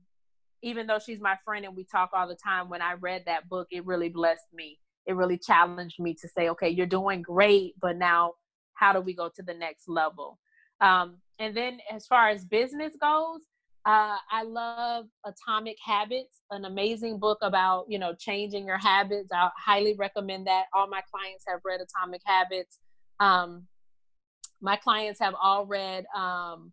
even 0.61 0.87
though 0.87 0.99
she's 0.99 1.19
my 1.19 1.37
friend 1.43 1.65
and 1.65 1.75
we 1.75 1.85
talk 1.85 2.11
all 2.13 2.27
the 2.27 2.35
time, 2.35 2.69
when 2.69 2.81
I 2.81 2.93
read 2.93 3.23
that 3.25 3.49
book, 3.49 3.67
it 3.71 3.85
really 3.85 4.09
blessed 4.09 4.47
me. 4.53 4.79
It 5.05 5.15
really 5.15 5.37
challenged 5.37 5.99
me 5.99 6.15
to 6.21 6.27
say, 6.27 6.49
okay, 6.49 6.69
you're 6.69 6.85
doing 6.85 7.21
great, 7.21 7.73
but 7.79 7.97
now 7.97 8.33
how 8.73 8.93
do 8.93 9.01
we 9.01 9.13
go 9.13 9.29
to 9.35 9.43
the 9.43 9.53
next 9.53 9.87
level? 9.87 10.39
Um, 10.81 11.17
and 11.39 11.55
then 11.55 11.79
as 11.91 12.05
far 12.05 12.29
as 12.29 12.45
business 12.45 12.93
goes, 12.99 13.41
uh, 13.85 14.17
I 14.31 14.41
love 14.43 15.05
Atomic 15.25 15.77
Habits, 15.83 16.41
an 16.49 16.65
amazing 16.65 17.19
book 17.19 17.37
about 17.43 17.85
you 17.87 17.99
know 17.99 18.15
changing 18.17 18.65
your 18.65 18.79
habits. 18.79 19.29
I 19.31 19.49
highly 19.57 19.93
recommend 19.93 20.47
that. 20.47 20.65
All 20.73 20.87
my 20.87 21.01
clients 21.11 21.45
have 21.47 21.59
read 21.63 21.81
Atomic 21.81 22.21
Habits. 22.25 22.79
Um, 23.19 23.67
my 24.59 24.75
clients 24.75 25.19
have 25.19 25.35
all 25.39 25.67
read 25.67 26.05
um, 26.15 26.71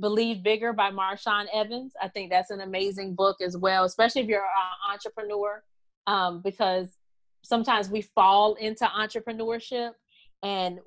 Believe 0.00 0.42
Bigger 0.42 0.72
by 0.72 0.90
Marshawn 0.90 1.46
Evans. 1.54 1.92
I 2.02 2.08
think 2.08 2.30
that's 2.30 2.50
an 2.50 2.60
amazing 2.60 3.14
book 3.14 3.36
as 3.40 3.56
well, 3.56 3.84
especially 3.84 4.22
if 4.22 4.28
you're 4.28 4.40
an 4.40 4.92
entrepreneur, 4.92 5.62
um, 6.08 6.40
because 6.42 6.88
sometimes 7.42 7.88
we 7.88 8.02
fall 8.02 8.54
into 8.54 8.84
entrepreneurship 8.84 9.92
and 10.42 10.80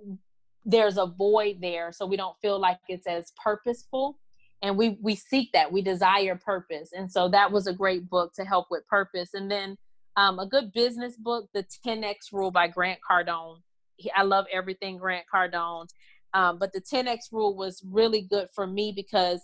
there's 0.66 0.98
a 0.98 1.06
void 1.06 1.60
there, 1.62 1.92
so 1.94 2.06
we 2.06 2.18
don't 2.18 2.38
feel 2.42 2.60
like 2.60 2.80
it's 2.90 3.08
as 3.08 3.32
purposeful 3.42 4.18
and 4.62 4.78
we 4.78 4.98
we 5.02 5.16
seek 5.16 5.52
that 5.54 5.72
we 5.72 5.82
desire 5.82 6.36
purpose 6.36 6.92
and 6.94 7.12
so 7.12 7.28
that 7.30 7.52
was 7.52 7.68
a 7.68 7.74
great 7.74 8.10
book 8.10 8.34
to 8.34 8.46
help 8.46 8.68
with 8.70 8.88
purpose 8.88 9.34
and 9.34 9.50
then 9.50 9.78
um, 10.18 10.40
a 10.40 10.46
good 10.46 10.72
business 10.74 11.16
book 11.16 11.48
the 11.54 11.66
10x 11.86 12.34
rule 12.34 12.52
by 12.52 12.68
grant 12.68 13.00
cardone. 13.10 13.58
I 14.16 14.24
love 14.24 14.46
everything 14.52 14.98
grant 14.98 15.26
cardone 15.34 15.88
um, 16.34 16.60
but 16.60 16.72
the 16.74 16.82
10x 16.82 17.32
rule 17.32 17.56
was 17.56 17.84
really 17.86 18.22
good 18.22 18.48
for 18.54 18.66
me 18.66 18.94
because 18.96 19.42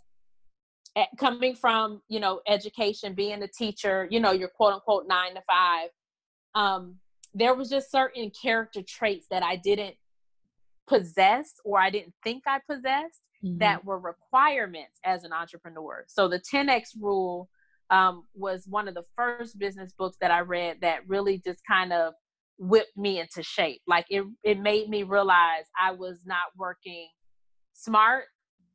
at, 0.95 1.09
coming 1.18 1.55
from 1.55 2.01
you 2.07 2.20
know 2.20 2.41
education 2.47 3.13
being 3.13 3.43
a 3.43 3.47
teacher 3.47 4.07
you 4.09 4.20
know 4.20 4.32
your 4.32 4.49
quote 4.49 4.74
unquote 4.74 5.07
nine 5.07 5.36
to 5.36 5.41
five 5.49 5.89
um, 6.55 6.95
there 7.34 7.53
was 7.53 7.70
just 7.70 7.91
certain 7.91 8.32
character 8.32 8.82
traits 8.82 9.28
that 9.30 9.43
i 9.43 9.55
didn't 9.55 9.95
possess 10.88 11.53
or 11.63 11.80
i 11.80 11.89
didn't 11.89 12.13
think 12.24 12.43
i 12.47 12.59
possessed 12.70 13.22
mm-hmm. 13.47 13.57
that 13.59 13.85
were 13.85 13.99
requirements 13.99 14.99
as 15.03 15.23
an 15.23 15.33
entrepreneur. 15.33 16.05
So 16.07 16.27
the 16.27 16.39
10x 16.39 16.89
rule 16.99 17.49
um, 17.89 18.23
was 18.33 18.65
one 18.67 18.87
of 18.87 18.95
the 18.95 19.05
first 19.15 19.57
business 19.57 19.93
books 19.97 20.17
that 20.21 20.31
I 20.31 20.39
read 20.39 20.81
that 20.81 21.07
really 21.07 21.39
just 21.39 21.61
kind 21.65 21.93
of 21.93 22.13
whipped 22.57 22.97
me 22.97 23.19
into 23.19 23.43
shape. 23.43 23.81
Like 23.87 24.05
it, 24.09 24.23
it 24.43 24.59
made 24.59 24.89
me 24.89 25.03
realize 25.03 25.65
I 25.79 25.91
was 25.91 26.19
not 26.25 26.47
working 26.57 27.07
smart. 27.73 28.25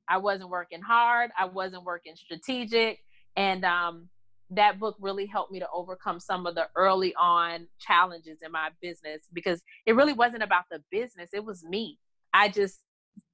I 0.08 0.18
wasn't 0.18 0.50
working 0.50 0.82
hard. 0.82 1.30
I 1.38 1.46
wasn't 1.46 1.84
working 1.84 2.14
strategic. 2.16 2.98
And 3.36 3.64
um, 3.64 4.08
that 4.50 4.78
book 4.78 4.96
really 5.00 5.26
helped 5.26 5.52
me 5.52 5.58
to 5.58 5.68
overcome 5.72 6.20
some 6.20 6.46
of 6.46 6.54
the 6.54 6.68
early 6.76 7.14
on 7.14 7.66
challenges 7.80 8.38
in 8.42 8.52
my 8.52 8.68
business 8.80 9.22
because 9.32 9.62
it 9.86 9.96
really 9.96 10.12
wasn't 10.12 10.42
about 10.42 10.64
the 10.70 10.82
business, 10.90 11.30
it 11.32 11.44
was 11.44 11.64
me. 11.64 11.98
I 12.34 12.48
just 12.48 12.80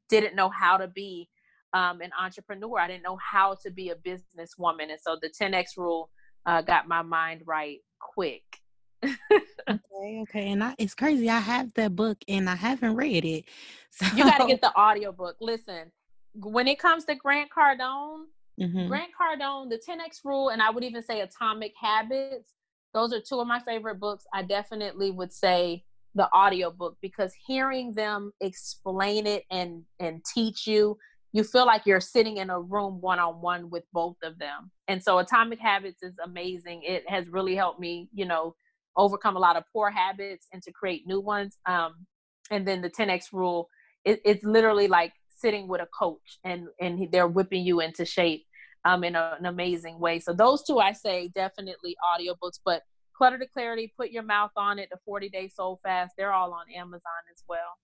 didn't 0.09 0.35
know 0.35 0.51
how 0.51 0.77
to 0.77 0.89
be 0.89 1.29
um, 1.73 2.01
an 2.01 2.11
entrepreneur. 2.19 2.79
I 2.79 2.89
didn't 2.89 3.03
know 3.03 3.19
how 3.19 3.57
to 3.63 3.71
be 3.71 3.91
a 3.91 3.95
businesswoman. 3.95 4.91
And 4.91 4.99
so 5.01 5.19
the 5.21 5.31
10X 5.31 5.77
rule 5.77 6.11
uh, 6.47 6.63
got 6.63 6.89
my 6.89 7.03
mind 7.03 7.43
right 7.47 7.79
quick. 8.01 8.43
okay, 9.05 10.23
okay. 10.23 10.49
And 10.51 10.65
I, 10.65 10.75
it's 10.79 10.95
crazy. 10.95 11.29
I 11.29 11.39
have 11.39 11.73
that 11.75 11.95
book 11.95 12.19
and 12.27 12.49
I 12.49 12.57
haven't 12.57 12.97
read 12.97 13.25
it. 13.25 13.45
So 13.91 14.07
you 14.15 14.23
got 14.23 14.39
to 14.39 14.47
get 14.47 14.61
the 14.61 14.73
audio 14.77 15.11
book. 15.11 15.37
Listen, 15.41 15.91
when 16.35 16.69
it 16.69 16.79
comes 16.79 17.05
to 17.07 17.17
Grant 17.17 17.51
Cardone, 17.51 18.27
mm-hmm. 18.61 18.87
Grant 18.87 19.11
Cardone, 19.19 19.71
the 19.71 19.77
10X 19.77 20.25
rule, 20.25 20.51
and 20.51 20.63
I 20.63 20.71
would 20.71 20.85
even 20.85 21.03
say 21.03 21.21
Atomic 21.21 21.73
Habits, 21.81 22.53
those 22.95 23.13
are 23.13 23.21
two 23.21 23.41
of 23.41 23.49
my 23.49 23.59
favorite 23.59 23.99
books. 23.99 24.25
I 24.33 24.43
definitely 24.43 25.11
would 25.11 25.33
say 25.33 25.85
the 26.19 26.29
audio 26.33 26.71
book 26.71 26.97
because 27.01 27.33
hearing 27.47 27.95
them 27.95 28.33
explain 28.41 29.27
it 29.27 29.45
and 29.51 29.83
and 29.99 30.23
teach 30.35 30.67
you 30.67 30.99
you 31.33 31.45
feel 31.45 31.67
like 31.67 31.83
you're 31.85 32.01
sitting 32.01 32.39
in 32.39 32.51
a 32.51 32.61
room 32.61 33.01
one 33.01 33.19
on 33.19 33.41
one 33.41 33.69
with 33.71 33.85
both 33.93 34.17
of 34.23 34.39
them. 34.39 34.71
And 34.89 35.03
so 35.03 35.19
Atomic 35.19 35.59
Habits 35.59 36.03
is 36.03 36.15
amazing. 36.25 36.83
It 36.85 37.05
has 37.09 37.29
really 37.29 37.55
helped 37.55 37.81
me, 37.81 38.09
you 38.15 38.25
know, 38.25 38.55
overcome 38.97 39.37
a 39.37 39.39
lot 39.39 39.57
of 39.57 39.65
poor 39.73 39.91
habits 39.91 40.47
and 40.53 40.63
to 40.63 40.73
create 40.73 41.07
new 41.07 41.21
ones. 41.21 41.59
Um, 41.67 42.07
and 42.51 42.67
then 42.67 42.81
the 42.81 42.91
10x 42.91 43.27
rule, 43.33 43.69
it, 44.05 44.21
it's 44.25 44.43
literally 44.43 44.89
like 44.89 45.13
sitting 45.29 45.69
with 45.69 45.81
a 45.81 45.89
coach 45.97 46.39
and 46.45 46.67
and 46.81 47.09
they're 47.13 47.29
whipping 47.29 47.65
you 47.65 47.81
into 47.81 48.05
shape 48.05 48.45
um, 48.85 49.05
in 49.05 49.15
a, 49.15 49.37
an 49.39 49.47
amazing 49.47 50.01
way. 50.01 50.19
So 50.19 50.33
those 50.33 50.65
two, 50.65 50.79
I 50.79 50.93
say 50.93 51.31
definitely 51.35 51.95
audiobooks, 52.03 52.59
but 52.65 52.83
Clutter 53.19 53.39
to 53.39 53.47
Clarity, 53.49 53.93
Put 53.97 54.13
Your 54.13 54.23
Mouth 54.23 54.53
on 54.57 54.79
It, 54.79 54.91
The 54.93 54.99
40 55.05 55.29
Day 55.29 55.49
Soul 55.49 55.81
Fast, 55.83 56.15
they're 56.17 56.33
all 56.33 56.53
on 56.53 56.67
Amazon 56.75 57.03
as 57.33 57.43
well. 57.49 57.77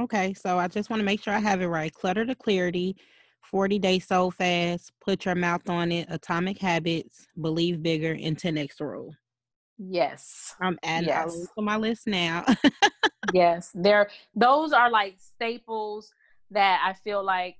Okay, 0.00 0.34
so 0.34 0.58
I 0.58 0.66
just 0.66 0.90
want 0.90 0.98
to 0.98 1.04
make 1.04 1.22
sure 1.22 1.32
I 1.32 1.38
have 1.38 1.62
it 1.62 1.68
right. 1.68 1.94
Clutter 1.94 2.26
to 2.26 2.34
Clarity, 2.34 2.96
40 3.48 3.78
Day 3.78 4.00
Soul 4.00 4.32
Fast, 4.32 4.90
Put 5.00 5.24
Your 5.24 5.36
Mouth 5.36 5.70
on 5.70 5.92
It, 5.92 6.08
Atomic 6.10 6.58
Habits, 6.58 7.28
Believe 7.40 7.80
Bigger, 7.80 8.18
and 8.20 8.36
10X 8.36 8.80
Rule. 8.80 9.14
Yes. 9.78 10.56
I'm 10.60 10.80
adding 10.82 11.10
yes. 11.10 11.32
all 11.32 11.46
to 11.58 11.62
my 11.62 11.76
list 11.76 12.08
now. 12.08 12.44
yes, 13.32 13.70
there. 13.72 14.10
Those 14.34 14.72
are 14.72 14.90
like 14.90 15.14
staples 15.18 16.10
that 16.50 16.82
I 16.84 16.94
feel 17.04 17.24
like 17.24 17.54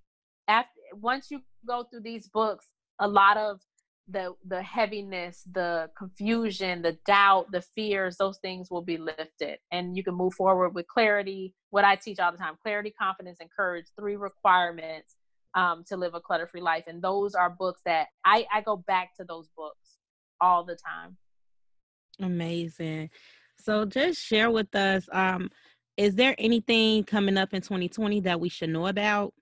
after 0.49 0.71
once 0.95 1.31
you 1.31 1.41
go 1.69 1.85
through 1.85 2.01
these 2.01 2.29
books, 2.29 2.67
a 2.99 3.07
lot 3.07 3.37
of 3.37 3.61
the 4.09 4.35
the 4.47 4.63
heaviness, 4.63 5.43
the 5.51 5.91
confusion, 5.97 6.83
the 6.83 6.97
doubt, 7.07 7.51
the 7.51 7.61
fears, 7.61 8.17
those 8.17 8.39
things 8.39 8.71
will 8.71 8.83
be 8.83 8.99
lifted, 8.99 9.59
and 9.73 9.97
you 9.97 10.05
can 10.05 10.15
move 10.15 10.35
forward 10.35 10.75
with 10.75 10.87
clarity. 10.87 11.55
What 11.71 11.85
I 11.85 11.97
teach 11.97 12.19
all 12.19 12.33
the 12.33 12.39
time: 12.39 12.55
clarity, 12.63 12.93
confidence, 12.99 13.39
and 13.41 13.51
courage. 13.51 13.87
Three 13.99 14.17
requirements 14.17 15.17
um, 15.55 15.85
to 15.89 15.97
live 15.97 16.15
a 16.15 16.21
clutter-free 16.21 16.61
life, 16.61 16.85
and 16.87 17.03
those 17.03 17.35
are 17.35 17.51
books 17.51 17.81
that 17.85 18.09
I 18.25 18.47
I 18.53 18.61
go 18.61 18.77
back 18.77 19.17
to 19.17 19.25
those 19.25 19.49
books 19.57 19.99
all 20.41 20.65
the 20.65 20.77
time. 20.77 21.17
Amazing. 22.21 23.11
So 23.59 23.85
just 23.85 24.21
share 24.21 24.51
with 24.51 24.75
us. 24.75 25.09
Um, 25.13 25.51
is 25.97 26.15
there 26.15 26.35
anything 26.39 27.05
coming 27.05 27.39
up 27.39 27.55
in 27.55 27.63
2020 27.63 28.21
that 28.21 28.39
we 28.39 28.49
should 28.49 28.71
know 28.71 28.87
about? 28.87 29.33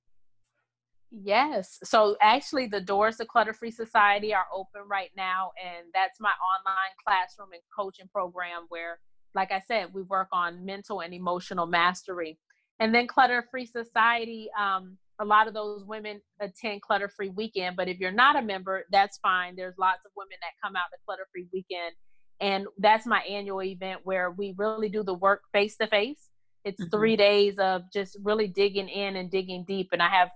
Yes. 1.23 1.79
So 1.85 2.17
actually, 2.21 2.67
the 2.67 2.81
doors 2.81 3.19
to 3.19 3.25
Clutter 3.25 3.53
Free 3.53 3.71
Society 3.71 4.35
are 4.35 4.47
open 4.53 4.83
right 4.89 5.11
now. 5.17 5.53
And 5.65 5.87
that's 5.95 6.19
my 6.19 6.31
online 6.31 6.95
classroom 7.07 7.51
and 7.53 7.63
coaching 7.77 8.09
program 8.13 8.67
where, 8.69 8.99
like 9.35 9.53
I 9.53 9.61
said, 9.61 9.95
we 9.95 10.03
work 10.03 10.29
on 10.33 10.65
mental 10.65 11.01
and 11.01 11.15
emotional 11.15 11.67
mastery. 11.67 12.39
And 12.81 12.93
then 12.93 13.07
Clutter 13.07 13.47
Free 13.49 13.67
Society, 13.67 14.49
um, 14.59 14.99
a 15.21 15.25
lot 15.25 15.47
of 15.47 15.55
those 15.55 15.85
women 15.85 16.21
attend 16.41 16.83
Clutter 16.83 17.09
Free 17.09 17.29
Weekend. 17.29 17.77
But 17.77 17.87
if 17.89 18.01
you're 18.01 18.11
not 18.11 18.35
a 18.35 18.43
member, 18.43 18.85
that's 18.91 19.19
fine. 19.19 19.55
There's 19.55 19.79
lots 19.79 20.01
of 20.05 20.11
women 20.17 20.37
that 20.41 20.67
come 20.67 20.75
out 20.75 20.91
to 20.93 20.99
Clutter 21.07 21.29
Free 21.33 21.47
Weekend. 21.53 21.95
And 22.41 22.67
that's 22.79 23.07
my 23.07 23.21
annual 23.21 23.63
event 23.63 24.01
where 24.03 24.33
we 24.33 24.55
really 24.59 24.89
do 24.89 25.05
the 25.05 25.15
work 25.15 25.43
face 25.53 25.77
to 25.77 25.87
face. 25.87 26.29
It's 26.65 26.81
mm-hmm. 26.81 26.91
three 26.91 27.17
days 27.17 27.59
of 27.59 27.83
just 27.93 28.19
really 28.25 28.49
digging 28.49 28.89
in 28.89 29.15
and 29.15 29.31
digging 29.31 29.65
deep. 29.69 29.91
And 29.93 30.03
I 30.03 30.09
have 30.09 30.31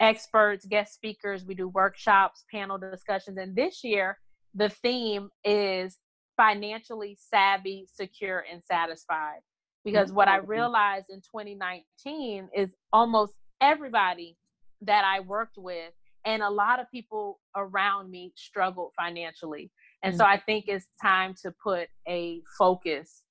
experts, 0.00 0.66
guest 0.66 0.94
speakers. 0.94 1.44
We 1.44 1.54
do 1.54 1.68
workshops, 1.68 2.44
panel 2.50 2.78
discussions. 2.78 3.38
And 3.38 3.54
this 3.54 3.84
year, 3.84 4.18
the 4.54 4.70
theme 4.70 5.28
is 5.44 5.98
financially 6.36 7.16
savvy, 7.20 7.86
secure, 7.92 8.44
and 8.50 8.62
satisfied. 8.64 9.40
Because 9.84 10.12
what 10.12 10.28
I 10.28 10.38
realized 10.38 11.06
in 11.08 11.20
2019 11.20 12.48
is 12.54 12.70
almost 12.92 13.34
everybody 13.60 14.36
that 14.82 15.04
I 15.04 15.20
worked 15.20 15.56
with 15.56 15.92
and 16.26 16.42
a 16.42 16.50
lot 16.50 16.80
of 16.80 16.90
people 16.90 17.40
around 17.56 18.10
me 18.10 18.32
struggled 18.36 18.92
financially. 18.96 19.70
And 20.02 20.16
so 20.16 20.24
mm. 20.24 20.28
I 20.28 20.36
think 20.38 20.66
it's 20.68 20.86
time 21.00 21.34
to 21.42 21.52
put 21.62 21.88
a 22.06 22.42
focus 22.58 23.22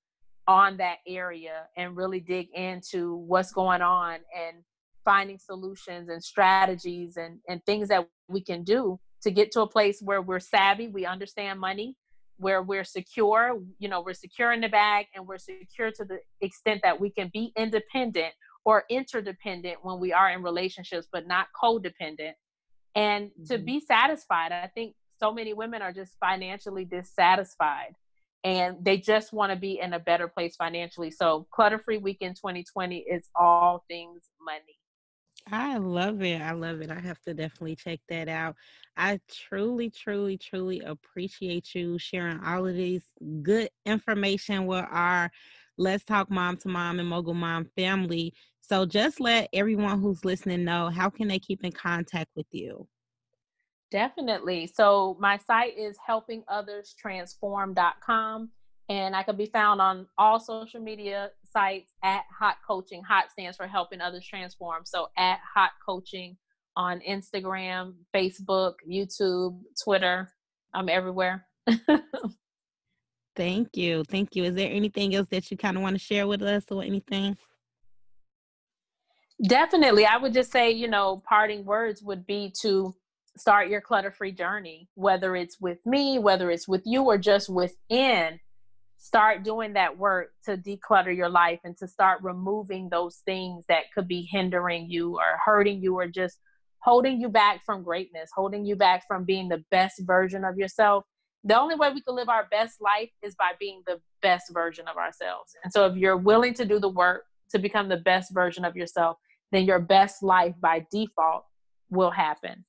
on 0.47 0.77
that 0.77 0.97
area 1.07 1.67
and 1.77 1.95
really 1.95 2.19
dig 2.19 2.47
into 2.55 3.15
what's 3.15 3.51
going 3.51 3.81
on 3.81 4.15
and 4.15 4.63
finding 5.09 5.39
solutions 5.39 6.07
and 6.07 6.23
strategies 6.23 7.17
and, 7.17 7.39
and 7.49 7.65
things 7.65 7.87
that 7.87 8.07
we 8.27 8.43
can 8.43 8.63
do 8.63 8.99
to 9.23 9.31
get 9.31 9.51
to 9.51 9.61
a 9.61 9.67
place 9.67 9.99
where 10.03 10.21
we're 10.21 10.39
savvy, 10.39 10.87
we 10.87 11.03
understand 11.03 11.59
money, 11.59 11.95
where 12.37 12.61
we're 12.61 12.83
secure, 12.83 13.59
you 13.79 13.89
know, 13.89 14.01
we're 14.01 14.13
secure 14.13 14.53
in 14.53 14.61
the 14.61 14.69
bag 14.69 15.07
and 15.15 15.25
we're 15.25 15.39
secure 15.39 15.89
to 15.89 16.05
the 16.05 16.19
extent 16.41 16.81
that 16.83 17.01
we 17.01 17.09
can 17.09 17.31
be 17.33 17.51
independent 17.57 18.31
or 18.65 18.83
interdependent 18.87 19.77
when 19.81 19.99
we 19.99 20.13
are 20.13 20.29
in 20.29 20.43
relationships, 20.43 21.07
but 21.11 21.25
not 21.25 21.47
codependent. 21.59 22.33
And 22.93 23.29
mm-hmm. 23.29 23.45
to 23.45 23.57
be 23.57 23.79
satisfied, 23.79 24.51
I 24.51 24.69
think 24.75 24.93
so 25.19 25.33
many 25.33 25.55
women 25.55 25.81
are 25.81 25.91
just 25.91 26.13
financially 26.19 26.85
dissatisfied 26.85 27.95
and 28.43 28.77
they 28.79 28.97
just 28.97 29.33
want 29.33 29.51
to 29.51 29.57
be 29.57 29.79
in 29.79 29.93
a 29.93 29.99
better 29.99 30.27
place 30.27 30.55
financially. 30.55 31.09
So, 31.09 31.47
Clutter 31.51 31.79
Free 31.79 31.97
Weekend 31.97 32.35
2020 32.35 32.99
is 32.99 33.27
all 33.35 33.83
things 33.89 34.21
money. 34.45 34.78
I 35.51 35.77
love 35.77 36.21
it. 36.21 36.41
I 36.41 36.51
love 36.51 36.81
it. 36.81 36.91
I 36.91 36.99
have 36.99 37.19
to 37.21 37.33
definitely 37.33 37.75
check 37.75 37.99
that 38.09 38.27
out. 38.27 38.55
I 38.97 39.19
truly, 39.31 39.89
truly, 39.89 40.37
truly 40.37 40.81
appreciate 40.81 41.73
you 41.73 41.97
sharing 41.97 42.43
all 42.43 42.67
of 42.67 42.75
these 42.75 43.03
good 43.41 43.69
information 43.85 44.65
with 44.65 44.85
our 44.89 45.31
Let's 45.77 46.03
Talk 46.03 46.29
Mom 46.29 46.57
to 46.57 46.67
Mom 46.67 46.99
and 46.99 47.07
Mogul 47.07 47.33
Mom 47.33 47.65
family. 47.75 48.33
So 48.61 48.85
just 48.85 49.19
let 49.19 49.49
everyone 49.53 50.01
who's 50.01 50.25
listening 50.25 50.65
know 50.65 50.89
how 50.89 51.09
can 51.09 51.27
they 51.27 51.39
keep 51.39 51.63
in 51.63 51.71
contact 51.71 52.29
with 52.35 52.47
you? 52.51 52.87
Definitely. 53.89 54.67
So 54.67 55.17
my 55.19 55.37
site 55.37 55.75
is 55.77 55.97
helpingotherstransform.com 56.07 58.49
and 58.89 59.15
I 59.15 59.23
can 59.23 59.35
be 59.35 59.47
found 59.47 59.81
on 59.81 60.05
all 60.17 60.39
social 60.39 60.79
media 60.79 61.31
sites 61.51 61.93
at 62.03 62.23
Hot 62.39 62.57
Coaching. 62.67 63.03
Hot 63.03 63.31
stands 63.31 63.57
for 63.57 63.67
Helping 63.67 64.01
Others 64.01 64.25
Transform. 64.25 64.83
So 64.85 65.07
at 65.17 65.39
Hot 65.55 65.71
Coaching 65.85 66.37
on 66.75 67.01
Instagram, 67.07 67.93
Facebook, 68.15 68.75
YouTube, 68.89 69.59
Twitter. 69.83 70.31
I'm 70.73 70.89
everywhere. 70.89 71.45
Thank 73.35 73.77
you. 73.77 74.03
Thank 74.03 74.35
you. 74.35 74.43
Is 74.43 74.55
there 74.55 74.71
anything 74.71 75.15
else 75.15 75.27
that 75.29 75.49
you 75.49 75.57
kind 75.57 75.77
of 75.77 75.83
want 75.83 75.95
to 75.95 75.99
share 75.99 76.27
with 76.27 76.41
us 76.41 76.65
or 76.69 76.83
anything? 76.83 77.37
Definitely. 79.47 80.05
I 80.05 80.17
would 80.17 80.33
just 80.33 80.51
say, 80.51 80.71
you 80.71 80.89
know, 80.89 81.23
parting 81.27 81.63
words 81.63 82.03
would 82.03 82.27
be 82.27 82.53
to 82.61 82.93
start 83.37 83.69
your 83.69 83.79
clutter 83.79 84.11
free 84.11 84.33
journey, 84.33 84.89
whether 84.95 85.35
it's 85.35 85.59
with 85.61 85.79
me, 85.85 86.19
whether 86.19 86.51
it's 86.51 86.67
with 86.67 86.81
you, 86.85 87.03
or 87.03 87.17
just 87.17 87.49
within 87.49 88.39
start 88.99 89.43
doing 89.43 89.73
that 89.73 89.97
work 89.97 90.31
to 90.43 90.57
declutter 90.57 91.15
your 91.15 91.29
life 91.29 91.59
and 91.63 91.75
to 91.77 91.87
start 91.87 92.21
removing 92.21 92.89
those 92.89 93.21
things 93.25 93.63
that 93.69 93.83
could 93.95 94.07
be 94.07 94.27
hindering 94.29 94.89
you 94.89 95.15
or 95.15 95.39
hurting 95.43 95.81
you 95.81 95.95
or 95.95 96.05
just 96.05 96.37
holding 96.81 97.19
you 97.19 97.29
back 97.29 97.61
from 97.65 97.81
greatness, 97.81 98.29
holding 98.35 98.65
you 98.65 98.75
back 98.75 99.03
from 99.07 99.23
being 99.23 99.47
the 99.47 99.63
best 99.71 100.01
version 100.01 100.43
of 100.43 100.57
yourself. 100.57 101.05
The 101.45 101.57
only 101.57 101.75
way 101.75 101.91
we 101.93 102.01
can 102.01 102.15
live 102.15 102.27
our 102.27 102.47
best 102.51 102.81
life 102.81 103.09
is 103.23 103.35
by 103.35 103.51
being 103.57 103.81
the 103.87 104.01
best 104.21 104.53
version 104.53 104.85
of 104.89 104.97
ourselves. 104.97 105.55
And 105.63 105.71
so 105.71 105.85
if 105.85 105.95
you're 105.95 106.17
willing 106.17 106.53
to 106.55 106.65
do 106.65 106.77
the 106.77 106.89
work 106.89 107.23
to 107.51 107.59
become 107.59 107.87
the 107.87 107.97
best 107.97 108.33
version 108.33 108.65
of 108.65 108.75
yourself, 108.75 109.17
then 109.53 109.63
your 109.63 109.79
best 109.79 110.21
life 110.21 110.55
by 110.59 110.85
default 110.91 111.45
will 111.89 112.11
happen. 112.11 112.65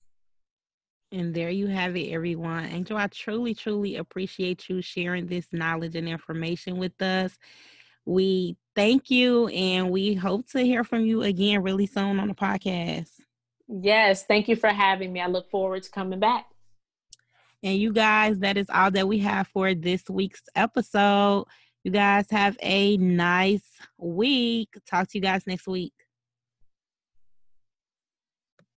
And 1.13 1.35
there 1.35 1.51
you 1.51 1.67
have 1.67 1.97
it, 1.97 2.11
everyone. 2.13 2.67
Angel, 2.67 2.97
I 2.97 3.09
truly, 3.09 3.55
truly 3.55 3.97
appreciate 3.97 4.69
you 4.69 4.81
sharing 4.81 5.27
this 5.27 5.49
knowledge 5.51 5.97
and 5.97 6.09
information 6.09 6.77
with 6.77 7.01
us. 7.03 7.37
We 8.07 8.57
thank 8.77 9.11
you 9.11 9.49
and 9.49 9.91
we 9.91 10.15
hope 10.15 10.49
to 10.51 10.61
hear 10.61 10.85
from 10.85 11.05
you 11.05 11.23
again 11.23 11.63
really 11.63 11.87
soon 11.87 12.21
on 12.21 12.29
the 12.29 12.35
podcast. 12.35 13.11
Yes, 13.69 14.25
thank 14.25 14.49
you 14.49 14.57
for 14.57 14.69
having 14.69 15.13
me. 15.13 15.21
I 15.21 15.27
look 15.27 15.51
forward 15.51 15.83
to 15.83 15.91
coming 15.91 16.21
back. 16.21 16.47
And 17.63 17.77
you 17.77 17.93
guys, 17.93 18.39
that 18.39 18.57
is 18.57 18.67
all 18.73 18.91
that 18.93 19.07
we 19.07 19.19
have 19.19 19.49
for 19.49 19.75
this 19.75 20.05
week's 20.09 20.43
episode. 20.55 21.47
You 21.85 21.91
guys 21.91 22.27
have 22.31 22.57
a 22.63 22.97
nice 22.97 23.69
week. 23.99 24.69
Talk 24.87 25.09
to 25.09 25.19
you 25.19 25.23
guys 25.23 25.47
next 25.47 25.67
week. 25.67 25.93